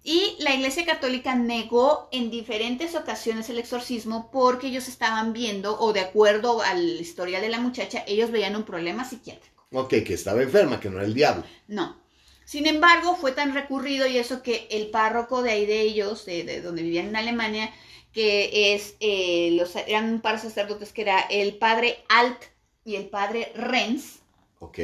Y 0.02 0.36
la 0.38 0.54
iglesia 0.54 0.86
católica 0.86 1.34
negó 1.34 2.08
en 2.12 2.30
diferentes 2.30 2.94
ocasiones 2.94 3.50
el 3.50 3.58
exorcismo 3.58 4.30
porque 4.30 4.68
ellos 4.68 4.88
estaban 4.88 5.32
viendo, 5.32 5.78
o 5.78 5.92
de 5.92 6.00
acuerdo 6.00 6.62
al 6.62 6.82
historial 7.00 7.42
de 7.42 7.48
la 7.48 7.60
muchacha, 7.60 8.04
ellos 8.06 8.30
veían 8.30 8.56
un 8.56 8.64
problema 8.64 9.04
psiquiátrico. 9.04 9.66
Ok, 9.72 9.90
que 10.06 10.14
estaba 10.14 10.42
enferma, 10.42 10.80
que 10.80 10.88
no 10.88 10.96
era 10.96 11.06
el 11.06 11.14
diablo. 11.14 11.44
No. 11.66 12.00
Sin 12.44 12.66
embargo, 12.66 13.16
fue 13.16 13.32
tan 13.32 13.52
recurrido 13.52 14.06
y 14.06 14.16
eso 14.16 14.42
que 14.42 14.66
el 14.70 14.90
párroco 14.90 15.42
de 15.42 15.50
ahí 15.50 15.66
de 15.66 15.82
ellos, 15.82 16.24
de, 16.24 16.44
de 16.44 16.62
donde 16.62 16.82
vivían 16.82 17.08
en 17.08 17.16
Alemania, 17.16 17.70
que 18.12 18.74
es, 18.74 18.94
eh, 19.00 19.50
los, 19.52 19.76
eran 19.76 20.10
un 20.14 20.20
par 20.20 20.36
de 20.36 20.42
sacerdotes 20.42 20.92
que 20.92 21.02
era 21.02 21.20
el 21.20 21.58
padre 21.58 21.98
Alt 22.08 22.42
y 22.84 22.96
el 22.96 23.08
padre 23.08 23.52
Renz, 23.54 24.20
Ok. 24.60 24.78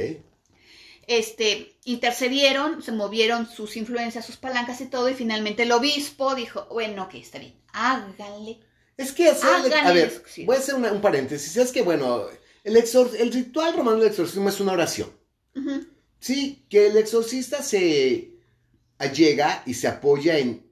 Este, 1.09 1.77
intercedieron, 1.85 2.83
se 2.83 2.93
movieron 2.93 3.47
sus 3.49 3.77
influencias, 3.77 4.25
sus 4.27 4.37
palancas 4.37 4.81
y 4.81 4.87
todo, 4.87 5.09
y 5.09 5.15
finalmente 5.15 5.63
el 5.65 5.73
obispo 5.73 6.35
dijo, 6.35 6.67
bueno, 6.71 7.05
ok, 7.05 7.15
está 7.15 7.39
bien, 7.39 7.55
háganle. 7.73 8.61
Es 8.97 9.13
que 9.13 9.29
hacerle, 9.29 9.75
Háganle 9.75 9.91
a 9.91 9.93
ver, 9.93 10.23
voy 10.47 10.57
a 10.57 10.59
hacer 10.59 10.75
una- 10.77 10.93
un 10.93 11.01
paréntesis. 11.01 11.57
Es 11.57 11.73
que, 11.73 11.83
bueno, 11.83 12.27
el, 12.63 12.77
exor- 12.77 13.15
el 13.19 13.33
ritual 13.33 13.75
romano 13.77 13.99
del 13.99 14.09
exorcismo 14.09 14.49
es 14.49 14.61
una 14.61 14.73
oración. 14.73 15.11
Sí, 16.21 16.65
que 16.69 16.87
el 16.89 16.97
exorcista 16.97 17.63
se 17.63 18.31
allega 18.99 19.63
y 19.67 19.75
se 19.75 19.89
apoya 19.89 20.39
en 20.39 20.65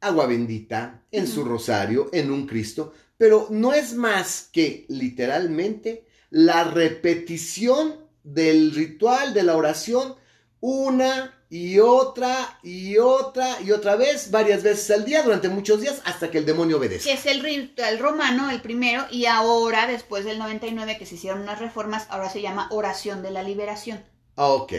agua 0.00 0.26
bendita, 0.26 1.04
en 1.10 1.26
su 1.26 1.44
rosario, 1.44 2.08
en 2.12 2.30
un 2.30 2.46
Cristo, 2.46 2.92
pero 3.16 3.48
no 3.50 3.72
es 3.72 3.94
más 3.94 4.48
que 4.52 4.86
literalmente 4.88 6.06
la 6.30 6.64
repetición 6.64 7.99
del 8.22 8.74
ritual, 8.74 9.34
de 9.34 9.42
la 9.42 9.56
oración, 9.56 10.16
una 10.60 11.36
y 11.48 11.80
otra 11.80 12.60
y 12.62 12.98
otra 12.98 13.60
y 13.60 13.72
otra 13.72 13.96
vez, 13.96 14.30
varias 14.30 14.62
veces 14.62 14.90
al 14.90 15.04
día, 15.04 15.22
durante 15.22 15.48
muchos 15.48 15.80
días, 15.80 16.00
hasta 16.04 16.30
que 16.30 16.38
el 16.38 16.46
demonio 16.46 16.76
obedezca. 16.78 17.10
Que 17.10 17.16
es 17.16 17.26
el 17.26 17.40
ritual 17.40 17.98
romano, 17.98 18.50
el 18.50 18.60
primero, 18.60 19.06
y 19.10 19.26
ahora, 19.26 19.86
después 19.86 20.24
del 20.24 20.38
99, 20.38 20.96
que 20.98 21.06
se 21.06 21.16
hicieron 21.16 21.40
unas 21.40 21.58
reformas, 21.58 22.06
ahora 22.10 22.30
se 22.30 22.40
llama 22.42 22.68
oración 22.70 23.22
de 23.22 23.30
la 23.32 23.42
liberación. 23.42 24.04
Ok. 24.36 24.72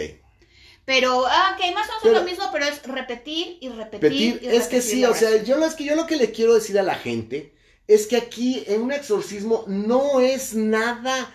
Pero, 0.86 1.26
ah, 1.28 1.56
ok, 1.56 1.74
más 1.76 1.88
o 1.88 1.92
menos 1.92 2.02
Pero- 2.04 2.20
lo 2.20 2.24
mismo, 2.24 2.46
pero 2.52 2.66
es 2.66 2.84
repetir 2.84 3.58
y 3.62 3.70
repetir. 3.70 4.02
Repetir, 4.02 4.40
y 4.42 4.56
es 4.56 4.68
que 4.68 4.82
sí, 4.82 5.06
o 5.06 5.14
sea, 5.14 5.44
yo 5.44 5.64
es 5.66 5.76
que 5.76 5.84
yo 5.84 5.96
lo 5.96 6.08
que 6.08 6.16
le 6.16 6.32
quiero 6.32 6.54
decir 6.54 6.80
a 6.80 6.84
la 6.84 6.96
gente 6.96 7.54
es 7.88 8.08
que 8.08 8.18
aquí 8.18 8.64
en 8.68 8.82
un 8.82 8.92
exorcismo 8.92 9.66
no 9.68 10.20
es 10.22 10.54
nada, 10.56 11.34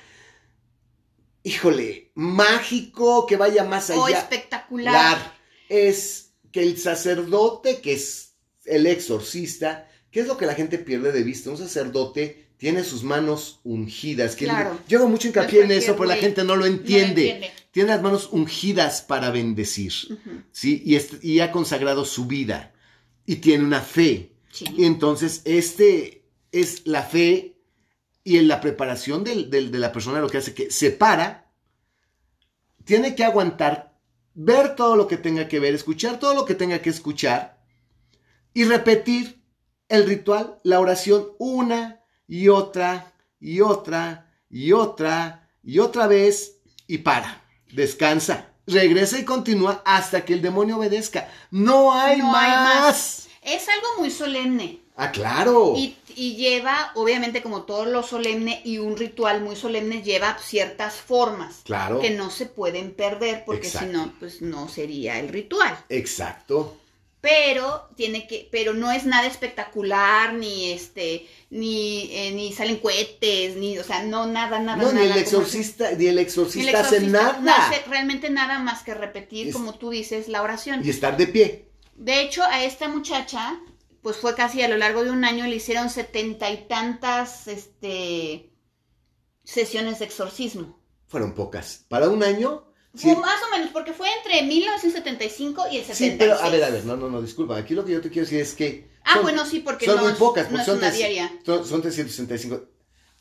híjole, 1.46 2.10
mágico 2.14 3.26
que 3.26 3.36
vaya 3.36 3.64
más 3.64 3.90
O 3.90 4.04
allá. 4.04 4.18
espectacular. 4.18 4.92
Claro, 4.92 5.32
es 5.68 6.32
que 6.52 6.62
el 6.62 6.76
sacerdote, 6.78 7.80
que 7.80 7.92
es 7.94 8.34
el 8.64 8.86
exorcista, 8.86 9.88
¿qué 10.10 10.20
es 10.20 10.26
lo 10.26 10.36
que 10.36 10.46
la 10.46 10.54
gente 10.54 10.78
pierde 10.78 11.12
de 11.12 11.22
vista? 11.22 11.50
Un 11.50 11.58
sacerdote 11.58 12.48
tiene 12.56 12.82
sus 12.82 13.02
manos 13.04 13.60
ungidas. 13.64 14.34
Que 14.34 14.46
Claro. 14.46 14.78
Yo 14.88 14.98
hago 14.98 15.08
mucho 15.08 15.28
hincapié 15.28 15.62
en 15.62 15.70
eso, 15.70 15.92
pero 15.94 16.06
la 16.06 16.14
güey. 16.14 16.20
gente 16.24 16.42
no 16.42 16.56
lo 16.56 16.62
No 16.64 16.66
lo 16.66 16.66
entiende. 16.66 17.52
Tiene 17.70 17.90
las 17.90 18.02
manos 18.02 18.28
ungidas 18.32 19.02
para 19.02 19.30
bendecir. 19.30 19.92
¿sí? 20.50 20.82
Y 21.22 21.40
ha 21.40 21.52
consagrado 21.52 22.04
su 22.04 22.26
vida 22.26 22.72
y 23.26 23.36
tiene 23.36 23.62
una 23.64 23.82
fe. 23.82 24.32
sí. 24.50 24.64
Y 24.76 24.84
entonces, 24.84 25.42
este 25.44 26.24
es 26.50 26.86
la 26.86 27.02
fe 27.02 27.55
y 28.26 28.38
en 28.38 28.48
la 28.48 28.60
preparación 28.60 29.22
del- 29.22 29.50
del- 29.50 29.70
de 29.70 29.78
la 29.78 29.92
persona 29.92 30.18
lo 30.18 30.28
que 30.28 30.38
hace 30.38 30.52
que 30.52 30.68
se 30.68 30.90
para, 30.90 31.46
tiene 32.84 33.14
que 33.14 33.22
aguantar, 33.22 33.92
ver 34.34 34.74
todo 34.74 34.96
lo 34.96 35.06
que 35.06 35.16
tenga 35.16 35.46
que 35.46 35.60
ver, 35.60 35.74
escuchar 35.76 36.18
todo 36.18 36.34
lo 36.34 36.44
que 36.44 36.56
tenga 36.56 36.80
que 36.82 36.90
escuchar 36.90 37.62
y 38.52 38.64
repetir 38.64 39.40
el 39.88 40.06
ritual, 40.06 40.58
la 40.64 40.80
oración 40.80 41.28
una 41.38 42.00
y 42.26 42.48
otra 42.48 43.12
y 43.38 43.60
otra 43.60 44.32
y 44.50 44.72
otra 44.72 45.48
y 45.62 45.78
otra 45.78 46.08
vez 46.08 46.56
y 46.88 46.98
para, 46.98 47.44
descansa, 47.72 48.48
regresa 48.66 49.20
y 49.20 49.24
continúa 49.24 49.82
hasta 49.84 50.24
que 50.24 50.32
el 50.32 50.42
demonio 50.42 50.78
obedezca. 50.78 51.28
No 51.52 51.92
hay, 51.92 52.18
No 52.18 52.34
hay 52.36 52.50
más. 52.50 52.80
más. 52.80 53.28
Es 53.40 53.68
algo 53.68 53.86
muy 54.00 54.10
solemne. 54.10 54.80
Ah, 54.98 55.12
claro. 55.12 55.74
Y, 55.76 55.94
y 56.14 56.36
lleva, 56.36 56.92
obviamente, 56.94 57.42
como 57.42 57.62
todo 57.64 57.84
lo 57.84 58.02
solemne 58.02 58.62
y 58.64 58.78
un 58.78 58.96
ritual 58.96 59.42
muy 59.42 59.54
solemne, 59.54 60.02
lleva 60.02 60.38
ciertas 60.38 60.94
formas 60.94 61.60
Claro. 61.64 62.00
que 62.00 62.10
no 62.10 62.30
se 62.30 62.46
pueden 62.46 62.92
perder, 62.94 63.44
porque 63.44 63.68
si 63.68 63.84
no, 63.86 64.12
pues 64.18 64.40
no 64.40 64.68
sería 64.68 65.18
el 65.20 65.28
ritual. 65.28 65.76
Exacto. 65.90 66.78
Pero 67.20 67.88
tiene 67.96 68.26
que, 68.28 68.48
pero 68.52 68.72
no 68.72 68.90
es 68.92 69.04
nada 69.04 69.26
espectacular, 69.26 70.32
ni 70.34 70.70
este, 70.72 71.26
ni, 71.50 72.08
eh, 72.12 72.30
ni 72.32 72.52
salen 72.52 72.76
cohetes, 72.76 73.56
ni, 73.56 73.76
o 73.78 73.84
sea, 73.84 74.02
no 74.04 74.26
nada, 74.26 74.60
nada, 74.60 74.82
no, 74.82 74.92
nada. 74.92 75.04
ni 75.04 75.10
el 75.12 75.18
exorcista, 75.18 75.90
ni 75.92 76.06
el 76.06 76.18
exorcista, 76.20 76.70
el 76.70 76.76
hace 76.76 77.00
nada. 77.00 77.38
no 77.40 77.52
hace 77.52 77.82
realmente 77.88 78.30
nada 78.30 78.60
más 78.60 78.82
que 78.82 78.94
repetir, 78.94 79.48
Es- 79.48 79.52
como 79.54 79.74
tú 79.74 79.90
dices, 79.90 80.28
la 80.28 80.40
oración. 80.42 80.82
Y 80.84 80.90
estar 80.90 81.16
de 81.16 81.26
pie. 81.26 81.64
De 81.96 82.20
hecho, 82.22 82.44
a 82.44 82.62
esta 82.62 82.86
muchacha, 82.88 83.58
pues 84.06 84.18
fue 84.18 84.36
casi 84.36 84.62
a 84.62 84.68
lo 84.68 84.76
largo 84.76 85.02
de 85.02 85.10
un 85.10 85.24
año, 85.24 85.48
le 85.48 85.56
hicieron 85.56 85.90
setenta 85.90 86.48
y 86.52 86.68
tantas, 86.68 87.48
este, 87.48 88.52
sesiones 89.42 89.98
de 89.98 90.04
exorcismo. 90.04 90.78
Fueron 91.08 91.34
pocas. 91.34 91.84
Para 91.88 92.08
un 92.08 92.22
año. 92.22 92.72
Sí, 92.94 93.10
O 93.10 93.16
más 93.16 93.42
o 93.48 93.50
menos, 93.50 93.70
porque 93.72 93.92
fue 93.92 94.06
entre 94.18 94.42
1975 94.44 95.64
y 95.72 95.78
el 95.78 95.84
76. 95.84 96.12
sí, 96.12 96.16
pero 96.20 96.34
a 96.40 96.48
ver, 96.50 96.62
a 96.62 96.70
ver, 96.70 96.84
no, 96.84 96.96
no, 96.96 97.10
no, 97.10 97.20
disculpa. 97.20 97.56
Aquí 97.56 97.74
lo 97.74 97.84
que 97.84 97.94
yo 97.94 98.00
te 98.00 98.08
quiero 98.10 98.26
decir 98.26 98.40
es 98.40 98.54
que. 98.54 98.88
Ah, 99.02 99.14
son- 99.14 99.22
bueno, 99.24 99.44
sí, 99.44 99.58
porque 99.58 99.86
son 99.86 99.96
no, 99.96 100.02
muy 100.04 100.12
pocas, 100.12 100.44
no 100.44 100.50
porque 100.50 100.60
es 100.62 100.66
son, 100.66 100.78
una 100.78 100.90
diaria. 100.92 101.40
son, 101.44 101.66
son 101.66 101.82
365. 101.82 102.62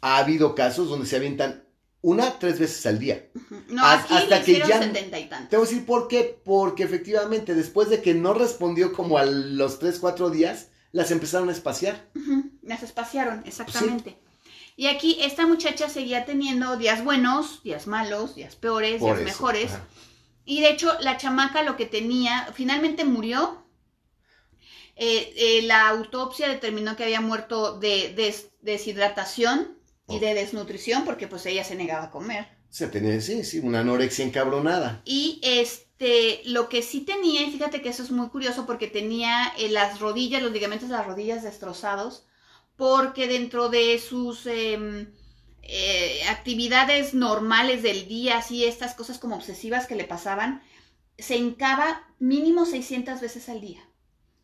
Ha 0.02 0.18
habido 0.20 0.54
casos 0.54 0.88
donde 0.88 1.08
se 1.08 1.16
avientan 1.16 1.68
una, 2.02 2.38
tres 2.38 2.60
veces 2.60 2.86
al 2.86 3.00
día. 3.00 3.28
No, 3.70 3.84
aquí 3.84 4.14
hasta 4.14 4.38
le 4.38 4.46
que 4.46 4.60
ya- 4.60 4.84
setenta 4.84 5.18
y 5.18 5.28
tantos. 5.30 5.50
Te 5.50 5.58
voy 5.58 5.66
a 5.66 5.70
decir 5.70 5.84
por 5.88 6.08
qué. 6.08 6.40
Porque 6.46 6.84
efectivamente, 6.84 7.56
después 7.56 7.90
de 7.90 8.04
que 8.04 8.14
no 8.14 8.36
respondió 8.36 8.94
como 8.94 9.18
a 9.18 9.26
los 9.26 9.80
tres, 9.80 9.98
cuatro 9.98 10.30
días, 10.30 10.68
las 10.96 11.12
empezaron 11.12 11.50
a 11.50 11.52
espaciar. 11.52 12.10
Las 12.62 12.82
espaciaron, 12.84 13.44
exactamente. 13.46 14.18
Y 14.78 14.88
aquí 14.88 15.18
esta 15.22 15.46
muchacha 15.46 15.90
seguía 15.90 16.26
teniendo 16.26 16.78
días 16.78 17.04
buenos, 17.04 17.62
días 17.64 17.86
malos, 17.86 18.36
días 18.36 18.56
peores, 18.56 19.02
Por 19.02 19.18
días 19.18 19.20
eso, 19.20 19.26
mejores. 19.44 19.72
ajá. 19.74 19.86
Y 20.46 20.62
de 20.62 20.70
hecho, 20.70 20.96
la 21.02 21.18
chamaca 21.18 21.64
lo 21.64 21.76
que 21.76 21.86
tenía, 21.86 22.50
finalmente 22.54 23.04
murió. 23.04 23.66
Eh, 24.96 25.34
eh, 25.36 25.62
la 25.64 25.90
autopsia 25.90 26.48
determinó 26.48 26.96
que 26.96 27.04
había 27.04 27.20
muerto 27.20 27.78
de 27.78 28.14
des- 28.16 28.52
deshidratación 28.62 29.78
y 30.08 30.16
Oh. 30.16 30.20
de 30.20 30.34
desnutrición, 30.34 31.04
porque 31.04 31.28
pues 31.28 31.46
ella 31.46 31.64
se 31.66 31.76
negaba 31.76 32.06
a 32.06 32.12
comer. 32.12 32.48
O 32.76 32.78
sea, 32.78 32.92
tenía, 32.92 33.22
sí, 33.22 33.46
sí, 33.46 33.60
una 33.60 33.80
anorexia 33.80 34.26
encabronada. 34.26 35.02
Y 35.06 35.40
este, 35.44 36.42
lo 36.44 36.68
que 36.68 36.82
sí 36.82 37.00
tenía, 37.06 37.44
y 37.44 37.52
fíjate 37.52 37.82
que 37.82 37.88
eso 37.88 38.04
es 38.04 38.12
muy 38.12 38.28
curioso, 38.28 38.66
porque 38.66 38.88
tenía 38.88 39.54
eh, 39.58 39.70
las 39.70 40.02
rodillas, 40.02 40.44
los 40.44 40.52
ligamentos 40.52 40.90
de 40.90 40.96
las 40.96 41.08
rodillas 41.08 41.42
destrozados, 41.42 42.26
porque 42.76 43.30
dentro 43.30 43.70
de 43.70 43.98
sus 43.98 44.46
em, 44.46 45.08
eh, 45.62 46.20
actividades 46.28 47.14
normales 47.14 47.82
del 47.82 48.10
día, 48.10 48.40
así 48.40 48.66
estas 48.66 48.94
cosas 48.94 49.20
como 49.20 49.38
obsesivas 49.38 49.88
que 49.88 49.96
le 49.96 50.04
pasaban, 50.04 50.62
se 51.18 51.38
hincaba 51.38 52.04
mínimo 52.20 52.66
600 52.66 53.22
veces 53.22 53.48
al 53.48 53.62
día. 53.62 53.88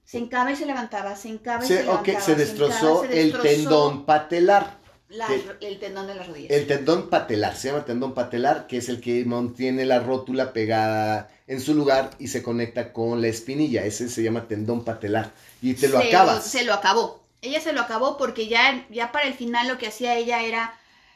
Se 0.05 0.19
hincaba 0.19 0.53
y 0.53 0.55
se 0.55 0.65
levantaba, 0.65 1.17
se 1.17 1.27
hincaba 1.27 1.65
y 1.65 1.67
Se, 1.67 1.84
se 1.84 2.21
se 2.21 2.36
destrozó 2.36 3.01
se 3.01 3.07
el 3.07 3.34
destrozó 3.34 3.43
tendón 3.43 4.05
patelar. 4.05 4.79
La- 5.12 5.28
que- 5.28 5.68
el 5.68 5.80
tendón 5.80 6.07
de 6.07 6.16
las 6.16 6.28
rodillas. 6.28 6.51
El 6.51 6.68
tendón 6.68 7.09
patelar, 7.09 7.55
se 7.55 7.70
llama 7.70 7.86
tendón 7.86 8.14
patelar, 8.14 8.68
que 8.68 8.78
es 8.78 8.89
el 8.89 8.99
que 9.01 9.24
mantiene 9.26 9.86
la 9.86 9.99
rótula 9.99 10.53
pegada 10.53 11.30
en 11.47 11.59
su 11.62 11.74
lugar 11.76 12.12
y 12.20 12.28
se 12.30 12.41
conecta 12.41 12.91
con 12.93 13.22
la 13.22 13.28
espinilla. 13.28 13.86
Ese 13.86 14.09
se 14.09 14.24
llama 14.24 14.47
tendón 14.47 14.84
patelar. 14.84 15.32
Y 15.62 15.74
te 15.76 15.88
lo 15.88 16.01
se 16.01 16.07
acabas. 16.07 16.45
se 16.45 16.64
lo 16.64 16.74
acabó. 16.74 17.24
Ella 17.41 17.59
se 17.62 17.74
lo 17.74 17.82
acabó 17.82 18.18
porque 18.18 18.47
ya, 18.47 18.86
ya 18.89 19.12
para 19.12 19.28
el 19.28 19.34
final 19.34 19.68
lo 19.68 19.78
que 19.78 19.88
hacía 19.88 20.16
ella 20.16 20.43
era 20.43 20.74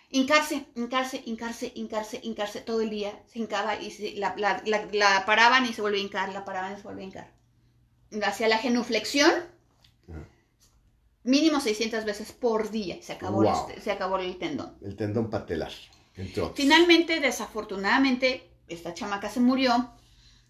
hincarse, 0.09 0.65
hincarse, 0.75 1.21
hincarse, 1.25 1.71
hincarse, 1.75 2.19
hincarse 2.23 2.61
todo 2.61 2.81
el 2.81 2.89
día. 2.89 3.13
Se 3.31 3.39
hincaba 3.39 3.79
y 3.81 3.91
se- 3.91 4.13
la, 4.15 4.33
la- 4.37 4.61
la- 4.65 4.87
la 4.91 5.25
paraban 5.25 5.65
y 5.65 5.73
se 5.73 5.81
volvía 5.81 5.99
a 5.99 6.03
hincar, 6.03 6.33
la 6.33 6.43
paraban 6.45 6.73
y 6.73 6.77
se 6.77 6.83
volvía 6.83 7.03
a 7.03 7.07
hincar. 7.07 7.31
Hacía 8.23 8.47
la 8.47 8.57
genuflexión. 8.57 9.31
Mínimo 11.25 11.59
600 11.59 12.05
veces 12.05 12.31
por 12.31 12.71
día. 12.71 12.97
Se 13.01 13.11
acabó, 13.13 13.43
el- 13.43 13.81
se 13.81 13.91
acabó 13.91 14.17
el 14.19 14.37
tendón. 14.37 14.77
El 14.81 14.95
tendón 14.95 15.29
patelar, 15.29 15.71
entre 16.15 16.41
otros. 16.41 16.55
Finalmente, 16.57 17.19
desafortunadamente, 17.19 18.49
esta 18.69 18.93
chamaca 18.93 19.29
se 19.29 19.41
murió. 19.41 19.91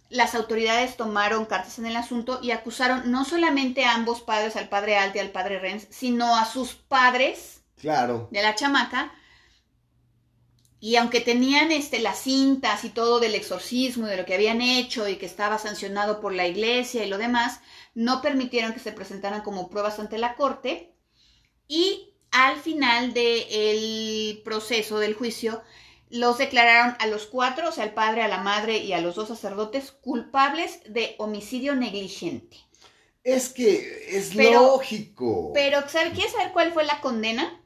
Las 0.09 0.35
autoridades 0.35 0.95
tomaron 0.97 1.45
cartas 1.45 1.79
en 1.79 1.87
el 1.87 1.95
asunto 1.95 2.39
y 2.43 2.51
acusaron 2.51 3.09
no 3.11 3.25
solamente 3.25 3.85
a 3.85 3.95
ambos 3.95 4.21
padres, 4.21 4.55
al 4.55 4.69
padre 4.69 4.97
Alt 4.97 5.15
y 5.15 5.19
al 5.19 5.31
padre 5.31 5.57
Renz, 5.59 5.87
sino 5.89 6.35
a 6.37 6.45
sus 6.45 6.73
padres 6.75 7.61
Claro. 7.81 8.27
de 8.31 8.43
la 8.43 8.53
chamaca. 8.53 9.11
Y 10.79 10.97
aunque 10.97 11.21
tenían 11.21 11.71
este, 11.71 11.99
las 11.99 12.19
cintas 12.19 12.83
y 12.83 12.89
todo 12.89 13.19
del 13.19 13.33
exorcismo 13.33 14.05
y 14.05 14.11
de 14.11 14.17
lo 14.17 14.25
que 14.25 14.35
habían 14.35 14.61
hecho 14.61 15.07
y 15.07 15.15
que 15.15 15.25
estaba 15.25 15.57
sancionado 15.57 16.19
por 16.21 16.33
la 16.33 16.45
iglesia 16.47 17.03
y 17.03 17.09
lo 17.09 17.17
demás, 17.17 17.59
no 17.95 18.21
permitieron 18.21 18.73
que 18.73 18.79
se 18.79 18.91
presentaran 18.91 19.41
como 19.41 19.69
pruebas 19.69 19.97
ante 19.99 20.17
la 20.19 20.35
corte. 20.35 20.93
Y 21.67 22.13
al 22.31 22.57
final 22.57 23.13
del 23.13 24.41
proceso 24.43 24.99
del 24.99 25.15
juicio, 25.15 25.63
los 26.09 26.37
declararon 26.37 26.95
a 26.99 27.07
los 27.07 27.25
cuatro, 27.25 27.69
o 27.69 27.71
sea, 27.71 27.83
al 27.85 27.93
padre, 27.95 28.21
a 28.21 28.27
la 28.27 28.37
madre 28.43 28.77
y 28.77 28.93
a 28.93 29.01
los 29.01 29.15
dos 29.15 29.29
sacerdotes, 29.29 29.91
culpables 29.91 30.81
de 30.87 31.15
homicidio 31.17 31.75
negligente. 31.75 32.57
Es 33.23 33.49
que 33.49 34.05
es 34.15 34.33
Pero- 34.35 34.61
lógico. 34.61 35.51
Pero, 35.55 35.81
¿sabes? 35.89 36.13
¿quieres 36.13 36.33
saber 36.33 36.51
cuál 36.53 36.71
fue 36.73 36.83
la 36.85 37.01
condena? 37.01 37.59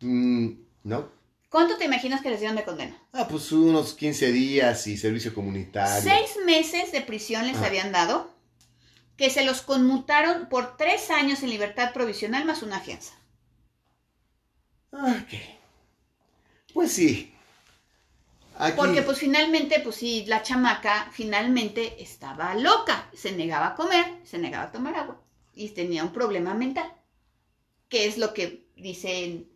Mm, 0.00 0.52
¿No? 0.84 1.10
¿Cuánto 1.50 1.76
te 1.76 1.84
imaginas 1.86 2.22
que 2.22 2.30
les 2.30 2.40
dieron 2.40 2.56
de 2.56 2.64
condena? 2.64 2.96
Ah, 3.12 3.26
pues 3.28 3.50
unos 3.52 3.94
15 3.94 4.32
días 4.32 4.86
y 4.86 4.96
servicio 4.96 5.34
comunitario. 5.34 6.02
Seis 6.02 6.36
meses 6.46 6.92
de 6.92 7.00
prisión 7.00 7.46
les 7.46 7.56
Ah. 7.56 7.66
habían 7.66 7.90
dado, 7.92 8.30
que 9.18 9.28
se 9.28 9.44
los 9.44 9.60
conmutaron 9.60 10.48
por 10.48 10.78
tres 10.78 11.10
años 11.10 11.42
en 11.42 11.50
libertad 11.50 11.92
provisional 11.92 12.46
más 12.46 12.62
una 12.62 12.80
fianza. 12.80 13.14
Ah, 14.92 15.22
Ok. 15.22 15.32
Pues 16.72 16.92
sí. 16.92 17.32
Aquí, 18.54 18.76
Porque 18.76 19.02
pues 19.02 19.18
finalmente, 19.18 19.80
pues 19.80 19.96
sí, 19.96 20.24
la 20.26 20.42
chamaca 20.42 21.10
finalmente 21.12 22.02
estaba 22.02 22.54
loca, 22.54 23.10
se 23.14 23.32
negaba 23.32 23.68
a 23.68 23.74
comer, 23.74 24.06
se 24.24 24.38
negaba 24.38 24.64
a 24.64 24.72
tomar 24.72 24.94
agua 24.96 25.20
y 25.54 25.70
tenía 25.70 26.04
un 26.04 26.12
problema 26.12 26.54
mental, 26.54 26.92
que 27.88 28.06
es 28.06 28.18
lo 28.18 28.34
que 28.34 28.66
dicen. 28.76 29.50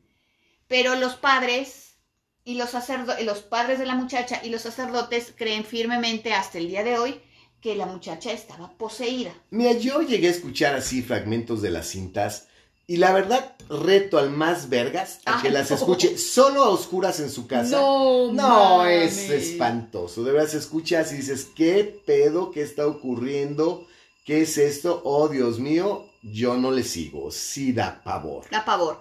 Pero 0.69 0.97
los 0.97 1.17
padres 1.17 1.97
y 2.45 2.57
los 2.57 2.71
sacerdotes, 2.71 3.25
los 3.27 3.43
padres 3.43 3.79
de 3.79 3.87
la 3.87 3.95
muchacha 3.97 4.41
y 4.45 4.51
los 4.51 4.63
sacerdotes 4.63 5.35
creen 5.37 5.65
firmemente 5.65 6.35
hasta 6.35 6.59
el 6.59 6.69
día 6.69 6.85
de 6.85 6.99
hoy 6.99 7.23
que 7.63 7.77
la 7.77 7.87
muchacha 7.87 8.33
estaba 8.33 8.73
poseída. 8.73 9.33
Mira, 9.51 9.73
yo 9.73 10.03
llegué 10.03 10.27
a 10.29 10.33
escuchar 10.33 10.75
así 10.75 11.01
fragmentos 11.01 11.63
de 11.63 11.71
las 11.71 11.87
cintas 11.87 12.49
y 12.89 12.97
la 12.97 13.13
verdad 13.13 13.55
reto 13.69 14.19
al 14.19 14.31
más 14.31 14.69
vergas 14.69 15.21
a 15.25 15.41
que 15.41 15.51
las 15.51 15.71
no. 15.71 15.77
escuche 15.77 16.19
solo 16.19 16.65
a 16.65 16.69
oscuras 16.71 17.21
en 17.21 17.31
su 17.31 17.47
casa. 17.47 17.77
No, 17.81 18.33
No, 18.33 18.85
es 18.85 19.31
espantoso. 19.31 20.25
De 20.25 20.33
verdad 20.33 20.49
se 20.49 20.59
escuchas 20.59 21.13
y 21.13 21.17
dices, 21.17 21.47
¿qué 21.57 22.03
pedo? 22.05 22.51
¿Qué 22.51 22.63
está 22.63 22.87
ocurriendo? 22.87 23.87
¿Qué 24.27 24.43
es 24.43 24.59
esto? 24.59 25.01
Oh, 25.05 25.29
Dios 25.29 25.61
mío, 25.61 26.05
yo 26.23 26.57
no 26.57 26.73
le 26.73 26.83
sigo. 26.83 27.31
Sí 27.31 27.73
da 27.73 28.03
pavor. 28.03 28.45
Da 28.51 28.65
pavor. 28.65 29.01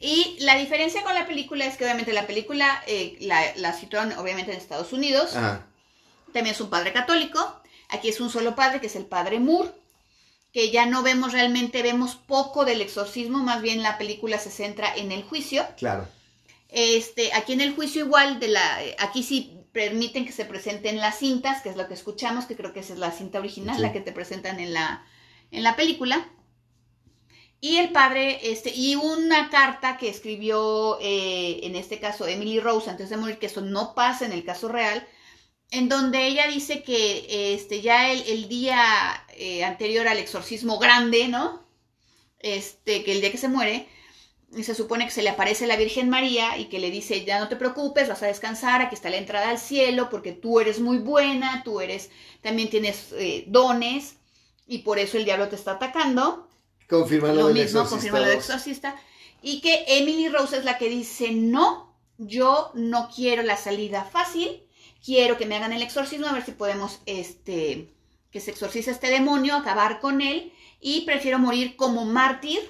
Y 0.00 0.36
la 0.40 0.56
diferencia 0.56 1.02
con 1.02 1.14
la 1.14 1.26
película 1.26 1.66
es 1.66 1.76
que 1.76 1.82
obviamente 1.84 2.12
la 2.12 2.28
película 2.28 2.80
eh, 2.86 3.16
la, 3.20 3.42
la 3.56 3.72
situaron 3.72 4.12
obviamente 4.12 4.52
en 4.52 4.58
Estados 4.58 4.92
Unidos. 4.92 5.34
Ajá. 5.34 5.66
También 6.32 6.54
es 6.54 6.60
un 6.60 6.70
padre 6.70 6.92
católico. 6.92 7.57
Aquí 7.88 8.08
es 8.08 8.20
un 8.20 8.30
solo 8.30 8.54
padre, 8.54 8.80
que 8.80 8.86
es 8.88 8.96
el 8.96 9.06
padre 9.06 9.40
Moore, 9.40 9.70
que 10.52 10.70
ya 10.70 10.86
no 10.86 11.02
vemos 11.02 11.32
realmente, 11.32 11.82
vemos 11.82 12.16
poco 12.16 12.64
del 12.64 12.80
exorcismo, 12.80 13.38
más 13.38 13.62
bien 13.62 13.82
la 13.82 13.98
película 13.98 14.38
se 14.38 14.50
centra 14.50 14.94
en 14.94 15.12
el 15.12 15.22
juicio. 15.22 15.66
Claro. 15.76 16.08
Este, 16.68 17.32
aquí 17.32 17.54
en 17.54 17.60
el 17.62 17.74
juicio 17.74 18.04
igual 18.04 18.40
de 18.40 18.48
la, 18.48 18.78
aquí 18.98 19.22
sí 19.22 19.54
permiten 19.72 20.26
que 20.26 20.32
se 20.32 20.44
presenten 20.44 20.98
las 20.98 21.18
cintas, 21.18 21.62
que 21.62 21.68
es 21.70 21.76
lo 21.76 21.86
que 21.88 21.94
escuchamos, 21.94 22.46
que 22.46 22.56
creo 22.56 22.72
que 22.72 22.80
esa 22.80 22.92
es 22.94 22.98
la 22.98 23.10
cinta 23.10 23.38
original, 23.38 23.76
Sí. 23.76 23.82
la 23.82 23.92
que 23.92 24.00
te 24.00 24.12
presentan 24.12 24.60
en 24.60 24.72
la, 24.74 25.04
en 25.50 25.62
la 25.62 25.76
película. 25.76 26.28
Y 27.60 27.78
el 27.78 27.90
padre, 27.90 28.52
este, 28.52 28.70
y 28.74 28.94
una 28.94 29.50
carta 29.50 29.96
que 29.96 30.08
escribió, 30.08 30.98
eh, 31.00 31.60
en 31.64 31.74
este 31.74 31.98
caso, 31.98 32.26
Emily 32.26 32.60
Rose 32.60 32.88
antes 32.88 33.10
de 33.10 33.16
morir, 33.16 33.38
que 33.38 33.46
eso 33.46 33.62
no 33.62 33.94
pasa 33.94 34.26
en 34.26 34.32
el 34.32 34.44
caso 34.44 34.68
real, 34.68 35.06
en 35.70 35.88
donde 35.88 36.26
ella 36.26 36.46
dice 36.46 36.82
que 36.82 37.54
este, 37.54 37.82
ya 37.82 38.10
el, 38.10 38.22
el 38.26 38.48
día 38.48 38.82
eh, 39.36 39.64
anterior 39.64 40.08
al 40.08 40.18
exorcismo 40.18 40.78
grande, 40.78 41.28
¿no? 41.28 41.66
Este, 42.38 43.04
que 43.04 43.12
el 43.12 43.20
día 43.20 43.32
que 43.32 43.38
se 43.38 43.48
muere, 43.48 43.88
se 44.62 44.74
supone 44.74 45.04
que 45.04 45.10
se 45.10 45.22
le 45.22 45.28
aparece 45.28 45.66
la 45.66 45.76
Virgen 45.76 46.08
María 46.08 46.56
y 46.56 46.66
que 46.66 46.78
le 46.78 46.90
dice, 46.90 47.24
ya 47.24 47.38
no 47.38 47.48
te 47.48 47.56
preocupes, 47.56 48.08
vas 48.08 48.22
a 48.22 48.26
descansar, 48.26 48.80
aquí 48.80 48.94
está 48.94 49.10
la 49.10 49.18
entrada 49.18 49.50
al 49.50 49.58
cielo, 49.58 50.08
porque 50.08 50.32
tú 50.32 50.60
eres 50.60 50.80
muy 50.80 50.98
buena, 50.98 51.62
tú 51.64 51.80
eres, 51.80 52.10
también 52.40 52.70
tienes 52.70 53.12
eh, 53.12 53.44
dones, 53.46 54.16
y 54.66 54.78
por 54.78 54.98
eso 54.98 55.18
el 55.18 55.24
diablo 55.24 55.48
te 55.48 55.56
está 55.56 55.72
atacando. 55.72 56.48
Confirma 56.88 57.28
lo, 57.28 57.48
Lo 57.48 57.54
mismo 57.54 57.86
confirma 57.86 58.20
lo 58.20 58.30
exorcista. 58.30 58.96
Y 59.42 59.60
que 59.60 59.84
Emily 59.86 60.28
Rose 60.28 60.56
es 60.56 60.64
la 60.64 60.78
que 60.78 60.88
dice, 60.88 61.30
no, 61.30 61.94
yo 62.16 62.70
no 62.74 63.10
quiero 63.14 63.42
la 63.42 63.56
salida 63.56 64.04
fácil, 64.04 64.62
quiero 65.08 65.38
que 65.38 65.46
me 65.46 65.56
hagan 65.56 65.72
el 65.72 65.80
exorcismo, 65.80 66.26
a 66.26 66.34
ver 66.34 66.44
si 66.44 66.52
podemos, 66.52 67.00
este, 67.06 67.94
que 68.30 68.40
se 68.40 68.50
exorcice 68.50 68.90
este 68.90 69.08
demonio, 69.08 69.56
acabar 69.56 70.00
con 70.00 70.20
él, 70.20 70.52
y 70.82 71.06
prefiero 71.06 71.38
morir 71.38 71.76
como 71.76 72.04
mártir, 72.04 72.60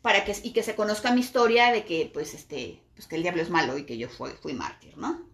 para 0.00 0.24
que, 0.24 0.36
y 0.44 0.52
que 0.52 0.62
se 0.62 0.76
conozca 0.76 1.12
mi 1.12 1.22
historia 1.22 1.72
de 1.72 1.84
que, 1.84 2.08
pues, 2.14 2.34
este, 2.34 2.80
pues 2.94 3.08
que 3.08 3.16
el 3.16 3.22
diablo 3.22 3.42
es 3.42 3.50
malo 3.50 3.76
y 3.76 3.84
que 3.84 3.98
yo 3.98 4.08
fui, 4.08 4.30
fui 4.40 4.52
mártir, 4.52 4.96
¿no? 4.96 5.28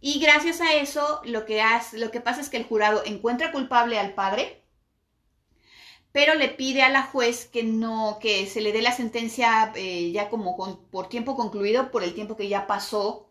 Y 0.00 0.18
gracias 0.18 0.60
a 0.60 0.74
eso, 0.74 1.20
lo 1.24 1.46
que, 1.46 1.62
hace, 1.62 1.98
lo 1.98 2.10
que 2.10 2.20
pasa 2.20 2.40
es 2.40 2.48
que 2.48 2.56
el 2.56 2.64
jurado 2.64 3.04
encuentra 3.04 3.52
culpable 3.52 4.00
al 4.00 4.14
padre, 4.14 4.64
pero 6.10 6.34
le 6.34 6.48
pide 6.48 6.82
a 6.82 6.88
la 6.88 7.04
juez 7.04 7.46
que 7.46 7.62
no, 7.62 8.18
que 8.20 8.48
se 8.48 8.62
le 8.62 8.72
dé 8.72 8.82
la 8.82 8.90
sentencia 8.90 9.70
eh, 9.76 10.10
ya 10.10 10.28
como 10.28 10.56
por 10.90 11.08
tiempo 11.08 11.36
concluido, 11.36 11.92
por 11.92 12.02
el 12.02 12.14
tiempo 12.14 12.36
que 12.36 12.48
ya 12.48 12.66
pasó 12.66 13.29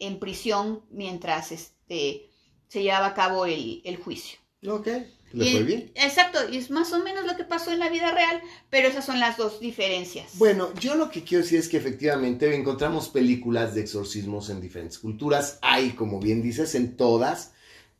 en 0.00 0.18
prisión 0.18 0.82
mientras 0.90 1.52
este, 1.52 2.30
se 2.68 2.82
llevaba 2.82 3.06
a 3.06 3.14
cabo 3.14 3.46
el, 3.46 3.82
el 3.84 3.96
juicio. 3.96 4.38
Ok. 4.66 4.88
Le 5.32 5.50
fue 5.52 5.62
bien. 5.62 5.92
Exacto, 5.94 6.38
y 6.50 6.56
es 6.56 6.70
más 6.70 6.92
o 6.92 7.02
menos 7.02 7.26
lo 7.26 7.36
que 7.36 7.44
pasó 7.44 7.70
en 7.70 7.78
la 7.78 7.90
vida 7.90 8.10
real, 8.12 8.40
pero 8.70 8.88
esas 8.88 9.04
son 9.04 9.20
las 9.20 9.36
dos 9.36 9.60
diferencias. 9.60 10.38
Bueno, 10.38 10.72
yo 10.80 10.94
lo 10.94 11.10
que 11.10 11.22
quiero 11.22 11.44
decir 11.44 11.58
es 11.58 11.68
que 11.68 11.76
efectivamente 11.76 12.54
encontramos 12.54 13.10
películas 13.10 13.74
de 13.74 13.82
exorcismos 13.82 14.48
en 14.48 14.60
diferentes 14.60 14.98
culturas. 14.98 15.58
Hay, 15.60 15.90
como 15.90 16.18
bien 16.18 16.40
dices, 16.40 16.74
en 16.74 16.96
todas. 16.96 17.52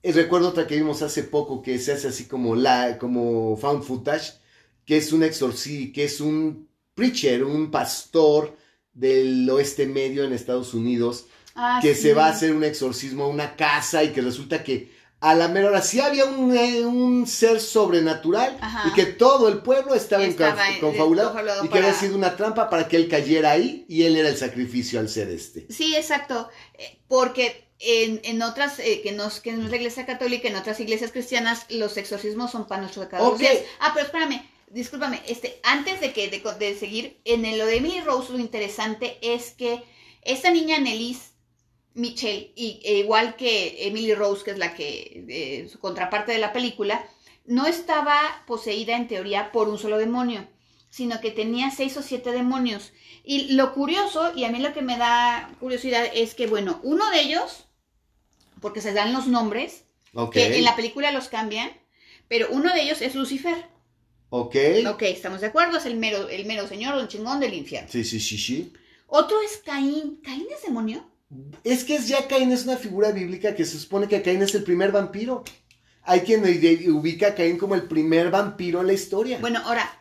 Eh, 0.03 0.13
recuerdo 0.13 0.49
otra 0.49 0.67
que 0.67 0.77
vimos 0.77 1.03
hace 1.03 1.23
poco 1.23 1.61
que 1.61 1.79
se 1.79 1.93
hace 1.93 2.09
así 2.09 2.25
como 2.25 2.57
la, 2.57 2.99
como 2.99 3.57
found 3.59 3.83
footage, 3.83 4.33
que 4.87 4.97
es 4.97 5.13
un 5.13 5.23
exorcismo, 5.23 5.93
que 5.93 6.05
es 6.05 6.21
un 6.21 6.69
preacher, 6.95 7.45
un 7.45 7.71
pastor 7.71 8.57
del 8.95 9.49
oeste 9.51 9.87
medio 9.87 10.25
en 10.25 10.33
Estados 10.33 10.73
Unidos, 10.73 11.27
Ah, 11.61 11.81
que 11.83 11.95
sí. 11.95 12.03
se 12.03 12.15
va 12.15 12.27
a 12.27 12.31
hacer 12.31 12.53
un 12.53 12.63
exorcismo 12.63 13.25
a 13.25 13.29
una 13.29 13.57
casa 13.57 14.05
y 14.05 14.13
que 14.13 14.21
resulta 14.21 14.63
que 14.63 14.97
a 15.21 15.35
la 15.35 15.49
mera 15.49 15.67
hora 15.69 15.83
sí 15.83 15.99
había 15.99 16.25
un, 16.27 16.57
eh, 16.57 16.85
un 16.87 17.27
ser 17.27 17.61
sobrenatural 17.61 18.57
Ajá. 18.61 18.89
y 18.89 18.93
que 18.95 19.05
todo 19.07 19.49
el 19.49 19.59
pueblo 19.63 19.95
estaba, 19.97 20.25
confabulado 20.81 21.65
y 21.65 21.69
que 21.69 21.79
había 21.79 21.93
sido 21.93 22.15
una 22.17 22.37
trampa 22.37 22.71
para 22.71 22.87
que 22.87 22.97
él 22.97 23.09
cayera 23.09 23.51
ahí 23.51 23.85
y 23.89 24.05
él 24.05 24.17
era 24.17 24.29
el 24.29 24.37
sacrificio 24.37 25.01
al 25.01 25.09
ser 25.09 25.29
este. 25.31 25.67
Sí, 25.71 25.97
exacto, 25.97 26.49
eh, 26.75 26.99
porque 27.09 27.67
en, 27.81 28.21
en 28.23 28.43
otras, 28.43 28.79
eh, 28.79 29.01
que, 29.03 29.11
no, 29.13 29.29
que 29.43 29.53
no 29.53 29.65
es 29.65 29.71
la 29.71 29.77
iglesia 29.77 30.07
católica, 30.07 30.47
en 30.49 30.55
otras 30.57 30.79
iglesias 30.79 31.11
cristianas, 31.11 31.67
los 31.69 31.97
exorcismos 31.97 32.53
son 32.53 32.69
pan 32.69 32.81
nuestro 32.83 33.03
de 33.03 33.09
cada 33.09 33.25
dos 33.25 33.35
Ok. 33.35 33.41
días. 33.41 33.59
Ah, 33.81 33.91
pero 33.95 34.07
espérame, 34.07 34.49
discúlpame, 34.71 35.21
este, 35.27 35.59
antes 35.65 36.01
de 36.01 36.13
que 36.13 36.29
de, 36.31 36.79
seguir, 36.79 37.19
en 37.25 37.45
el- 37.45 37.59
lo 37.59 37.67
de 37.67 37.77
Emily 37.79 38.01
Rose, 38.03 38.33
lo 38.33 38.39
interesante 38.39 39.19
es 39.21 39.51
que 39.51 39.83
esta 40.23 40.51
niña 40.51 40.79
Nellis 40.79 41.28
Michelle, 41.99 42.53
y, 42.55 42.81
e 42.85 42.99
igual 42.99 43.35
que 43.35 43.87
Emily 43.89 44.15
Rose, 44.15 44.45
que 44.45 44.53
es 44.53 44.59
la 44.59 44.75
que, 44.75 45.25
eh, 45.29 45.69
su 45.69 45.81
contraparte 45.81 46.33
de 46.33 46.39
la 46.39 46.53
película, 46.53 47.05
no 47.45 47.67
estaba 47.67 48.45
poseída 48.47 48.97
en 48.97 49.09
teoría 49.09 49.51
por 49.51 49.69
un 49.69 49.79
solo 49.79 49.99
demonio, 49.99 50.47
sino 50.91 51.21
que 51.21 51.33
tenía 51.33 51.71
seis 51.71 51.97
o 51.97 52.03
siete 52.03 52.31
demonios. 52.31 52.93
Y 53.25 53.55
lo 53.55 53.75
curioso, 53.75 54.33
y 54.35 54.45
a 54.45 54.51
mí 54.51 54.61
lo 54.61 54.73
que 54.73 54.83
me 54.83 54.97
da 54.97 55.51
curiosidad 55.59 56.09
es 56.15 56.35
que, 56.35 56.47
bueno, 56.47 56.79
uno 56.85 57.11
de 57.11 57.21
ellos, 57.21 57.65
porque 58.61 58.81
se 58.81 58.93
dan 58.93 59.13
los 59.13 59.27
nombres, 59.27 59.85
que 60.33 60.57
en 60.57 60.65
la 60.65 60.77
película 60.77 61.11
los 61.11 61.29
cambian, 61.29 61.71
pero 62.29 62.47
uno 62.51 62.73
de 62.73 62.83
ellos 62.83 63.03
es 63.03 63.17
Lucifer. 63.17 63.67
Ok. 64.31 64.57
Ok, 64.89 65.03
estamos 65.03 65.41
de 65.41 65.49
acuerdo, 65.49 65.79
es 65.79 65.87
el 65.87 65.97
mero, 65.97 66.29
el 66.29 66.47
mero 66.47 66.69
señor, 66.69 66.95
un 66.95 67.09
chingón 67.09 67.41
del 67.41 67.55
infierno. 67.55 67.89
Sí, 67.91 68.05
sí, 68.05 68.21
sí, 68.21 68.39
sí. 68.39 68.73
Otro 69.09 69.41
es 69.43 69.57
Caín. 69.65 70.21
¿Caín 70.23 70.47
es 70.55 70.63
demonio? 70.63 71.05
Es 71.65 71.85
que 71.85 71.97
es 71.97 72.09
ya 72.09 72.27
Caín 72.27 72.53
es 72.53 72.65
una 72.65 72.77
figura 72.77 73.11
bíblica 73.13 73.55
que 73.55 73.65
se 73.65 73.79
supone 73.79 74.09
que 74.09 74.23
Caín 74.23 74.43
es 74.43 74.55
el 74.55 74.65
primer 74.65 74.93
vampiro. 74.93 75.45
Hay 76.03 76.21
quien 76.21 76.43
ubica 76.91 77.29
a 77.29 77.35
Caín 77.35 77.59
como 77.59 77.75
el 77.75 77.83
primer 77.83 78.31
vampiro 78.31 78.81
en 78.81 78.87
la 78.87 78.95
historia. 78.95 79.39
Bueno, 79.41 79.61
ahora, 79.65 80.01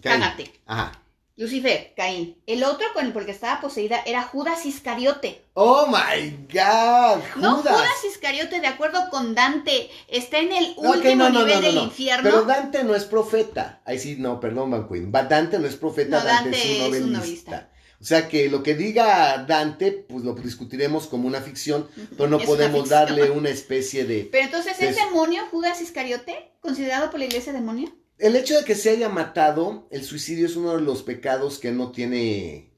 Caín. 0.00 0.20
cágate. 0.20 0.52
Ajá. 0.66 0.92
Lucifer, 1.40 1.94
Caín. 1.96 2.36
El 2.46 2.62
otro 2.64 2.86
con 2.92 3.06
el 3.06 3.12
que 3.24 3.30
estaba 3.30 3.62
poseída 3.62 4.02
era 4.04 4.22
Judas 4.22 4.66
Iscariote. 4.66 5.42
Oh 5.54 5.86
my 5.86 6.46
God, 6.52 7.22
No, 7.36 7.56
Judas. 7.56 8.04
Iscariote, 8.06 8.60
de 8.60 8.66
acuerdo 8.66 9.08
con 9.10 9.34
Dante, 9.34 9.90
está 10.06 10.38
en 10.38 10.52
el 10.52 10.74
último 10.76 11.14
no, 11.24 11.30
no, 11.30 11.38
nivel 11.38 11.54
no, 11.54 11.60
no, 11.62 11.66
del 11.66 11.74
no. 11.76 11.84
infierno. 11.84 12.22
Pero 12.24 12.44
Dante 12.44 12.84
no 12.84 12.94
es 12.94 13.04
profeta. 13.04 13.80
Ahí 13.86 13.98
sí, 13.98 14.16
no, 14.18 14.38
perdón, 14.38 14.70
Van 15.10 15.28
Dante 15.30 15.58
no 15.58 15.66
es 15.66 15.76
profeta, 15.76 16.18
No, 16.18 16.24
Dante, 16.24 16.50
Dante 16.50 16.76
es 16.76 16.88
un 16.88 16.94
es 16.94 17.02
un 17.02 17.12
novelista. 17.14 17.70
O 18.00 18.04
sea 18.04 18.28
que 18.28 18.48
lo 18.48 18.62
que 18.62 18.74
diga 18.74 19.44
Dante, 19.46 19.92
pues 19.92 20.24
lo 20.24 20.32
discutiremos 20.34 21.06
como 21.06 21.28
una 21.28 21.42
ficción, 21.42 21.86
pero 22.16 22.28
no 22.30 22.38
Es 22.38 22.46
podemos 22.46 22.88
darle 22.88 23.30
una 23.30 23.50
especie 23.50 24.04
de... 24.06 24.26
Pero 24.32 24.44
entonces, 24.46 24.80
¿es 24.80 24.96
demonio 24.96 25.42
Judas 25.50 25.82
Iscariote? 25.82 26.52
¿Considerado 26.60 27.10
por 27.10 27.18
la 27.20 27.26
iglesia 27.26 27.52
demonio? 27.52 27.94
El 28.18 28.36
hecho 28.36 28.56
de 28.56 28.64
que 28.64 28.74
se 28.74 28.90
haya 28.90 29.10
matado, 29.10 29.86
el 29.90 30.02
suicidio 30.04 30.46
es 30.46 30.56
uno 30.56 30.76
de 30.76 30.82
los 30.82 31.02
pecados 31.02 31.58
que 31.58 31.72
no 31.72 31.90
tiene 31.92 32.70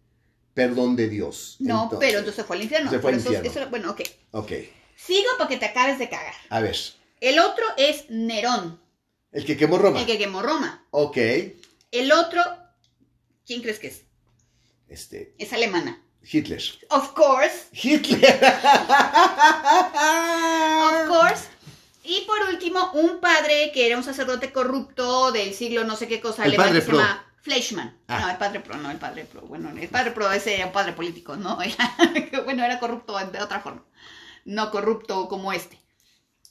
perdón 0.54 0.96
de 0.96 1.08
Dios. 1.08 1.56
No, 1.60 1.84
Entonces- 1.84 1.98
pero 2.08 2.18
entonces 2.18 2.44
fue 2.44 2.56
al 2.56 2.62
infierno. 2.62 2.90
Se 2.90 2.98
fue 2.98 3.12
al 3.12 3.18
eso- 3.18 3.32
infierno. 3.32 3.60
eso- 3.60 3.70
bueno, 3.70 3.90
ok. 3.92 4.00
Ok, 4.32 4.52
Sigo 4.96 5.28
para 5.38 5.48
que 5.48 5.56
te 5.56 5.64
acabes 5.66 5.98
de 6.00 6.08
cagar. 6.08 6.34
a 6.48 6.60
ver. 6.60 6.76
El 7.20 7.38
otro 7.38 7.64
es 7.76 8.10
Nerón, 8.10 8.80
El 9.30 9.44
que 9.44 9.56
quemó 9.56 9.78
Roma. 9.78 10.00
el 10.00 10.06
que 10.06 10.18
quemó 10.18 10.42
Roma. 10.42 10.84
Ok, 10.90 11.16
El 11.92 12.10
otro, 12.12 12.40
¿quién 13.46 13.62
crees 13.62 13.78
que 13.78 13.86
es? 13.88 14.02
Este, 14.92 15.34
Es 15.38 15.52
alemana. 15.52 16.00
Hitler. 16.24 16.62
Of 16.90 17.12
course, 17.14 17.66
Hitler. 17.72 18.40
of 20.84 21.08
course. 21.08 21.48
Y 22.04 22.22
por 22.26 22.40
último, 22.48 22.90
un 22.92 23.20
padre 23.20 23.70
que 23.72 23.86
era 23.86 23.96
un 23.96 24.04
sacerdote 24.04 24.52
corrupto 24.52 25.30
del 25.32 25.54
siglo 25.54 25.84
no 25.84 25.96
sé 25.96 26.08
qué 26.08 26.20
cosa 26.20 26.44
El 26.44 26.50
alemán 26.50 26.72
que 26.72 26.80
se 26.80 26.86
pro. 26.86 26.98
llama 26.98 27.24
Fleischmann. 27.42 27.96
Ah. 28.08 28.20
No, 28.20 28.30
el 28.30 28.36
padre 28.38 28.60
pro, 28.60 28.76
no, 28.76 28.90
el 28.90 28.98
padre 28.98 29.24
pro. 29.24 29.40
Bueno, 29.42 29.70
el 29.70 29.88
padre 29.88 30.10
pro 30.12 30.30
ese 30.32 30.54
era 30.56 30.66
un 30.66 30.72
padre 30.72 30.92
político, 30.92 31.36
¿no? 31.36 31.60
Era- 31.62 32.42
bueno, 32.44 32.64
era 32.64 32.78
corrupto 32.80 33.16
de 33.18 33.40
otra 33.40 33.60
forma. 33.60 33.84
No 34.44 34.70
corrupto 34.70 35.28
como 35.28 35.52
este. 35.52 35.80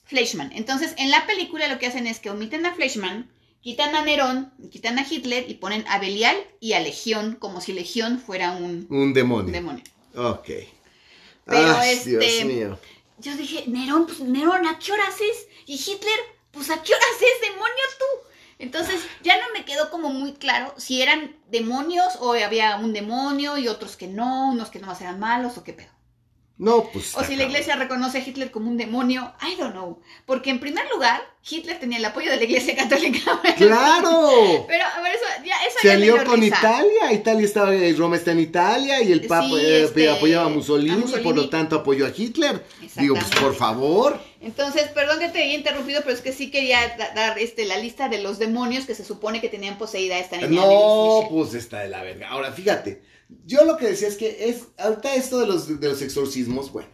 Fleischmann. 0.04 0.52
Entonces, 0.52 0.94
en 0.98 1.10
la 1.10 1.24
película 1.26 1.68
lo 1.68 1.78
que 1.78 1.86
hacen 1.86 2.06
es 2.06 2.18
que 2.20 2.30
omiten 2.30 2.66
a 2.66 2.74
Fleischmann, 2.74 3.30
quitan 3.62 3.94
a 3.94 4.02
Nerón, 4.04 4.52
quitan 4.70 4.98
a 4.98 5.06
Hitler 5.08 5.48
y 5.48 5.54
ponen 5.54 5.84
a 5.88 5.98
Belial 5.98 6.36
y 6.60 6.72
a 6.74 6.80
Legión, 6.80 7.36
como 7.38 7.60
si 7.60 7.72
Legión 7.72 8.18
fuera 8.18 8.52
un 8.52 8.86
Un 8.90 9.14
demonio. 9.14 9.52
demonio. 9.52 9.84
Ok. 10.16 10.48
Pero 11.44 11.76
Ay, 11.76 11.90
este- 11.96 12.18
Dios 12.18 12.44
mío. 12.44 12.78
Yo 13.18 13.36
dije, 13.36 13.64
Nerón, 13.68 14.06
pues 14.06 14.20
Nerón, 14.20 14.66
¿a 14.66 14.78
qué 14.78 14.92
horas 14.92 15.14
es? 15.20 15.46
Y 15.66 15.74
Hitler, 15.74 16.18
pues 16.50 16.70
¿a 16.70 16.82
qué 16.82 16.92
horas 16.92 17.06
es, 17.20 17.48
demonio 17.50 17.84
tú? 17.98 18.28
Entonces 18.58 19.00
ya 19.22 19.36
no 19.38 19.44
me 19.56 19.64
quedó 19.64 19.90
como 19.90 20.10
muy 20.10 20.34
claro 20.34 20.74
si 20.76 21.02
eran 21.02 21.36
demonios 21.50 22.16
o 22.20 22.34
había 22.34 22.76
un 22.76 22.92
demonio 22.92 23.58
y 23.58 23.66
otros 23.68 23.96
que 23.96 24.06
no, 24.06 24.50
unos 24.50 24.70
que 24.70 24.78
nomás 24.78 25.00
eran 25.00 25.18
malos 25.18 25.56
o 25.58 25.64
qué 25.64 25.72
pedo. 25.72 25.90
No, 26.62 26.84
pues. 26.92 27.16
O 27.16 27.24
si 27.24 27.34
la 27.34 27.42
iglesia 27.42 27.74
reconoce 27.74 28.18
a 28.18 28.20
Hitler 28.20 28.52
como 28.52 28.70
un 28.70 28.76
demonio, 28.76 29.32
I 29.42 29.56
don't 29.58 29.72
know. 29.72 30.00
Porque 30.26 30.50
en 30.50 30.60
primer 30.60 30.88
lugar, 30.90 31.20
Hitler 31.48 31.80
tenía 31.80 31.98
el 31.98 32.04
apoyo 32.04 32.30
de 32.30 32.36
la 32.36 32.44
iglesia 32.44 32.76
católica. 32.82 33.40
¡Claro! 33.58 34.64
Pero 34.68 34.84
a 34.84 35.00
ver, 35.02 35.14
eso 35.16 35.24
ya, 35.44 35.54
eso 35.66 35.78
Se 35.80 35.88
ya 35.88 35.94
alió 35.94 36.24
con 36.24 36.40
risa. 36.40 36.56
Italia, 36.58 37.12
Italia 37.12 37.44
estaba, 37.44 37.74
eh, 37.74 37.92
Roma 37.98 38.14
está 38.16 38.30
en 38.30 38.38
Italia 38.40 39.02
y 39.02 39.10
el 39.10 39.26
Papa 39.26 39.48
Sí, 39.48 39.56
eh, 39.56 39.82
este, 39.82 40.08
apoyaba 40.08 40.46
a 40.46 40.50
Mussolini, 40.50 41.02
a 41.12 41.18
y 41.18 41.22
por 41.22 41.34
lo 41.34 41.48
tanto 41.48 41.76
apoyó 41.76 42.06
a 42.06 42.12
Hitler. 42.16 42.64
Digo, 42.94 43.16
pues 43.16 43.40
por 43.40 43.56
favor. 43.56 44.20
Entonces, 44.40 44.84
perdón 44.88 45.18
que 45.18 45.28
te 45.30 45.42
haya 45.42 45.54
interrumpido, 45.54 46.02
pero 46.02 46.14
es 46.14 46.20
que 46.20 46.32
sí 46.32 46.50
quería 46.50 46.78
da- 46.96 47.12
dar 47.14 47.38
este, 47.38 47.64
la 47.64 47.78
lista 47.78 48.08
de 48.08 48.18
los 48.22 48.38
demonios 48.38 48.86
que 48.86 48.94
se 48.94 49.04
supone 49.04 49.40
que 49.40 49.48
tenían 49.48 49.78
poseída 49.78 50.16
esta 50.18 50.36
niña. 50.36 50.62
No, 50.64 51.26
pues 51.30 51.54
está 51.54 51.80
de 51.80 51.88
la 51.88 52.02
verga. 52.02 52.28
Ahora, 52.28 52.52
fíjate, 52.52 53.02
yo 53.46 53.64
lo 53.64 53.76
que 53.76 53.86
decía 53.88 54.08
es 54.08 54.16
que 54.16 54.48
es, 54.48 54.62
ahorita 54.78 55.14
esto 55.14 55.38
de 55.40 55.46
los, 55.46 55.80
de 55.80 55.88
los 55.88 56.02
exorcismos, 56.02 56.72
bueno, 56.72 56.88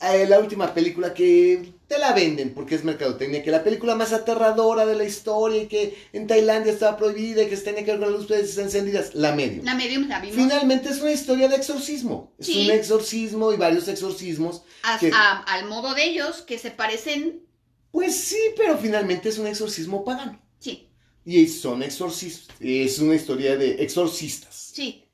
eh, 0.00 0.26
la 0.28 0.38
última 0.38 0.74
película 0.74 1.14
que 1.14 1.72
te 1.88 1.98
la 1.98 2.12
venden 2.12 2.52
porque 2.52 2.74
es 2.74 2.84
mercadotecnia, 2.84 3.42
que 3.42 3.50
la 3.50 3.64
película 3.64 3.94
más 3.94 4.12
aterradora 4.12 4.84
de 4.84 4.94
la 4.94 5.04
historia 5.04 5.62
y 5.62 5.66
que 5.68 5.96
en 6.12 6.26
Tailandia 6.26 6.72
estaba 6.72 6.96
prohibida 6.98 7.42
y 7.42 7.48
que 7.48 7.56
tenía 7.56 7.84
que 7.84 7.92
ver 7.92 8.00
con 8.00 8.12
las 8.12 8.20
luces 8.20 8.58
encendidas, 8.58 9.14
la 9.14 9.34
medio. 9.34 9.62
La 9.62 9.74
medium 9.74 10.06
la 10.08 10.20
vimos. 10.20 10.36
Finalmente 10.36 10.90
es 10.90 11.00
una 11.00 11.12
historia 11.12 11.48
de 11.48 11.56
exorcismo. 11.56 12.34
Es 12.38 12.46
Sí. 12.46 12.66
un 12.66 12.72
exorcismo 12.72 13.52
y 13.52 13.56
varios 13.56 13.88
exorcismos. 13.88 14.62
A- 14.82 14.98
que- 14.98 15.10
a- 15.14 15.38
al 15.44 15.66
modo 15.66 15.94
de 15.94 16.04
ellos, 16.04 16.42
que 16.42 16.58
se 16.58 16.70
parecen. 16.72 17.42
Pues 17.90 18.14
sí, 18.16 18.36
pero 18.56 18.76
finalmente 18.76 19.30
es 19.30 19.38
un 19.38 19.46
exorcismo 19.46 20.04
pagano. 20.04 20.38
Sí, 20.58 20.90
Y 21.24 21.46
son 21.48 21.82
exorcistas. 21.82 22.54
Es 22.60 22.98
una 22.98 23.14
historia 23.14 23.56
de 23.56 23.82
exorcistas. 23.82 24.72
sí. 24.74 25.04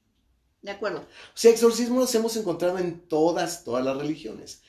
De 0.63 0.71
acuerdo. 0.71 1.01
O 1.01 1.07
sea, 1.35 1.51
exorcismo 1.51 2.01
los 2.01 2.15
hemos 2.15 2.37
encontrado 2.37 2.79
en 2.79 3.01
todas, 3.01 3.65
todas 3.65 3.85
las 3.85 3.97
religiones. 3.97 4.63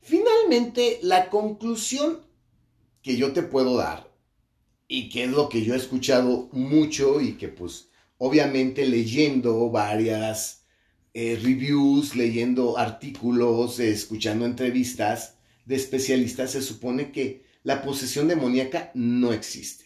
Finalmente, 0.00 1.00
la 1.02 1.30
conclusión 1.30 2.20
que 3.02 3.16
yo 3.16 3.32
te 3.32 3.42
puedo 3.42 3.76
dar, 3.76 4.06
y 4.88 5.08
que 5.08 5.24
es 5.24 5.30
lo 5.30 5.48
que 5.48 5.64
yo 5.64 5.74
he 5.74 5.76
escuchado 5.76 6.48
mucho 6.52 7.20
y 7.20 7.32
que 7.32 7.48
pues 7.48 7.88
obviamente 8.18 8.86
leyendo 8.86 9.70
varias 9.70 10.64
eh, 11.14 11.38
reviews, 11.42 12.14
leyendo 12.14 12.78
artículos, 12.78 13.80
eh, 13.80 13.90
escuchando 13.90 14.44
entrevistas 14.44 15.34
de 15.64 15.76
especialistas, 15.76 16.52
se 16.52 16.62
supone 16.62 17.10
que 17.10 17.44
la 17.62 17.82
posesión 17.82 18.28
demoníaca 18.28 18.92
no 18.94 19.32
existe. 19.32 19.85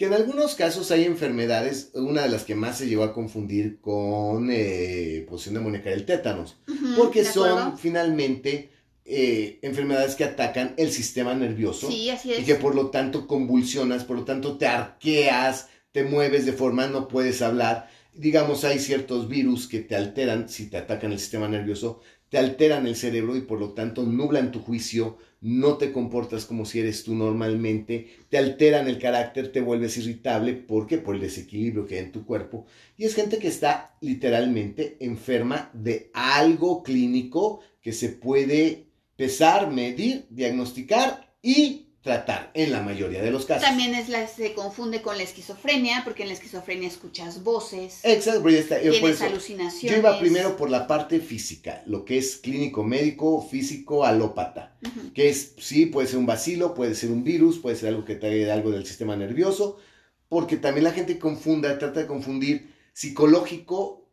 Que 0.00 0.06
en 0.06 0.14
algunos 0.14 0.54
casos 0.54 0.90
hay 0.92 1.04
enfermedades, 1.04 1.90
una 1.92 2.22
de 2.22 2.30
las 2.30 2.44
que 2.44 2.54
más 2.54 2.78
se 2.78 2.88
llevó 2.88 3.04
a 3.04 3.12
confundir 3.12 3.80
con 3.82 4.48
eh, 4.50 5.26
posesión 5.28 5.56
demoníaca, 5.56 5.90
el 5.90 6.06
tétanos, 6.06 6.56
porque 6.96 7.22
¿de 7.22 7.30
son 7.30 7.50
acuerdo? 7.50 7.76
finalmente 7.76 8.70
eh, 9.04 9.58
enfermedades 9.60 10.14
que 10.14 10.24
atacan 10.24 10.72
el 10.78 10.90
sistema 10.90 11.34
nervioso 11.34 11.90
Sí, 11.90 12.08
así 12.08 12.30
y 12.30 12.32
es. 12.32 12.44
que 12.46 12.54
por 12.54 12.74
lo 12.74 12.88
tanto 12.88 13.26
convulsionas, 13.26 14.04
por 14.04 14.16
lo 14.16 14.24
tanto 14.24 14.56
te 14.56 14.66
arqueas, 14.66 15.68
te 15.92 16.02
mueves 16.02 16.46
de 16.46 16.54
forma, 16.54 16.86
no 16.86 17.06
puedes 17.06 17.42
hablar. 17.42 17.90
Digamos, 18.14 18.64
hay 18.64 18.78
ciertos 18.78 19.28
virus 19.28 19.68
que 19.68 19.80
te 19.80 19.96
alteran, 19.96 20.48
si 20.48 20.70
te 20.70 20.78
atacan 20.78 21.12
el 21.12 21.18
sistema 21.18 21.46
nervioso, 21.46 22.00
te 22.30 22.38
alteran 22.38 22.86
el 22.86 22.96
cerebro 22.96 23.36
y 23.36 23.42
por 23.42 23.58
lo 23.58 23.72
tanto 23.72 24.04
nublan 24.04 24.52
tu 24.52 24.60
juicio, 24.60 25.18
no 25.40 25.76
te 25.78 25.92
comportas 25.92 26.46
como 26.46 26.64
si 26.64 26.78
eres 26.78 27.02
tú 27.02 27.14
normalmente, 27.14 28.08
te 28.28 28.38
alteran 28.38 28.88
el 28.88 28.98
carácter, 28.98 29.52
te 29.52 29.60
vuelves 29.60 29.98
irritable, 29.98 30.54
¿por 30.54 30.86
qué? 30.86 30.98
Por 30.98 31.16
el 31.16 31.20
desequilibrio 31.20 31.86
que 31.86 31.96
hay 31.96 32.04
en 32.04 32.12
tu 32.12 32.24
cuerpo. 32.24 32.66
Y 32.96 33.04
es 33.04 33.14
gente 33.14 33.38
que 33.38 33.48
está 33.48 33.96
literalmente 34.00 34.96
enferma 35.00 35.70
de 35.74 36.10
algo 36.14 36.82
clínico 36.82 37.60
que 37.82 37.92
se 37.92 38.10
puede 38.10 38.86
pesar, 39.16 39.70
medir, 39.70 40.26
diagnosticar 40.30 41.34
y 41.42 41.89
tratar 42.02 42.50
en 42.54 42.72
la 42.72 42.80
mayoría 42.82 43.20
de 43.22 43.30
los 43.30 43.44
casos. 43.44 43.62
También 43.68 43.94
es 43.94 44.08
la, 44.08 44.26
se 44.26 44.54
confunde 44.54 45.02
con 45.02 45.18
la 45.18 45.22
esquizofrenia, 45.22 46.00
porque 46.02 46.22
en 46.22 46.28
la 46.28 46.34
esquizofrenia 46.34 46.88
escuchas 46.88 47.42
voces, 47.44 48.00
Exacto, 48.04 48.40
pero 48.42 48.54
ya 48.54 48.60
está. 48.60 48.82
yo 48.82 48.90
tienes 48.92 49.16
eso- 49.16 49.24
alucinaciones. 49.26 49.90
Yo 49.92 49.98
iba 49.98 50.18
primero 50.18 50.56
por 50.56 50.70
la 50.70 50.86
parte 50.86 51.20
física, 51.20 51.82
lo 51.86 52.06
que 52.06 52.16
es 52.16 52.36
clínico 52.38 52.84
médico, 52.84 53.42
físico, 53.42 54.04
alópata. 54.06 54.78
Que 55.12 55.28
es, 55.28 55.52
sí, 55.58 55.84
puede 55.86 56.08
ser 56.08 56.18
un 56.18 56.26
vacilo, 56.26 56.72
puede 56.74 56.94
ser 56.94 57.10
un 57.10 57.22
virus, 57.22 57.58
puede 57.58 57.76
ser 57.76 57.90
algo 57.90 58.04
que 58.06 58.14
trae 58.14 58.50
algo 58.50 58.70
del 58.70 58.86
sistema 58.86 59.14
nervioso, 59.14 59.76
porque 60.30 60.56
también 60.56 60.84
la 60.84 60.92
gente 60.92 61.18
confunda, 61.18 61.76
trata 61.78 62.00
de 62.00 62.06
confundir 62.06 62.72
psicológico 62.94 64.08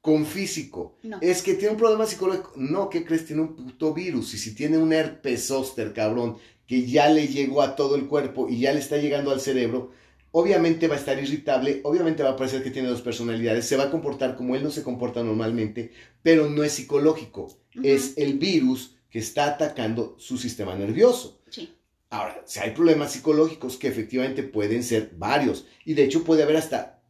con 0.00 0.24
físico. 0.26 0.96
No. 1.02 1.18
Es 1.20 1.42
que 1.42 1.54
tiene 1.54 1.72
un 1.74 1.76
problema 1.78 2.06
psicológico. 2.06 2.52
No, 2.56 2.88
¿qué 2.88 3.04
crees? 3.04 3.26
Tiene 3.26 3.42
un 3.42 3.54
puto 3.54 3.92
virus. 3.94 4.34
Y 4.34 4.38
si 4.38 4.54
tiene 4.54 4.78
un 4.78 4.92
herpes 4.92 5.46
zóster, 5.46 5.92
cabrón, 5.92 6.38
que 6.72 6.86
ya 6.86 7.10
le 7.10 7.28
llegó 7.28 7.60
a 7.60 7.76
todo 7.76 7.96
el 7.96 8.06
cuerpo 8.06 8.48
y 8.48 8.60
ya 8.60 8.72
le 8.72 8.78
está 8.78 8.96
llegando 8.96 9.30
al 9.30 9.42
cerebro, 9.42 9.90
obviamente 10.30 10.88
va 10.88 10.94
a 10.94 10.98
estar 10.98 11.22
irritable, 11.22 11.82
obviamente 11.84 12.22
va 12.22 12.30
a 12.30 12.36
parecer 12.36 12.62
que 12.62 12.70
tiene 12.70 12.88
dos 12.88 13.02
personalidades, 13.02 13.66
se 13.66 13.76
va 13.76 13.84
a 13.84 13.90
comportar 13.90 14.36
como 14.36 14.56
él 14.56 14.62
no 14.62 14.70
se 14.70 14.82
comporta 14.82 15.22
normalmente, 15.22 15.92
pero 16.22 16.48
no 16.48 16.64
es 16.64 16.72
psicológico, 16.72 17.60
es 17.82 18.16
el 18.16 18.38
virus 18.38 18.96
que 19.10 19.18
está 19.18 19.48
atacando 19.48 20.16
su 20.18 20.38
sistema 20.38 20.74
nervioso. 20.74 21.42
Sí. 21.50 21.74
Ahora, 22.08 22.40
si 22.46 22.60
hay 22.60 22.70
problemas 22.70 23.12
psicológicos 23.12 23.76
que 23.76 23.88
efectivamente 23.88 24.42
pueden 24.42 24.82
ser 24.82 25.10
varios, 25.14 25.66
y 25.84 25.92
de 25.92 26.04
hecho 26.04 26.24
puede 26.24 26.42
haber 26.42 26.56
hasta 26.56 27.02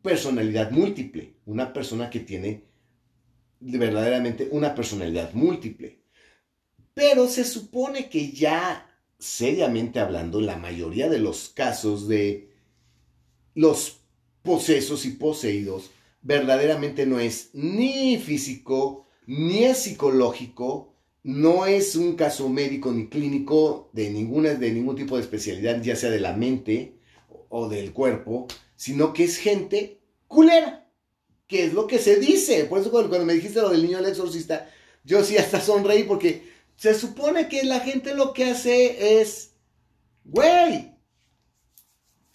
personalidad 0.00 0.70
múltiple, 0.70 1.34
una 1.44 1.74
persona 1.74 2.08
que 2.08 2.20
tiene 2.20 2.64
verdaderamente 3.60 4.48
una 4.50 4.74
personalidad 4.74 5.34
múltiple. 5.34 6.00
Pero 6.94 7.28
se 7.28 7.44
supone 7.44 8.08
que 8.08 8.32
ya, 8.32 8.89
seriamente 9.20 10.00
hablando, 10.00 10.40
la 10.40 10.56
mayoría 10.56 11.08
de 11.08 11.18
los 11.18 11.50
casos 11.50 12.08
de 12.08 12.48
los 13.54 14.00
posesos 14.42 15.04
y 15.04 15.10
poseídos 15.10 15.90
verdaderamente 16.22 17.06
no 17.06 17.18
es 17.18 17.50
ni 17.52 18.18
físico, 18.18 19.06
ni 19.26 19.64
es 19.64 19.78
psicológico, 19.78 20.94
no 21.22 21.66
es 21.66 21.96
un 21.96 22.16
caso 22.16 22.48
médico 22.48 22.92
ni 22.92 23.08
clínico 23.08 23.90
de, 23.92 24.10
ninguna, 24.10 24.54
de 24.54 24.72
ningún 24.72 24.96
tipo 24.96 25.16
de 25.16 25.22
especialidad, 25.22 25.82
ya 25.82 25.96
sea 25.96 26.10
de 26.10 26.20
la 26.20 26.32
mente 26.34 26.94
o 27.48 27.68
del 27.68 27.92
cuerpo, 27.92 28.48
sino 28.76 29.12
que 29.12 29.24
es 29.24 29.36
gente 29.36 30.00
culera, 30.26 30.90
que 31.46 31.66
es 31.66 31.74
lo 31.74 31.86
que 31.86 31.98
se 31.98 32.16
dice. 32.16 32.64
Por 32.64 32.80
eso 32.80 32.90
cuando, 32.90 33.10
cuando 33.10 33.26
me 33.26 33.34
dijiste 33.34 33.60
lo 33.60 33.70
del 33.70 33.82
niño 33.82 33.98
del 33.98 34.10
exorcista, 34.10 34.70
yo 35.04 35.22
sí 35.24 35.36
hasta 35.36 35.60
sonreí 35.60 36.04
porque 36.04 36.49
se 36.80 36.94
supone 36.94 37.48
que 37.48 37.62
la 37.64 37.78
gente 37.80 38.14
lo 38.14 38.32
que 38.32 38.46
hace 38.46 39.20
es, 39.20 39.52
güey, 40.24 40.94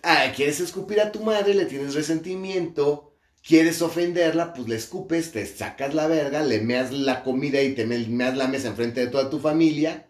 ah, 0.04 0.32
quieres 0.36 0.60
escupir 0.60 1.02
a 1.02 1.12
tu 1.12 1.22
madre, 1.22 1.54
le 1.54 1.66
tienes 1.66 1.94
resentimiento, 1.96 3.14
quieres 3.46 3.82
ofenderla, 3.82 4.54
pues 4.54 4.68
le 4.68 4.76
escupes, 4.76 5.32
te 5.32 5.46
sacas 5.46 5.94
la 5.94 6.08
verga, 6.08 6.44
le 6.44 6.62
meas 6.62 6.92
la 6.92 7.24
comida 7.24 7.62
y 7.62 7.74
te 7.76 7.86
me- 7.86 8.08
meas 8.08 8.38
la 8.38 8.48
mesa 8.48 8.70
enfrente 8.70 9.02
de 9.02 9.08
toda 9.08 9.30
tu 9.30 9.40
familia, 9.40 10.08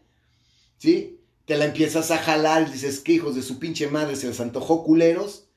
¿sí? 0.78 1.22
Te 1.46 1.58
la 1.58 1.66
empiezas 1.66 2.12
a 2.12 2.18
jalar 2.20 2.72
dices 2.72 3.02
que 3.02 3.14
hijos 3.14 3.36
de 3.36 3.44
su 3.44 3.60
pinche 3.60 3.88
madre 3.90 4.16
se 4.18 4.28
les 4.28 4.40
antojó 4.42 4.84
culeros. 4.86 5.48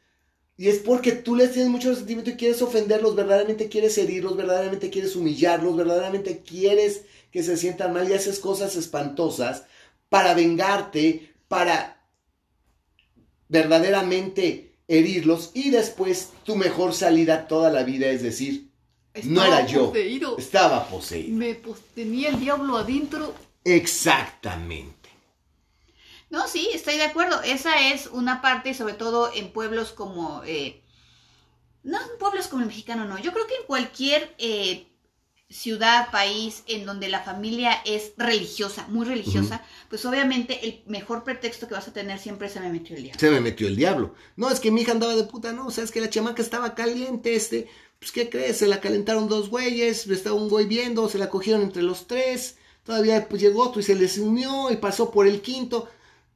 Y 0.56 0.68
es 0.68 0.78
porque 0.80 1.12
tú 1.12 1.36
les 1.36 1.52
tienes 1.52 1.70
mucho 1.70 1.90
resentimiento 1.90 2.30
y 2.30 2.36
quieres 2.36 2.62
ofenderlos, 2.62 3.14
verdaderamente 3.16 3.68
quieres 3.68 3.96
herirlos, 3.98 4.36
verdaderamente 4.36 4.90
quieres 4.90 5.14
humillarlos, 5.16 5.76
verdaderamente 5.76 6.42
quieres 6.42 7.04
que 7.30 7.42
se 7.42 7.56
sientan 7.56 7.92
mal 7.92 8.08
y 8.10 8.14
haces 8.14 8.38
cosas 8.40 8.76
espantosas 8.76 9.64
para 10.08 10.34
vengarte, 10.34 11.34
para 11.48 12.02
verdaderamente 13.48 14.76
herirlos 14.88 15.50
y 15.54 15.70
después 15.70 16.30
tu 16.44 16.56
mejor 16.56 16.94
salida 16.94 17.46
toda 17.46 17.70
la 17.70 17.82
vida 17.82 18.06
es 18.08 18.22
decir, 18.22 18.70
No 19.24 19.44
era 19.44 19.66
yo. 19.66 19.88
poseído. 19.88 20.38
estaba 20.38 20.86
poseído. 20.88 21.36
Me 21.36 21.54
pos- 21.54 21.80
tenía 21.94 22.28
el 22.30 22.40
diablo 22.40 22.76
adentro. 22.78 23.34
Exactamente. 23.64 24.94
No, 26.30 26.46
sí, 26.46 26.68
estoy 26.74 26.96
de 26.96 27.04
acuerdo. 27.04 27.42
Esa 27.42 27.88
es 27.92 28.06
una 28.08 28.42
parte, 28.42 28.74
sobre 28.74 28.94
todo 28.94 29.32
en 29.34 29.50
pueblos 29.50 29.92
como... 29.92 30.42
eh, 30.44 30.82
no 31.82 31.98
en 32.00 32.18
pueblos 32.18 32.48
como 32.48 32.62
el 32.62 32.68
mexicano, 32.68 33.06
no. 33.06 33.18
Yo 33.18 33.32
creo 33.32 33.46
que 33.46 33.54
en 33.56 33.66
cualquier 33.66 34.34
eh, 34.38 34.87
ciudad, 35.50 36.10
país, 36.10 36.62
en 36.66 36.84
donde 36.84 37.08
la 37.08 37.22
familia 37.22 37.72
es 37.86 38.12
religiosa, 38.18 38.86
muy 38.88 39.06
religiosa, 39.06 39.64
pues 39.88 40.04
obviamente 40.04 40.66
el 40.66 40.82
mejor 40.86 41.24
pretexto 41.24 41.66
que 41.66 41.74
vas 41.74 41.88
a 41.88 41.92
tener 41.92 42.18
siempre 42.18 42.50
se 42.50 42.60
me 42.60 42.68
metió 42.68 42.96
el 42.96 43.02
diablo. 43.02 43.20
Se 43.20 43.30
me 43.30 43.40
metió 43.40 43.66
el 43.66 43.76
diablo. 43.76 44.14
No, 44.36 44.50
es 44.50 44.60
que 44.60 44.70
mi 44.70 44.82
hija 44.82 44.92
andaba 44.92 45.16
de 45.16 45.24
puta, 45.24 45.52
no, 45.52 45.66
o 45.66 45.70
sea, 45.70 45.84
es 45.84 45.90
que 45.90 46.02
la 46.02 46.10
chamaca 46.10 46.42
estaba 46.42 46.74
caliente, 46.74 47.34
este, 47.34 47.68
pues, 47.98 48.12
¿qué 48.12 48.28
crees? 48.28 48.58
Se 48.58 48.66
la 48.66 48.80
calentaron 48.80 49.28
dos 49.28 49.48
güeyes, 49.48 50.06
estaba 50.06 50.36
un 50.36 50.50
güey 50.50 50.66
viendo, 50.66 51.08
se 51.08 51.18
la 51.18 51.30
cogieron 51.30 51.62
entre 51.62 51.82
los 51.82 52.06
tres, 52.06 52.58
todavía 52.84 53.26
pues 53.28 53.40
llegó 53.40 53.62
otro 53.64 53.80
y 53.80 53.84
se 53.84 53.94
les 53.94 54.18
unió 54.18 54.70
y 54.70 54.76
pasó 54.76 55.10
por 55.10 55.26
el 55.26 55.40
quinto. 55.40 55.88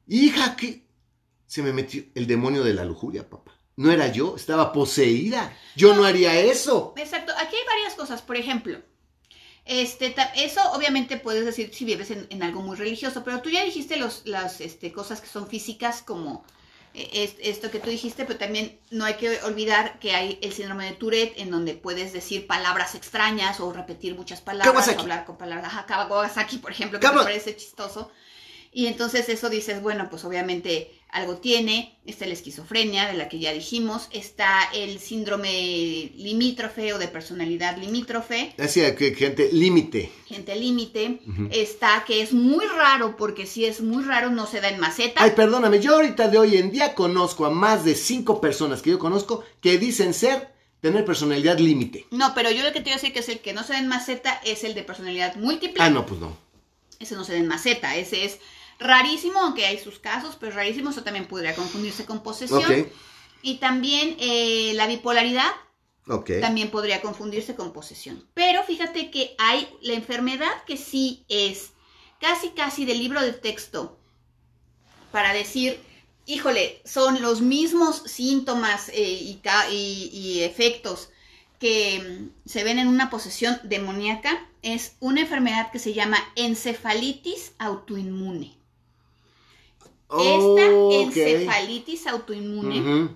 Hija, 0.07 0.55
que 0.55 0.87
se 1.45 1.61
me 1.61 1.71
metió 1.71 2.03
el 2.15 2.25
demonio 2.25 2.63
de 2.63 2.73
la 2.73 2.83
lujuria, 2.83 3.29
papá. 3.29 3.51
No 3.75 3.91
era 3.91 4.11
yo, 4.11 4.35
estaba 4.35 4.73
poseída. 4.73 5.55
Yo 5.75 5.95
no 5.95 6.03
haría 6.03 6.39
eso. 6.39 6.93
Exacto, 6.97 7.31
aquí 7.37 7.55
hay 7.55 7.65
varias 7.65 7.95
cosas, 7.95 8.21
por 8.21 8.37
ejemplo, 8.37 8.79
este, 9.65 10.13
eso 10.35 10.61
obviamente 10.73 11.17
puedes 11.17 11.45
decir 11.45 11.73
si 11.73 11.85
vives 11.85 12.11
en, 12.11 12.27
en 12.29 12.43
algo 12.43 12.61
muy 12.61 12.75
religioso, 12.75 13.23
pero 13.23 13.41
tú 13.41 13.49
ya 13.49 13.63
dijiste 13.63 13.97
los, 13.97 14.23
las 14.25 14.59
este, 14.61 14.91
cosas 14.91 15.21
que 15.21 15.27
son 15.27 15.47
físicas 15.47 16.01
como 16.01 16.43
eh, 16.93 17.09
es- 17.13 17.35
esto 17.39 17.71
que 17.71 17.79
tú 17.79 17.89
dijiste, 17.89 18.25
pero 18.25 18.37
también 18.37 18.77
no 18.91 19.05
hay 19.05 19.13
que 19.15 19.41
olvidar 19.43 19.99
que 19.99 20.13
hay 20.15 20.37
el 20.41 20.53
síndrome 20.53 20.85
de 20.85 20.91
Tourette 20.93 21.33
en 21.39 21.49
donde 21.49 21.73
puedes 21.75 22.11
decir 22.13 22.45
palabras 22.45 22.93
extrañas 22.93 23.59
o 23.61 23.71
repetir 23.73 24.15
muchas 24.15 24.41
palabras, 24.41 24.73
o 24.97 25.01
hablar 25.01 25.25
con 25.25 25.37
palabras, 25.37 25.67
ajá, 25.73 25.85
Kawasaki, 25.85 26.57
por 26.57 26.71
ejemplo, 26.71 26.99
que 26.99 27.07
me 27.07 27.13
parece 27.23 27.55
chistoso. 27.55 28.11
Y 28.73 28.87
entonces 28.87 29.29
eso 29.29 29.49
dices, 29.49 29.81
bueno, 29.81 30.09
pues 30.09 30.25
obviamente 30.25 30.91
algo 31.13 31.37
tiene, 31.37 31.99
está 32.05 32.25
la 32.25 32.33
esquizofrenia, 32.33 33.07
de 33.07 33.13
la 33.13 33.29
que 33.29 33.37
ya 33.37 33.53
dijimos, 33.53 34.07
está 34.11 34.63
el 34.73 34.99
síndrome 34.99 36.11
limítrofe 36.15 36.91
o 36.91 36.97
de 36.97 37.07
personalidad 37.07 37.77
limítrofe, 37.77 38.55
Así 38.57 38.81
que 38.95 39.13
gente, 39.13 39.49
límite. 39.53 40.09
gente 40.25 40.55
límite, 40.55 41.19
está 41.51 42.03
que 42.07 42.23
es 42.23 42.33
muy 42.33 42.65
raro, 42.65 43.15
porque 43.15 43.45
si 43.45 43.65
es 43.65 43.79
muy 43.81 44.03
raro 44.03 44.31
no 44.31 44.47
se 44.47 44.59
da 44.59 44.69
en 44.69 44.79
maceta. 44.79 45.21
Ay, 45.23 45.31
perdóname, 45.35 45.79
yo 45.79 45.93
ahorita 45.93 46.29
de 46.29 46.39
hoy 46.39 46.57
en 46.57 46.71
día 46.71 46.95
conozco 46.95 47.45
a 47.45 47.51
más 47.51 47.85
de 47.85 47.93
cinco 47.93 48.41
personas 48.41 48.81
que 48.81 48.89
yo 48.89 48.97
conozco 48.97 49.43
que 49.61 49.77
dicen 49.77 50.15
ser, 50.15 50.51
tener 50.81 51.05
personalidad 51.05 51.59
límite. 51.59 52.07
No, 52.09 52.33
pero 52.33 52.49
yo 52.49 52.63
lo 52.63 52.73
que 52.73 52.79
te 52.79 52.85
voy 52.85 52.93
a 52.93 52.95
decir 52.95 53.13
que 53.13 53.19
es 53.19 53.29
el 53.29 53.39
que 53.39 53.53
no 53.53 53.63
se 53.63 53.73
da 53.73 53.79
en 53.79 53.87
maceta 53.87 54.41
es 54.43 54.63
el 54.63 54.73
de 54.73 54.81
personalidad 54.81 55.35
múltiple. 55.35 55.83
Ah, 55.83 55.91
no, 55.91 56.07
pues 56.07 56.19
no. 56.19 56.35
Ese 56.99 57.13
no 57.13 57.23
se 57.23 57.33
da 57.33 57.37
en 57.37 57.47
maceta, 57.47 57.95
ese 57.95 58.25
es 58.25 58.39
rarísimo, 58.79 59.39
aunque 59.39 59.65
hay 59.65 59.77
sus 59.79 59.99
casos, 59.99 60.35
pero 60.39 60.55
rarísimo, 60.55 60.89
eso 60.89 61.03
también 61.03 61.27
podría 61.27 61.55
confundirse 61.55 62.05
con 62.05 62.21
posesión. 62.23 62.59
Y 63.41 63.55
también 63.55 64.15
eh, 64.19 64.73
la 64.75 64.87
bipolaridad 64.87 65.51
también 66.41 66.69
podría 66.71 67.01
confundirse 67.01 67.55
con 67.55 67.71
posesión. 67.73 68.25
Pero 68.33 68.63
fíjate 68.63 69.09
que 69.11 69.35
hay 69.37 69.67
la 69.81 69.93
enfermedad 69.93 70.51
que 70.65 70.77
sí 70.77 71.25
es 71.29 71.71
casi 72.19 72.49
casi 72.49 72.85
del 72.85 72.99
libro 72.99 73.21
de 73.21 73.33
texto 73.33 73.97
para 75.11 75.33
decir, 75.33 75.79
híjole, 76.25 76.81
son 76.85 77.21
los 77.21 77.41
mismos 77.41 78.03
síntomas 78.05 78.89
eh, 78.89 79.37
y- 79.71 80.09
y 80.13 80.41
efectos 80.43 81.09
que 81.59 81.99
mm, 82.45 82.49
se 82.49 82.63
ven 82.63 82.79
en 82.79 82.87
una 82.87 83.09
posesión 83.09 83.59
demoníaca, 83.63 84.49
es 84.61 84.95
una 84.99 85.21
enfermedad 85.21 85.71
que 85.71 85.79
se 85.79 85.93
llama 85.93 86.17
encefalitis 86.35 87.53
autoinmune. 87.59 88.57
Esta 90.19 91.21
encefalitis 91.21 92.07
autoinmune 92.07 93.09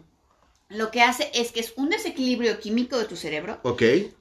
lo 0.69 0.91
que 0.91 1.01
hace 1.01 1.31
es 1.33 1.51
que 1.51 1.61
es 1.61 1.73
un 1.77 1.89
desequilibrio 1.89 2.59
químico 2.59 2.97
de 2.97 3.05
tu 3.05 3.15
cerebro, 3.15 3.61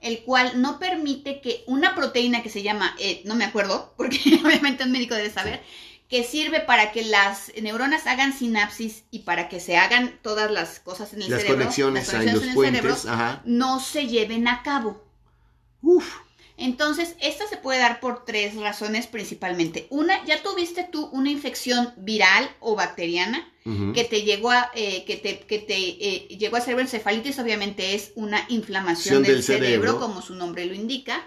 el 0.01 0.21
cual 0.25 0.61
no 0.63 0.79
permite 0.79 1.41
que 1.41 1.65
una 1.67 1.95
proteína 1.95 2.43
que 2.43 2.51
se 2.51 2.63
llama, 2.63 2.95
eh, 3.01 3.23
no 3.25 3.35
me 3.35 3.45
acuerdo, 3.45 3.93
porque 3.97 4.19
obviamente 4.45 4.85
un 4.85 4.93
médico 4.93 5.15
debe 5.15 5.31
saber, 5.31 5.61
que 6.09 6.23
sirve 6.23 6.61
para 6.61 6.93
que 6.93 7.03
las 7.05 7.51
neuronas 7.61 8.07
hagan 8.07 8.33
sinapsis 8.33 9.03
y 9.11 9.21
para 9.21 9.49
que 9.49 9.59
se 9.59 9.77
hagan 9.77 10.21
todas 10.23 10.49
las 10.53 10.79
cosas 10.79 11.13
en 11.15 11.23
el 11.23 11.31
Las 11.31 11.41
cerebro, 11.41 11.59
conexiones, 11.59 12.13
las 12.13 12.25
los 12.27 12.43
en 12.45 12.49
el 12.51 12.55
puentes. 12.55 12.81
cerebro, 12.81 13.13
Ajá. 13.13 13.43
no 13.45 13.81
se 13.81 14.07
lleven 14.07 14.47
a 14.47 14.63
cabo. 14.63 15.03
Uf. 15.83 16.26
Entonces, 16.59 17.17
esta 17.21 17.47
se 17.47 17.59
puede 17.59 17.81
dar 17.81 18.01
por 18.01 18.25
tres 18.25 18.55
razones 18.57 19.07
principalmente. 19.07 19.87
Una, 19.91 20.25
ya 20.25 20.43
tuviste 20.43 20.85
tú 20.91 21.07
una 21.13 21.31
infección 21.31 21.93
viral 21.99 22.49
o 22.61 22.75
bacteriana 22.75 23.53
que 23.95 24.05
te 24.05 24.23
llegó 24.23 24.53
a, 24.53 24.71
eh, 24.77 25.05
que 25.07 25.17
te, 25.17 25.41
que 25.41 25.59
te 25.59 25.75
eh, 25.77 26.29
llegó 26.39 26.57
a 26.57 26.61
cerebroencefalitis, 26.61 27.37
obviamente 27.41 27.97
es 27.97 28.13
una 28.15 28.47
inflamación 28.49 29.25
del, 29.25 29.33
del 29.35 29.43
cerebro, 29.43 29.67
cerebro. 29.91 29.99
como 29.99 30.23
su 30.23 30.37
nombre 30.37 30.67
lo 30.67 30.75
indica. 30.75 31.25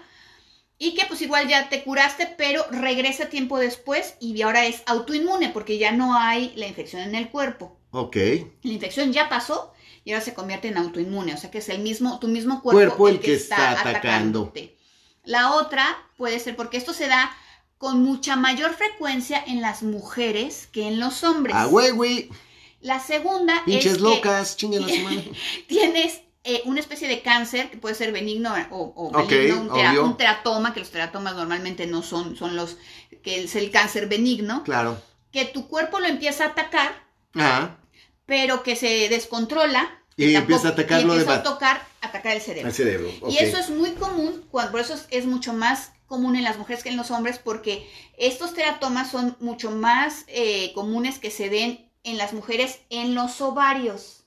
Y 0.78 0.94
que 0.94 1.04
pues 1.04 1.20
igual 1.20 1.46
ya 1.48 1.68
te 1.68 1.82
curaste, 1.84 2.34
pero 2.38 2.64
regresa 2.70 3.28
tiempo 3.28 3.58
después 3.58 4.14
y 4.20 4.40
ahora 4.40 4.64
es 4.64 4.82
autoinmune 4.86 5.50
porque 5.50 5.76
ya 5.76 5.92
no 5.92 6.14
hay 6.16 6.54
la 6.56 6.66
infección 6.66 7.02
en 7.02 7.14
el 7.14 7.28
cuerpo. 7.28 7.78
Ok. 7.90 8.16
La 8.62 8.72
infección 8.72 9.12
ya 9.12 9.28
pasó 9.28 9.74
y 10.06 10.12
ahora 10.12 10.24
se 10.24 10.32
convierte 10.32 10.68
en 10.68 10.78
autoinmune, 10.78 11.34
o 11.34 11.36
sea 11.36 11.50
que 11.50 11.58
es 11.58 11.68
el 11.68 11.80
mismo, 11.80 12.18
tu 12.20 12.28
mismo 12.28 12.62
cuerpo, 12.62 12.78
Cuerpo 12.96 13.08
el 13.10 13.20
que 13.20 13.34
está 13.34 13.72
atacando. 13.72 13.98
atacándote. 13.98 14.79
La 15.30 15.52
otra 15.54 15.96
puede 16.16 16.40
ser 16.40 16.56
porque 16.56 16.76
esto 16.76 16.92
se 16.92 17.06
da 17.06 17.30
con 17.78 18.02
mucha 18.02 18.34
mayor 18.34 18.74
frecuencia 18.74 19.42
en 19.46 19.60
las 19.60 19.82
mujeres 19.82 20.68
que 20.72 20.88
en 20.88 20.98
los 20.98 21.22
hombres. 21.22 21.54
Ah, 21.56 21.66
güey, 21.66 21.90
güey. 21.92 22.30
La 22.80 22.98
segunda 22.98 23.62
Pinches 23.64 23.92
es 23.92 23.98
que 23.98 24.02
locas, 24.02 24.56
chinguen 24.56 24.82
a 24.84 24.88
su 24.88 25.32
tienes 25.68 26.22
eh, 26.42 26.62
una 26.64 26.80
especie 26.80 27.06
de 27.06 27.22
cáncer 27.22 27.70
que 27.70 27.76
puede 27.76 27.94
ser 27.94 28.10
benigno 28.10 28.52
o, 28.70 28.92
o 28.96 29.08
un, 29.08 30.16
teratoma, 30.16 30.74
que 30.74 30.80
los 30.80 30.90
teratomas 30.90 31.36
normalmente 31.36 31.86
no 31.86 32.02
son, 32.02 32.36
son 32.36 32.56
los 32.56 32.76
que 33.22 33.44
es 33.44 33.54
el 33.54 33.70
cáncer 33.70 34.08
benigno, 34.08 34.64
Claro. 34.64 35.00
que 35.30 35.44
tu 35.44 35.68
cuerpo 35.68 36.00
lo 36.00 36.06
empieza 36.06 36.44
a 36.44 36.48
atacar, 36.48 37.04
Ajá. 37.34 37.78
pero 38.26 38.62
que 38.62 38.74
se 38.74 39.08
descontrola 39.10 39.99
Y 40.24 40.34
empieza 40.34 40.68
a 40.68 40.70
atacarlo 40.72 41.14
y 41.14 41.16
de 41.16 41.22
empieza 41.22 41.40
a 41.40 41.42
tocar, 41.42 41.86
atacar 42.00 42.36
el 42.36 42.42
cerebro. 42.42 42.68
Al 42.68 42.74
cerebro. 42.74 43.10
Y 43.28 43.38
eso 43.38 43.58
es 43.58 43.70
muy 43.70 43.92
común, 43.92 44.44
cuando, 44.50 44.72
por 44.72 44.80
eso 44.80 44.94
es, 44.94 45.06
es 45.10 45.26
mucho 45.26 45.52
más 45.52 45.92
común 46.06 46.34
en 46.34 46.42
las 46.42 46.58
mujeres 46.58 46.82
que 46.82 46.88
en 46.88 46.96
los 46.96 47.12
hombres, 47.12 47.38
porque 47.38 47.88
estos 48.18 48.52
teratomas 48.52 49.10
son 49.10 49.36
mucho 49.38 49.70
más 49.70 50.24
eh, 50.26 50.72
comunes 50.74 51.20
que 51.20 51.30
se 51.30 51.48
den 51.48 51.88
en 52.02 52.18
las 52.18 52.32
mujeres 52.32 52.80
en 52.90 53.14
los 53.14 53.40
ovarios, 53.40 54.24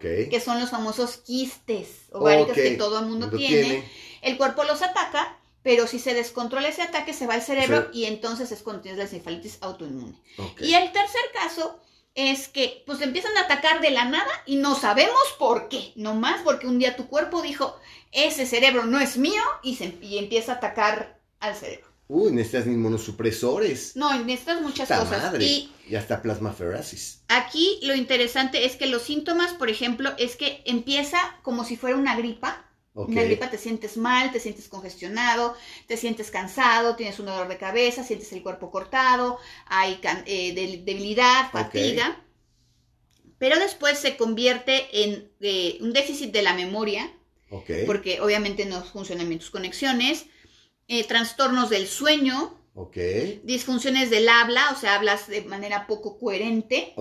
que 0.00 0.40
son 0.40 0.60
los 0.60 0.70
famosos 0.70 1.18
quistes 1.18 1.88
ováricos 2.12 2.54
que 2.54 2.72
todo 2.72 3.00
el 3.00 3.06
mundo 3.06 3.28
Lo 3.30 3.36
tiene. 3.36 3.84
El 4.22 4.36
cuerpo 4.36 4.64
los 4.64 4.82
ataca, 4.82 5.38
pero 5.62 5.86
si 5.86 5.98
se 5.98 6.14
descontrola 6.14 6.68
ese 6.68 6.82
ataque, 6.82 7.12
se 7.12 7.26
va 7.26 7.34
al 7.34 7.42
cerebro 7.42 7.88
y 7.92 8.04
entonces 8.04 8.50
es 8.52 8.62
cuando 8.62 8.82
tienes 8.82 8.98
la 8.98 9.04
encefalitis 9.04 9.58
autoinmune. 9.60 10.14
Y 10.60 10.74
el 10.74 10.92
tercer 10.92 11.22
caso 11.32 11.80
es 12.14 12.48
que 12.48 12.82
pues 12.86 13.00
empiezan 13.00 13.36
a 13.36 13.42
atacar 13.42 13.80
de 13.80 13.90
la 13.90 14.04
nada 14.04 14.30
y 14.46 14.56
no 14.56 14.74
sabemos 14.74 15.20
por 15.38 15.68
qué, 15.68 15.92
nomás 15.96 16.40
porque 16.42 16.66
un 16.66 16.78
día 16.78 16.96
tu 16.96 17.06
cuerpo 17.06 17.42
dijo, 17.42 17.76
ese 18.12 18.46
cerebro 18.46 18.84
no 18.84 18.98
es 19.00 19.16
mío 19.16 19.42
y, 19.62 19.76
se, 19.76 19.96
y 20.02 20.18
empieza 20.18 20.52
a 20.52 20.56
atacar 20.56 21.20
al 21.38 21.54
cerebro. 21.54 21.86
Uy, 22.08 22.32
necesitas 22.32 22.66
inmunosupresores. 22.66 23.94
No, 23.94 24.12
necesitas 24.24 24.60
muchas 24.60 24.88
cosas. 24.88 25.22
madre. 25.22 25.44
Y 25.44 25.72
Y 25.88 25.94
hasta 25.94 26.20
plasmaferasis. 26.22 27.22
aquí 27.28 27.78
lo 27.82 27.94
interesante 27.94 28.64
es 28.64 28.74
que 28.74 28.86
los 28.86 29.02
síntomas, 29.02 29.52
por 29.52 29.70
ejemplo, 29.70 30.12
es 30.18 30.34
que 30.34 30.62
empieza 30.64 31.18
como 31.42 31.64
si 31.64 31.76
fuera 31.76 31.96
una 31.96 32.16
gripa. 32.16 32.64
Ok. 32.94 33.10
Una 33.10 33.22
gripa 33.22 33.50
te 33.50 33.58
sientes 33.58 33.96
mal, 33.96 34.32
te 34.32 34.40
sientes 34.40 34.68
congestionado, 34.68 35.54
te 35.86 35.96
sientes 35.96 36.30
cansado, 36.30 36.96
tienes 36.96 37.18
un 37.20 37.26
dolor 37.26 37.48
de 37.48 37.56
cabeza, 37.56 38.02
sientes 38.04 38.32
el 38.32 38.42
cuerpo 38.42 38.70
cortado, 38.70 39.38
hay 39.66 40.00
eh, 40.26 40.52
de- 40.54 40.82
debilidad, 40.84 41.50
fatiga. 41.52 42.24
Pero 43.38 43.58
después 43.58 43.98
se 43.98 44.16
convierte 44.16 45.04
en 45.04 45.30
eh, 45.40 45.78
un 45.80 45.92
déficit 45.92 46.32
de 46.32 46.42
la 46.42 46.52
memoria, 46.54 47.10
porque 47.86 48.20
obviamente 48.20 48.64
no 48.66 48.82
funcionan 48.84 49.28
bien 49.28 49.40
tus 49.40 49.50
conexiones, 49.50 50.26
eh, 50.88 51.04
trastornos 51.04 51.70
del 51.70 51.86
sueño, 51.86 52.58
disfunciones 53.44 54.10
del 54.10 54.28
habla, 54.28 54.70
o 54.72 54.78
sea, 54.78 54.94
hablas 54.96 55.26
de 55.28 55.42
manera 55.42 55.86
poco 55.86 56.18
coherente, 56.18 56.92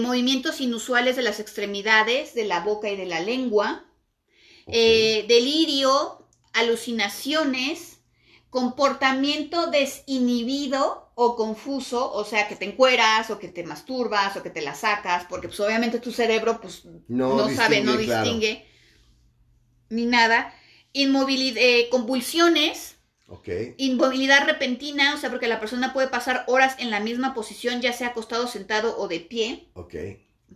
movimientos 0.00 0.60
inusuales 0.60 1.16
de 1.16 1.22
las 1.22 1.40
extremidades, 1.40 2.34
de 2.34 2.44
la 2.44 2.60
boca 2.60 2.90
y 2.90 2.96
de 2.96 3.06
la 3.06 3.20
lengua, 3.20 3.86
eh, 4.66 5.24
delirio, 5.28 6.26
alucinaciones, 6.52 8.00
comportamiento 8.50 9.68
desinhibido 9.68 11.10
o 11.14 11.36
confuso, 11.36 12.12
o 12.12 12.24
sea, 12.24 12.48
que 12.48 12.56
te 12.56 12.64
encueras 12.64 13.30
o 13.30 13.38
que 13.38 13.48
te 13.48 13.62
masturbas 13.62 14.36
o 14.36 14.42
que 14.42 14.50
te 14.50 14.62
la 14.62 14.74
sacas, 14.74 15.26
porque 15.28 15.48
pues 15.48 15.60
obviamente 15.60 16.00
tu 16.00 16.12
cerebro 16.12 16.60
pues 16.60 16.84
no, 17.08 17.36
no, 17.36 17.50
sabe, 17.50 17.82
no 17.82 17.92
distingue, 17.92 18.06
claro. 18.06 18.24
distingue 18.24 18.66
ni 19.90 20.06
nada. 20.06 20.54
Inmovilidad, 20.92 21.88
convulsiones, 21.90 22.96
Ok. 23.28 23.48
inmovilidad 23.76 24.44
repentina, 24.46 25.14
o 25.14 25.18
sea, 25.18 25.30
porque 25.30 25.46
la 25.46 25.60
persona 25.60 25.92
puede 25.92 26.08
pasar 26.08 26.44
horas 26.48 26.74
en 26.78 26.90
la 26.90 26.98
misma 26.98 27.32
posición, 27.32 27.80
ya 27.80 27.92
sea 27.92 28.08
acostado, 28.08 28.48
sentado 28.48 28.98
o 28.98 29.06
de 29.06 29.20
pie 29.20 29.68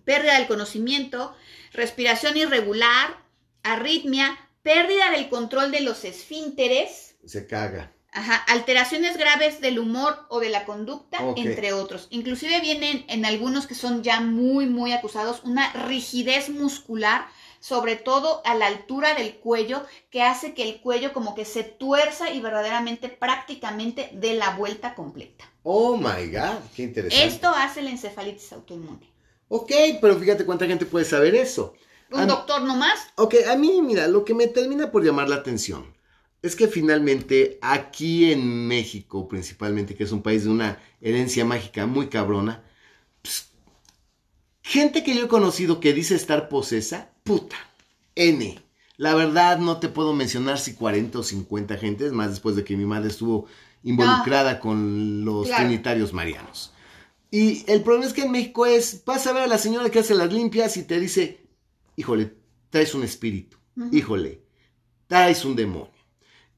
pérdida 0.05 0.39
del 0.39 0.47
conocimiento, 0.47 1.35
respiración 1.73 2.37
irregular, 2.37 3.24
arritmia, 3.65 4.39
pérdida 4.63 5.11
del 5.11 5.29
control 5.29 5.71
de 5.73 5.81
los 5.81 6.05
esfínteres, 6.05 7.17
Se 7.25 7.47
caga. 7.47 7.93
ajá, 8.13 8.37
alteraciones 8.37 9.17
graves 9.17 9.61
del 9.61 9.79
humor 9.79 10.27
o 10.29 10.41
de 10.41 10.49
la 10.51 10.65
conducta, 10.65 11.19
entre 11.37 11.73
otros. 11.73 12.07
Inclusive 12.11 12.61
vienen 12.61 13.05
en 13.09 13.25
algunos 13.25 13.67
que 13.67 13.75
son 13.75 14.03
ya 14.05 14.21
muy, 14.21 14.67
muy 14.67 14.93
acusados, 14.93 15.43
una 15.45 15.73
rigidez 15.73 16.49
muscular, 16.49 17.27
sobre 17.61 17.97
todo 17.97 18.43
a 18.45 18.55
la 18.55 18.67
altura 18.67 19.15
del 19.15 19.37
cuello, 19.37 19.85
que 20.11 20.23
hace 20.23 20.55
que 20.55 20.63
el 20.63 20.81
cuello 20.81 21.13
como 21.13 21.35
que 21.35 21.45
se 21.47 21.65
tuerza 21.65 22.31
y 22.31 22.41
verdaderamente 22.41 23.09
prácticamente 23.09 24.11
dé 24.13 24.35
la 24.35 24.51
vuelta 24.51 24.95
completa. 24.95 25.51
Oh 25.63 25.97
my 25.97 26.27
god, 26.31 26.59
qué 26.77 26.83
interesante. 26.83 27.27
Esto 27.27 27.49
hace 27.49 27.81
la 27.83 27.91
encefalitis 27.91 28.53
autoinmune. 28.53 29.11
Ok, 29.49 29.73
pero 30.01 30.17
fíjate 30.19 30.45
cuánta 30.45 30.67
gente 30.67 30.85
puede 30.87 31.05
saber 31.07 31.35
eso. 31.35 31.75
Un 32.15 32.27
doctor 32.27 32.63
nomás 32.63 32.99
Ok, 33.17 33.35
a 33.51 33.57
mí, 33.57 33.81
mira, 33.83 34.09
lo 34.09 34.25
que 34.25 34.35
me 34.35 34.47
termina 34.47 34.91
por 34.91 35.05
llamar 35.05 35.29
la 35.29 35.37
atención 35.37 35.95
es 36.43 36.57
que 36.57 36.69
finalmente 36.69 37.59
aquí 37.63 38.31
en 38.31 38.67
México, 38.69 39.29
principalmente, 39.29 39.95
que 39.95 40.05
es 40.05 40.13
un 40.13 40.23
país 40.23 40.45
de 40.45 40.51
una 40.51 40.79
herencia 41.01 41.45
mágica 41.45 41.87
muy 41.87 42.09
cabrona, 42.09 42.63
pues, 43.23 43.49
gente 44.63 45.03
que 45.05 45.15
yo 45.15 45.25
he 45.25 45.29
conocido 45.29 45.81
que 45.81 45.93
dice 45.95 46.15
estar 46.15 46.49
posesa, 46.49 47.11
puta, 47.25 47.57
N. 48.15 48.61
La 48.97 49.15
verdad 49.15 49.59
no 49.59 49.79
te 49.81 49.89
puedo 49.89 50.13
mencionar 50.15 50.59
si 50.59 50.75
40 50.75 51.19
o 51.19 51.23
50 51.23 51.77
gentes, 51.79 52.13
más 52.13 52.31
después 52.31 52.57
de 52.57 52.65
que 52.65 52.77
mi 52.77 52.85
madre 52.85 53.09
estuvo 53.09 53.47
involucrada 53.83 54.61
con 54.61 55.25
los 55.25 55.47
Claro. 55.47 55.65
trinitarios 55.65 56.13
marianos. 56.13 56.73
Y 57.31 57.65
el 57.71 57.83
problema 57.83 58.07
es 58.07 58.13
que 58.13 58.23
en 58.23 58.31
México 58.31 58.67
es, 58.67 59.03
vas 59.05 59.27
a 59.27 59.33
ver 59.33 59.43
a 59.45 59.47
la 59.49 59.59
señora 59.59 59.91
que 59.91 59.99
hace 59.99 60.15
las 60.15 60.33
limpias 60.33 60.77
y 60.77 60.85
te 60.85 61.01
dice, 61.01 61.41
híjole, 61.97 62.37
traes 62.71 62.95
un 62.95 63.05
espíritu, 63.05 63.59
híjole, 63.93 64.43
traes 65.07 65.45
un 65.45 65.57
demonio. 65.57 65.93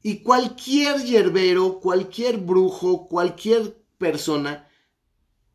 Y 0.03 0.21
cualquier 0.21 1.03
yerbero, 1.03 1.81
cualquier 1.81 2.39
brujo, 2.39 3.09
cualquier 3.09 3.83
persona 3.99 4.69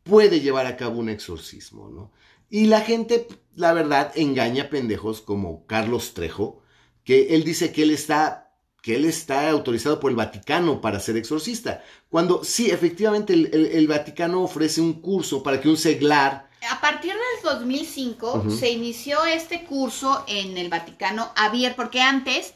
puede 0.02 0.40
llevar 0.40 0.66
a 0.66 0.76
cabo 0.76 0.98
un 0.98 1.08
exorcismo, 1.08 1.88
¿no? 1.88 2.12
Y 2.50 2.66
la 2.66 2.82
gente, 2.82 3.28
la 3.54 3.72
verdad, 3.72 4.12
engaña 4.14 4.68
pendejos 4.68 5.22
como 5.22 5.66
Carlos 5.66 6.12
Trejo, 6.12 6.62
que 7.04 7.34
él 7.34 7.44
dice 7.44 7.72
que 7.72 7.84
él 7.84 7.90
está 7.90 8.41
que 8.82 8.96
él 8.96 9.04
está 9.06 9.48
autorizado 9.50 10.00
por 10.00 10.10
el 10.10 10.16
Vaticano 10.16 10.80
para 10.80 11.00
ser 11.00 11.16
exorcista. 11.16 11.82
Cuando 12.10 12.44
sí, 12.44 12.70
efectivamente, 12.70 13.32
el, 13.34 13.46
el- 13.54 13.66
el 13.66 13.86
Vaticano 13.88 14.42
ofrece 14.42 14.80
un 14.80 15.00
curso 15.00 15.42
para 15.42 15.60
que 15.60 15.68
un 15.68 15.76
seglar 15.78 16.50
A 16.70 16.80
partir 16.80 17.12
del 17.12 17.42
2005 17.44 18.34
Ujú. 18.34 18.50
se 18.50 18.70
inició 18.70 19.24
este 19.26 19.64
curso 19.64 20.24
en 20.28 20.56
el 20.58 20.68
Vaticano 20.70 21.30
abierto, 21.36 21.76
porque 21.76 22.00
antes, 22.00 22.54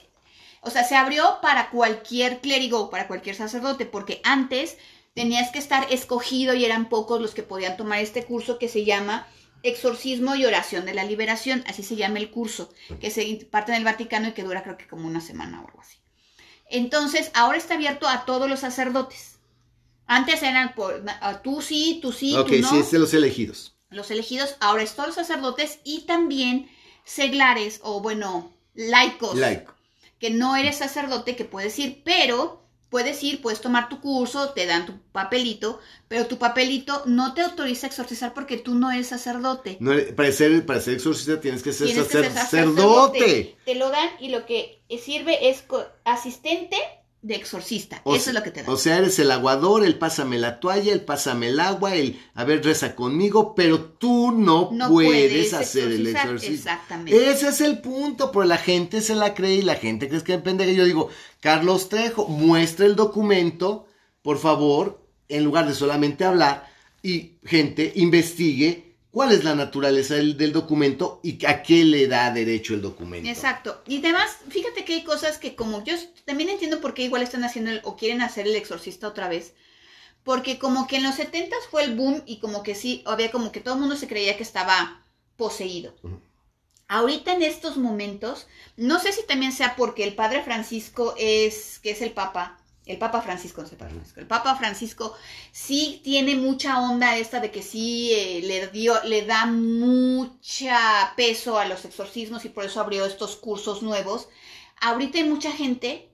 o 0.63 0.71
sea, 0.71 0.85
se 0.85 0.97
abrió 0.97 1.39
para 1.43 1.71
cualquier 1.71 2.41
clérigo, 2.41 2.91
para 2.91 3.09
cualquier 3.09 3.37
sacerdote, 3.37 3.87
porque 3.87 4.21
antes 4.25 4.79
tenías 5.15 5.51
que 5.53 5.59
estar 5.61 5.87
escogido 5.93 6.55
y 6.55 6.65
eran 6.65 6.89
pocos 6.89 7.21
los 7.21 7.35
que 7.35 7.43
podían 7.43 7.77
tomar 7.77 8.01
este 8.01 8.25
curso 8.25 8.59
que 8.59 8.69
se 8.69 8.85
llama 8.85 9.27
Exorcismo 9.63 10.37
y 10.37 10.45
Oración 10.47 10.85
de 10.87 10.95
la 10.95 11.05
Liberación, 11.05 11.65
así 11.67 11.83
se 11.83 11.97
llama 11.97 12.19
el 12.21 12.31
curso, 12.31 12.73
que 13.01 13.11
se 13.11 13.25
imparte 13.25 13.73
en 13.73 13.79
el 13.79 13.85
Vaticano 13.85 14.29
y 14.29 14.33
que 14.35 14.45
dura 14.45 14.63
creo 14.63 14.77
que 14.79 14.89
como 14.89 15.07
una 15.09 15.21
semana 15.21 15.63
o 15.63 15.67
algo 15.69 15.81
así. 15.81 15.99
Entonces, 16.69 17.31
ahora 17.35 17.59
está 17.59 17.75
abierto 17.75 18.09
a 18.09 18.25
todos 18.25 18.49
los 18.49 18.61
sacerdotes. 18.61 19.39
Antes 20.07 20.43
eran 20.43 20.75
por, 20.75 21.05
a 21.21 21.43
tú 21.43 21.63
sí, 21.63 21.99
tú 22.03 22.13
sí, 22.13 22.37
ok, 22.37 22.47
tú 22.49 22.59
no 22.59 22.71
sí, 22.71 22.79
es 22.79 22.91
de 22.91 22.99
los 22.99 23.13
elegidos. 23.15 23.75
los 23.91 24.11
elegidos 24.11 24.57
ahora 24.61 24.83
es 24.83 24.95
todos 24.95 25.09
los 25.09 25.17
sacerdotes 25.17 25.81
y 25.85 26.03
también 26.03 26.71
seglares 27.05 27.81
o 27.83 28.01
bueno, 28.01 28.53
laicos, 28.75 29.37
Laico. 29.37 29.75
que 30.21 30.31
no 30.31 30.55
eres 30.57 30.77
sacerdote 30.79 31.35
que 31.35 31.45
puedes 31.45 31.77
ir, 31.79 32.03
pero 32.05 32.63
puedes 32.91 33.23
ir, 33.23 33.43
puedes 33.43 33.61
tomar 33.61 33.89
tu 33.89 34.01
curso, 34.01 34.51
te 34.51 34.67
dan 34.67 34.87
tu 34.87 34.99
papelito, 35.13 35.81
pero 36.09 36.27
tu 36.27 36.39
papelito 36.39 37.03
no 37.07 37.35
te 37.35 37.43
autoriza 37.43 37.87
a 37.87 37.91
exorcizar 37.91 38.33
porque 38.35 38.57
tú 38.57 38.75
no 38.75 38.91
eres 38.91 39.09
sacerdote. 39.09 39.77
No, 39.81 39.93
para, 40.15 40.33
ser, 40.33 40.65
para 40.67 40.81
ser 40.81 40.95
exorcista 40.95 41.41
tienes 41.41 41.63
que 41.63 41.73
ser, 41.73 41.87
Tienes 41.89 42.07
que 42.07 42.13
ser 42.23 42.33
sacerdote. 42.33 43.57
Te 43.65 43.75
lo 43.75 43.91
dan 43.91 44.09
y 44.21 44.29
lo 44.29 44.47
que 44.47 44.83
sirve 45.03 45.51
es 45.51 45.63
co- 45.63 45.87
asistente 46.05 46.77
de 47.23 47.35
exorcista. 47.35 48.01
O 48.05 48.15
Eso 48.15 48.31
es 48.31 48.35
lo 48.35 48.43
que 48.43 48.51
te 48.51 48.63
dan. 48.63 48.71
O 48.71 48.77
sea, 48.77 48.99
eres 48.99 49.19
el 49.19 49.31
aguador, 49.31 49.85
el 49.85 49.99
pásame 49.99 50.39
la 50.39 50.61
toalla, 50.61 50.93
el 50.93 51.01
pásame 51.01 51.49
el 51.49 51.59
agua, 51.59 51.95
el 51.95 52.21
a 52.35 52.45
ver, 52.45 52.65
reza 52.65 52.95
conmigo, 52.95 53.55
pero 53.55 53.81
tú 53.81 54.33
no, 54.33 54.71
no 54.73 54.89
puedes, 54.89 55.53
hacer 55.53 55.91
el 55.91 56.07
exorcismo. 56.07 56.55
Exactamente. 56.55 57.31
Ese 57.31 57.49
es 57.49 57.61
el 57.61 57.81
punto, 57.81 58.31
pero 58.31 58.45
la 58.45 58.59
gente 58.59 59.01
se 59.01 59.15
la 59.15 59.35
cree 59.35 59.57
y 59.57 59.63
la 59.63 59.75
gente 59.75 60.09
cree 60.09 60.23
que 60.23 60.35
es 60.35 60.43
pendeja. 60.43 60.73
Yo 60.73 60.85
digo, 60.85 61.09
Carlos 61.41 61.89
Trejo, 61.89 62.29
muestra 62.29 62.87
el 62.87 62.95
documento, 62.95 63.87
por 64.23 64.39
favor, 64.39 65.05
en 65.29 65.45
lugar 65.45 65.67
de 65.67 65.75
solamente 65.75 66.25
hablar, 66.25 66.69
y 67.03 67.39
gente 67.45 67.93
investigue 67.97 68.86
cuál 69.17 69.33
es 69.33 69.45
la 69.45 69.55
naturaleza 69.55 70.13
del, 70.17 70.37
del 70.37 70.53
documento 70.53 71.21
y 71.23 71.43
a 71.47 71.63
qué 71.63 71.87
le 71.87 72.07
da 72.07 72.31
derecho 72.31 72.75
el 72.75 72.83
documento. 72.83 73.31
Exacto. 73.31 73.83
Y 73.87 74.01
además, 74.01 74.37
fíjate 74.51 74.85
que 74.85 74.93
hay 74.93 75.05
cosas 75.05 75.39
que 75.39 75.57
como 75.57 75.83
yo 75.85 75.95
también 76.27 76.51
entiendo 76.51 76.83
por 76.83 76.93
qué 76.93 77.05
igual 77.05 77.23
están 77.23 77.43
haciendo 77.43 77.71
el- 77.71 77.81
o 77.85 77.97
quieren 77.97 78.21
hacer 78.21 78.47
el 78.47 78.55
exorcista 78.57 79.09
otra 79.09 79.27
vez. 79.29 79.55
Porque 80.23 80.59
como 80.59 80.87
que 80.87 80.97
en 80.97 81.05
los 81.05 81.15
70 81.15 81.57
fue 81.71 81.85
el 81.85 81.95
boom 81.97 82.25
y 82.27 82.41
como 82.41 82.63
que 82.63 82.75
sí, 82.75 83.03
había 83.07 83.31
como 83.31 83.53
que 83.53 83.61
todo 83.61 83.73
el 83.77 83.81
mundo 83.81 83.97
se 83.97 84.07
creía 84.07 84.37
que 84.37 84.43
estaba 84.43 85.03
poseído. 85.39 85.95
Ahorita 86.87 87.33
en 87.33 87.43
estos 87.43 87.79
momentos, 87.79 88.47
no 88.77 89.01
sé 89.01 89.13
si 89.13 89.25
también 89.27 89.53
sea 89.53 89.77
porque 89.77 90.05
el 90.05 90.15
padre 90.15 90.43
Francisco 90.43 91.15
es, 91.17 91.79
que 91.79 91.93
es 91.93 92.03
el 92.03 92.11
papa, 92.13 92.59
el 92.87 92.99
papa 92.99 93.21
Francisco, 93.21 93.63
no 93.63 93.69
padre 93.69 93.95
Francisco, 93.95 94.21
el 94.21 94.27
papa 94.27 94.55
Francisco 94.55 95.17
sí 95.51 96.01
tiene 96.05 96.37
mucha 96.37 96.81
onda 96.81 97.17
esta 97.19 97.41
de 97.41 97.51
que 97.51 97.63
sí 97.63 98.13
eh, 98.13 98.41
le 98.45 98.69
dio, 98.69 99.03
le 99.05 99.27
da 99.27 99.47
mucha 99.47 101.13
peso 101.17 101.59
a 101.59 101.67
los 101.67 101.85
exorcismos 101.85 102.45
y 102.45 102.49
por 102.49 102.65
eso 102.65 102.81
abrió 102.81 103.05
estos 103.05 103.37
cursos 103.37 103.83
nuevos. 103.83 104.29
Ahorita 104.81 105.19
hay 105.19 105.25
mucha 105.25 105.51
gente 105.51 106.11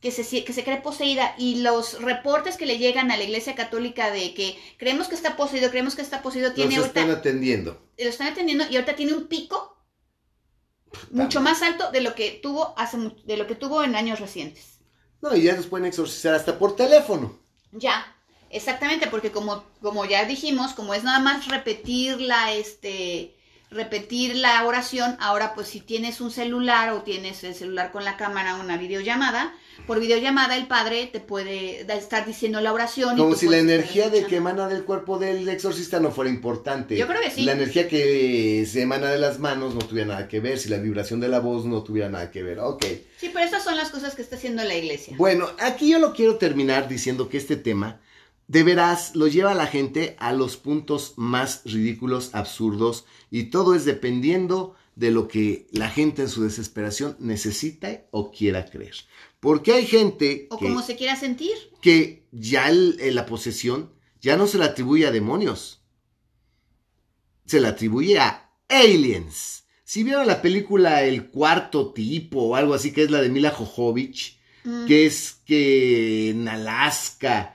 que 0.00 0.10
se, 0.10 0.44
que 0.44 0.52
se 0.52 0.64
cree 0.64 0.80
poseída 0.80 1.34
y 1.36 1.56
los 1.56 2.00
reportes 2.00 2.56
que 2.56 2.64
le 2.64 2.78
llegan 2.78 3.10
a 3.10 3.16
la 3.18 3.24
iglesia 3.24 3.54
católica 3.54 4.10
de 4.10 4.32
que 4.32 4.58
creemos 4.78 5.08
que 5.08 5.16
está 5.16 5.36
poseído, 5.36 5.70
creemos 5.70 5.96
que 5.96 6.02
está 6.02 6.22
poseído, 6.22 6.52
tiene 6.52 6.76
ahorita, 6.76 7.00
están 7.00 7.10
atendiendo. 7.14 7.82
lo 7.98 8.08
están 8.08 8.28
atendiendo 8.28 8.64
y 8.70 8.76
ahorita 8.76 8.96
tiene 8.96 9.12
un 9.12 9.26
pico 9.26 9.76
mucho 11.10 11.42
más 11.42 11.60
alto 11.60 11.90
de 11.90 12.00
lo 12.00 12.14
que 12.14 12.30
tuvo 12.42 12.72
hace 12.78 12.96
de 13.24 13.36
lo 13.36 13.46
que 13.46 13.54
tuvo 13.54 13.82
en 13.82 13.96
años 13.96 14.18
recientes. 14.18 14.75
No, 15.22 15.34
y 15.34 15.42
ya 15.42 15.54
nos 15.54 15.66
pueden 15.66 15.86
exorcizar 15.86 16.34
hasta 16.34 16.58
por 16.58 16.76
teléfono. 16.76 17.38
Ya, 17.72 18.06
exactamente, 18.50 19.06
porque 19.08 19.32
como, 19.32 19.64
como 19.82 20.04
ya 20.04 20.24
dijimos, 20.24 20.72
como 20.72 20.94
es 20.94 21.04
nada 21.04 21.20
más 21.20 21.48
repetir 21.48 22.20
la, 22.20 22.52
este, 22.52 23.34
repetir 23.70 24.36
la 24.36 24.64
oración, 24.64 25.16
ahora 25.20 25.54
pues 25.54 25.68
si 25.68 25.80
tienes 25.80 26.20
un 26.20 26.30
celular 26.30 26.90
o 26.92 27.02
tienes 27.02 27.44
el 27.44 27.54
celular 27.54 27.92
con 27.92 28.04
la 28.04 28.16
cámara, 28.16 28.56
una 28.56 28.76
videollamada, 28.76 29.54
por 29.86 30.00
videollamada 30.00 30.56
el 30.56 30.66
padre 30.66 31.06
te 31.06 31.20
puede 31.20 31.80
estar 31.96 32.26
diciendo 32.26 32.60
la 32.60 32.72
oración. 32.72 33.16
Como 33.16 33.34
si 33.34 33.48
la 33.48 33.58
energía 33.58 34.10
de 34.10 34.24
que 34.26 34.36
emana 34.36 34.68
del 34.68 34.84
cuerpo 34.84 35.18
del 35.18 35.48
exorcista 35.48 36.00
no 36.00 36.10
fuera 36.10 36.30
importante. 36.30 36.96
Yo 36.96 37.06
creo 37.06 37.20
que 37.20 37.30
sí. 37.30 37.42
La 37.42 37.52
energía 37.52 37.88
que 37.88 38.66
se 38.70 38.82
emana 38.82 39.08
de 39.08 39.18
las 39.18 39.38
manos 39.38 39.74
no 39.74 39.80
tuviera 39.80 40.08
nada 40.08 40.28
que 40.28 40.40
ver, 40.40 40.58
si 40.58 40.68
la 40.68 40.78
vibración 40.78 41.20
de 41.20 41.28
la 41.28 41.40
voz 41.40 41.64
no 41.64 41.82
tuviera 41.82 42.08
nada 42.08 42.30
que 42.30 42.42
ver. 42.42 42.58
Ok. 42.58 42.84
Sí, 43.18 43.30
pero 43.32 43.44
estas 43.44 43.64
son 43.64 43.76
las 43.76 43.90
cosas 43.90 44.14
que 44.14 44.22
está 44.22 44.36
haciendo 44.36 44.64
la 44.64 44.74
iglesia. 44.74 45.14
Bueno, 45.16 45.48
aquí 45.60 45.90
yo 45.90 45.98
lo 45.98 46.12
quiero 46.12 46.36
terminar 46.36 46.88
diciendo 46.88 47.28
que 47.28 47.38
este 47.38 47.56
tema 47.56 48.00
de 48.48 48.62
veras 48.62 49.16
lo 49.16 49.26
lleva 49.26 49.52
a 49.52 49.54
la 49.54 49.66
gente 49.66 50.16
a 50.18 50.32
los 50.32 50.56
puntos 50.56 51.14
más 51.16 51.62
ridículos, 51.64 52.30
absurdos, 52.32 53.04
y 53.30 53.44
todo 53.44 53.74
es 53.74 53.84
dependiendo 53.84 54.76
de 54.96 55.10
lo 55.12 55.28
que 55.28 55.68
la 55.70 55.88
gente 55.90 56.22
en 56.22 56.28
su 56.28 56.42
desesperación 56.42 57.16
necesita 57.20 58.06
o 58.10 58.32
quiera 58.32 58.64
creer. 58.66 58.94
Porque 59.38 59.72
hay 59.74 59.86
gente 59.86 60.48
O 60.50 60.58
que, 60.58 60.64
como 60.66 60.82
se 60.82 60.96
quiera 60.96 61.14
sentir. 61.16 61.52
que 61.80 62.26
ya 62.32 62.68
el- 62.68 62.96
eh, 62.98 63.12
la 63.12 63.26
posesión 63.26 63.92
ya 64.20 64.36
no 64.36 64.46
se 64.48 64.58
la 64.58 64.64
atribuye 64.66 65.06
a 65.06 65.12
demonios, 65.12 65.82
se 67.44 67.60
la 67.60 67.68
atribuye 67.68 68.18
a 68.18 68.50
aliens. 68.68 69.64
Si 69.84 70.02
vieron 70.02 70.26
la 70.26 70.42
película 70.42 71.04
El 71.04 71.28
cuarto 71.30 71.92
tipo 71.92 72.40
o 72.42 72.56
algo 72.56 72.74
así, 72.74 72.92
que 72.92 73.04
es 73.04 73.10
la 73.10 73.20
de 73.20 73.28
Mila 73.28 73.50
Jovovich, 73.50 74.34
Mm, 74.64 74.86
que 74.86 75.06
es 75.06 75.36
que 75.46 76.30
en 76.30 76.48
Alaska 76.48 77.54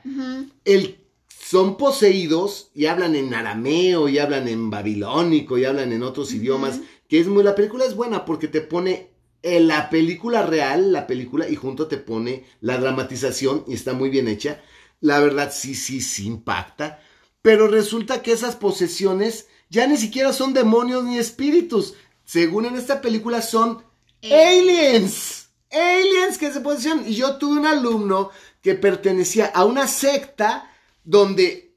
el, 0.63 0.97
son 1.45 1.75
poseídos 1.75 2.71
y 2.73 2.85
hablan 2.85 3.17
en 3.17 3.33
arameo 3.33 4.07
y 4.07 4.17
hablan 4.17 4.47
en 4.47 4.69
babilónico 4.69 5.57
y 5.57 5.65
hablan 5.65 5.91
en 5.91 6.03
otros 6.03 6.31
idiomas, 6.33 6.79
que 7.11 7.19
es 7.19 7.27
muy, 7.27 7.43
la 7.43 7.55
película 7.55 7.83
es 7.83 7.93
buena 7.93 8.23
porque 8.23 8.47
te 8.47 8.61
pone 8.61 9.11
en 9.41 9.67
la 9.67 9.89
película 9.89 10.43
real, 10.43 10.93
la 10.93 11.07
película, 11.07 11.49
y 11.49 11.57
junto 11.57 11.89
te 11.89 11.97
pone 11.97 12.45
la 12.61 12.77
dramatización 12.77 13.65
y 13.67 13.73
está 13.73 13.91
muy 13.91 14.09
bien 14.09 14.29
hecha. 14.29 14.61
La 15.01 15.19
verdad 15.19 15.51
sí, 15.53 15.75
sí, 15.75 15.99
sí 15.99 16.25
impacta. 16.25 17.01
Pero 17.41 17.67
resulta 17.67 18.21
que 18.21 18.31
esas 18.31 18.55
posesiones 18.55 19.49
ya 19.69 19.87
ni 19.87 19.97
siquiera 19.97 20.31
son 20.31 20.53
demonios 20.53 21.03
ni 21.03 21.17
espíritus. 21.17 21.95
Según 22.23 22.65
en 22.65 22.77
esta 22.77 23.01
película 23.01 23.41
son 23.41 23.83
aliens. 24.23 25.49
Aliens 25.69 26.37
que 26.37 26.53
se 26.53 26.61
posesionan. 26.61 27.09
Y 27.09 27.15
yo 27.15 27.35
tuve 27.35 27.59
un 27.59 27.65
alumno 27.65 28.29
que 28.61 28.75
pertenecía 28.75 29.47
a 29.47 29.65
una 29.65 29.89
secta 29.89 30.71
donde 31.03 31.75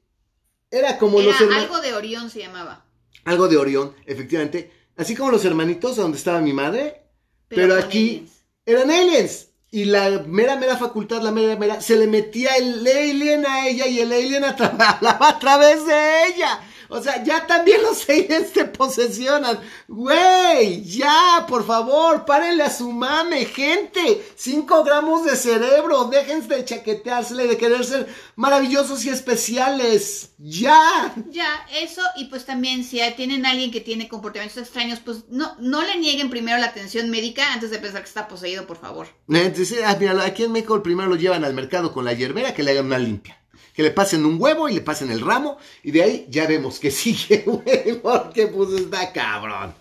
era 0.71 0.97
como 0.97 1.19
Era 1.19 1.37
los 1.37 1.55
algo 1.57 1.81
de 1.81 1.93
Orión 1.93 2.29
se 2.29 2.39
llamaba. 2.39 2.85
Algo 3.25 3.49
de 3.49 3.57
Orión, 3.57 3.93
efectivamente. 4.05 4.71
Así 4.97 5.15
como 5.15 5.31
los 5.31 5.43
hermanitos 5.45 5.95
donde 5.97 6.17
estaba 6.17 6.39
mi 6.41 6.53
madre. 6.53 7.01
Pero 7.47 7.75
aquí- 7.75 8.09
aliens. 8.09 8.31
Eran 8.65 8.91
aliens. 8.91 9.47
Y 9.71 9.85
la 9.85 10.23
mera, 10.25 10.55
mera 10.55 10.77
facultad, 10.77 11.21
la 11.21 11.31
mera, 11.31 11.55
mera, 11.57 11.81
se 11.81 11.97
le 11.97 12.07
metía 12.07 12.55
el 12.55 12.87
alien 12.87 13.45
a 13.45 13.67
ella 13.67 13.87
y 13.87 13.99
el 13.99 14.11
alien 14.13 14.45
hablaba 14.45 15.17
a 15.29 15.39
través 15.39 15.85
de 15.85 16.27
ella. 16.27 16.59
O 16.89 17.01
sea, 17.01 17.23
ya 17.23 17.47
también 17.47 17.81
los 17.81 18.07
aliens 18.09 18.51
te 18.51 18.65
posesionan. 18.65 19.59
Güey, 19.87 20.83
ya, 20.83 21.45
por 21.47 21.65
favor, 21.65 22.25
párenle 22.25 22.63
a 22.63 22.69
su 22.69 22.91
mame, 22.91 23.45
gente. 23.45 24.25
Cinco 24.35 24.83
gramos 24.83 25.25
de 25.25 25.35
cerebro, 25.35 26.05
déjense 26.05 26.55
de 26.55 26.65
chaqueteársele, 26.65 27.47
de 27.47 27.57
querer 27.57 27.83
ser 27.85 28.07
maravillosos 28.35 29.05
y 29.05 29.09
especiales. 29.09 30.33
Ya. 30.37 31.13
Ya, 31.31 31.65
eso, 31.81 32.01
y 32.15 32.25
pues 32.25 32.45
también 32.45 32.83
si 32.83 32.99
tienen 33.15 33.45
a 33.45 33.51
alguien 33.51 33.71
que 33.71 33.81
tiene 33.81 34.07
comportamientos 34.07 34.61
extraños, 34.61 34.99
pues 34.99 35.25
no, 35.29 35.55
no 35.59 35.81
le 35.81 35.97
nieguen 35.97 36.29
primero 36.29 36.57
la 36.57 36.67
atención 36.67 37.09
médica 37.09 37.53
antes 37.53 37.71
de 37.71 37.79
pensar 37.79 38.01
que 38.01 38.07
está 38.07 38.27
poseído, 38.27 38.67
por 38.67 38.77
favor. 38.77 39.07
Entonces, 39.27 39.79
ah, 39.85 39.95
mira, 39.99 40.23
aquí 40.23 40.43
en 40.43 40.51
México 40.51 40.81
primero 40.83 41.09
lo 41.09 41.15
llevan 41.15 41.43
al 41.43 41.53
mercado 41.53 41.93
con 41.93 42.05
la 42.05 42.13
hierbera 42.13 42.53
que 42.53 42.63
le 42.63 42.71
hagan 42.71 42.87
una 42.87 42.99
limpia. 42.99 43.41
Que 43.75 43.83
le 43.83 43.91
pasen 43.91 44.25
un 44.25 44.41
huevo 44.41 44.69
y 44.69 44.73
le 44.75 44.81
pasen 44.81 45.11
el 45.11 45.21
ramo. 45.21 45.57
Y 45.83 45.91
de 45.91 46.03
ahí 46.03 46.27
ya 46.29 46.47
vemos 46.47 46.79
que 46.79 46.91
sigue, 47.01 47.43
güey. 47.45 47.99
Porque 48.01 48.47
pues 48.47 48.69
está 48.71 49.11
cabrón. 49.11 49.73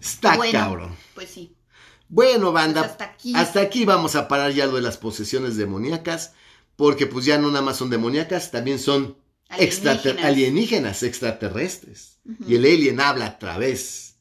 Está 0.00 0.36
bueno, 0.36 0.52
cabrón. 0.58 0.96
pues 1.14 1.28
sí. 1.30 1.54
Bueno, 2.08 2.52
banda. 2.52 2.80
Pues 2.82 2.90
hasta 2.92 3.04
aquí. 3.04 3.32
hasta 3.36 3.60
aquí 3.60 3.84
vamos 3.84 4.14
a 4.16 4.28
parar 4.28 4.52
ya 4.52 4.66
lo 4.66 4.76
de 4.76 4.82
las 4.82 4.96
posesiones 4.96 5.56
demoníacas. 5.56 6.32
Porque 6.76 7.06
pues 7.06 7.24
ya 7.26 7.36
no 7.38 7.48
nada 7.48 7.62
más 7.62 7.76
son 7.76 7.90
demoníacas, 7.90 8.50
también 8.50 8.78
son 8.78 9.16
extrater- 9.50 10.18
Alienígenas. 10.24 11.02
extraterrestres. 11.02 12.18
Y 12.48 12.54
el 12.54 12.64
alien 12.64 12.98
habla 13.00 13.26
a 13.26 13.38
través 13.38 14.16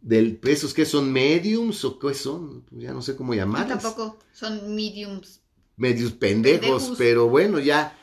del... 0.00 0.40
¿Esos 0.44 0.74
que 0.74 0.84
son 0.86 1.12
mediums 1.12 1.84
o 1.84 1.98
qué 1.98 2.14
son? 2.14 2.62
Pues 2.62 2.82
ya 2.82 2.92
no 2.92 3.00
sé 3.02 3.14
cómo 3.16 3.32
No, 3.32 3.38
llamarlos 3.38 3.80
tampoco 3.82 4.18
son 4.32 4.74
mediums. 4.74 5.39
Medios 5.80 6.12
pendejos, 6.12 6.60
Pendejos. 6.82 6.98
pero 6.98 7.28
bueno, 7.28 7.58
ya. 7.58 7.98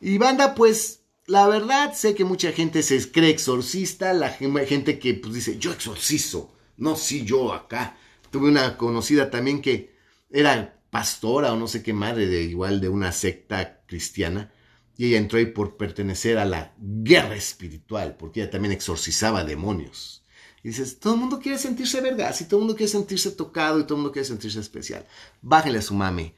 Y 0.00 0.18
banda, 0.18 0.54
pues, 0.54 1.00
la 1.26 1.46
verdad, 1.46 1.94
sé 1.94 2.14
que 2.14 2.24
mucha 2.24 2.52
gente 2.52 2.82
se 2.82 3.10
cree 3.10 3.30
exorcista, 3.30 4.12
la 4.12 4.30
gen- 4.30 4.56
gente 4.66 4.98
que 4.98 5.14
pues 5.14 5.32
dice, 5.34 5.58
yo 5.58 5.72
exorcizo, 5.72 6.52
no, 6.76 6.96
sí, 6.96 7.24
yo 7.24 7.52
acá. 7.52 7.96
Tuve 8.30 8.48
una 8.48 8.76
conocida 8.76 9.30
también 9.30 9.62
que 9.62 9.94
era 10.30 10.80
pastora 10.90 11.52
o 11.52 11.56
no 11.56 11.68
sé 11.68 11.82
qué 11.82 11.92
madre, 11.92 12.26
de 12.26 12.42
igual 12.42 12.80
de 12.80 12.88
una 12.88 13.12
secta 13.12 13.82
cristiana, 13.86 14.52
y 14.96 15.06
ella 15.06 15.18
entró 15.18 15.38
ahí 15.38 15.46
por 15.46 15.76
pertenecer 15.76 16.38
a 16.38 16.44
la 16.44 16.74
guerra 16.78 17.36
espiritual, 17.36 18.16
porque 18.18 18.40
ella 18.42 18.50
también 18.50 18.72
exorcizaba 18.72 19.44
demonios. 19.44 20.24
Y 20.64 20.68
dices, 20.68 20.98
todo 21.00 21.14
el 21.14 21.20
mundo 21.20 21.38
quiere 21.40 21.58
sentirse 21.58 22.00
vergas, 22.00 22.40
y 22.40 22.44
todo 22.44 22.58
el 22.60 22.64
mundo 22.66 22.76
quiere 22.76 22.90
sentirse 22.90 23.30
tocado, 23.30 23.78
y 23.80 23.84
todo 23.84 23.94
el 23.94 24.02
mundo 24.02 24.12
quiere 24.12 24.26
sentirse 24.26 24.60
especial. 24.60 25.06
Bájenle 25.40 25.78
a 25.78 25.82
su 25.82 25.94
mame. 25.94 26.34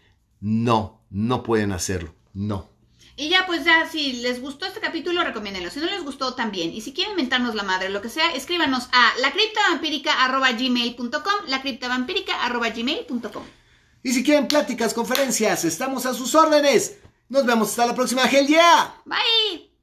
No, 0.47 1.01
no 1.09 1.43
pueden 1.43 1.73
hacerlo. 1.73 2.15
No. 2.35 2.69
Y 3.17 3.31
ya, 3.31 3.47
pues 3.47 3.65
ya, 3.65 3.89
si 3.89 4.13
les 4.15 4.43
gustó 4.43 4.67
este 4.67 4.79
capítulo, 4.79 5.25
recomiéndenlo. 5.25 5.71
Si 5.71 5.81
no 5.81 5.87
les 5.87 6.05
gustó, 6.05 6.35
también. 6.35 6.71
Y 6.71 6.83
si 6.83 6.93
quieren 6.93 7.17
mentarnos 7.17 7.55
la 7.55 7.63
madre 7.63 7.89
lo 7.89 8.03
que 8.03 8.11
sea, 8.11 8.31
escríbanos 8.35 8.91
a 8.93 9.11
lacriptavampírica.gmail.com 9.23 11.47
lacriptavampírica.gmail.com 11.47 13.43
Y 14.03 14.13
si 14.13 14.23
quieren 14.23 14.47
pláticas, 14.47 14.93
conferencias, 14.93 15.65
estamos 15.65 16.05
a 16.05 16.13
sus 16.13 16.35
órdenes. 16.35 16.99
Nos 17.31 17.47
vemos 17.47 17.71
hasta 17.71 17.87
la 17.87 17.95
próxima, 17.95 18.25
Hell 18.25 18.47
Yeah. 18.47 18.97
Bye. 19.07 19.74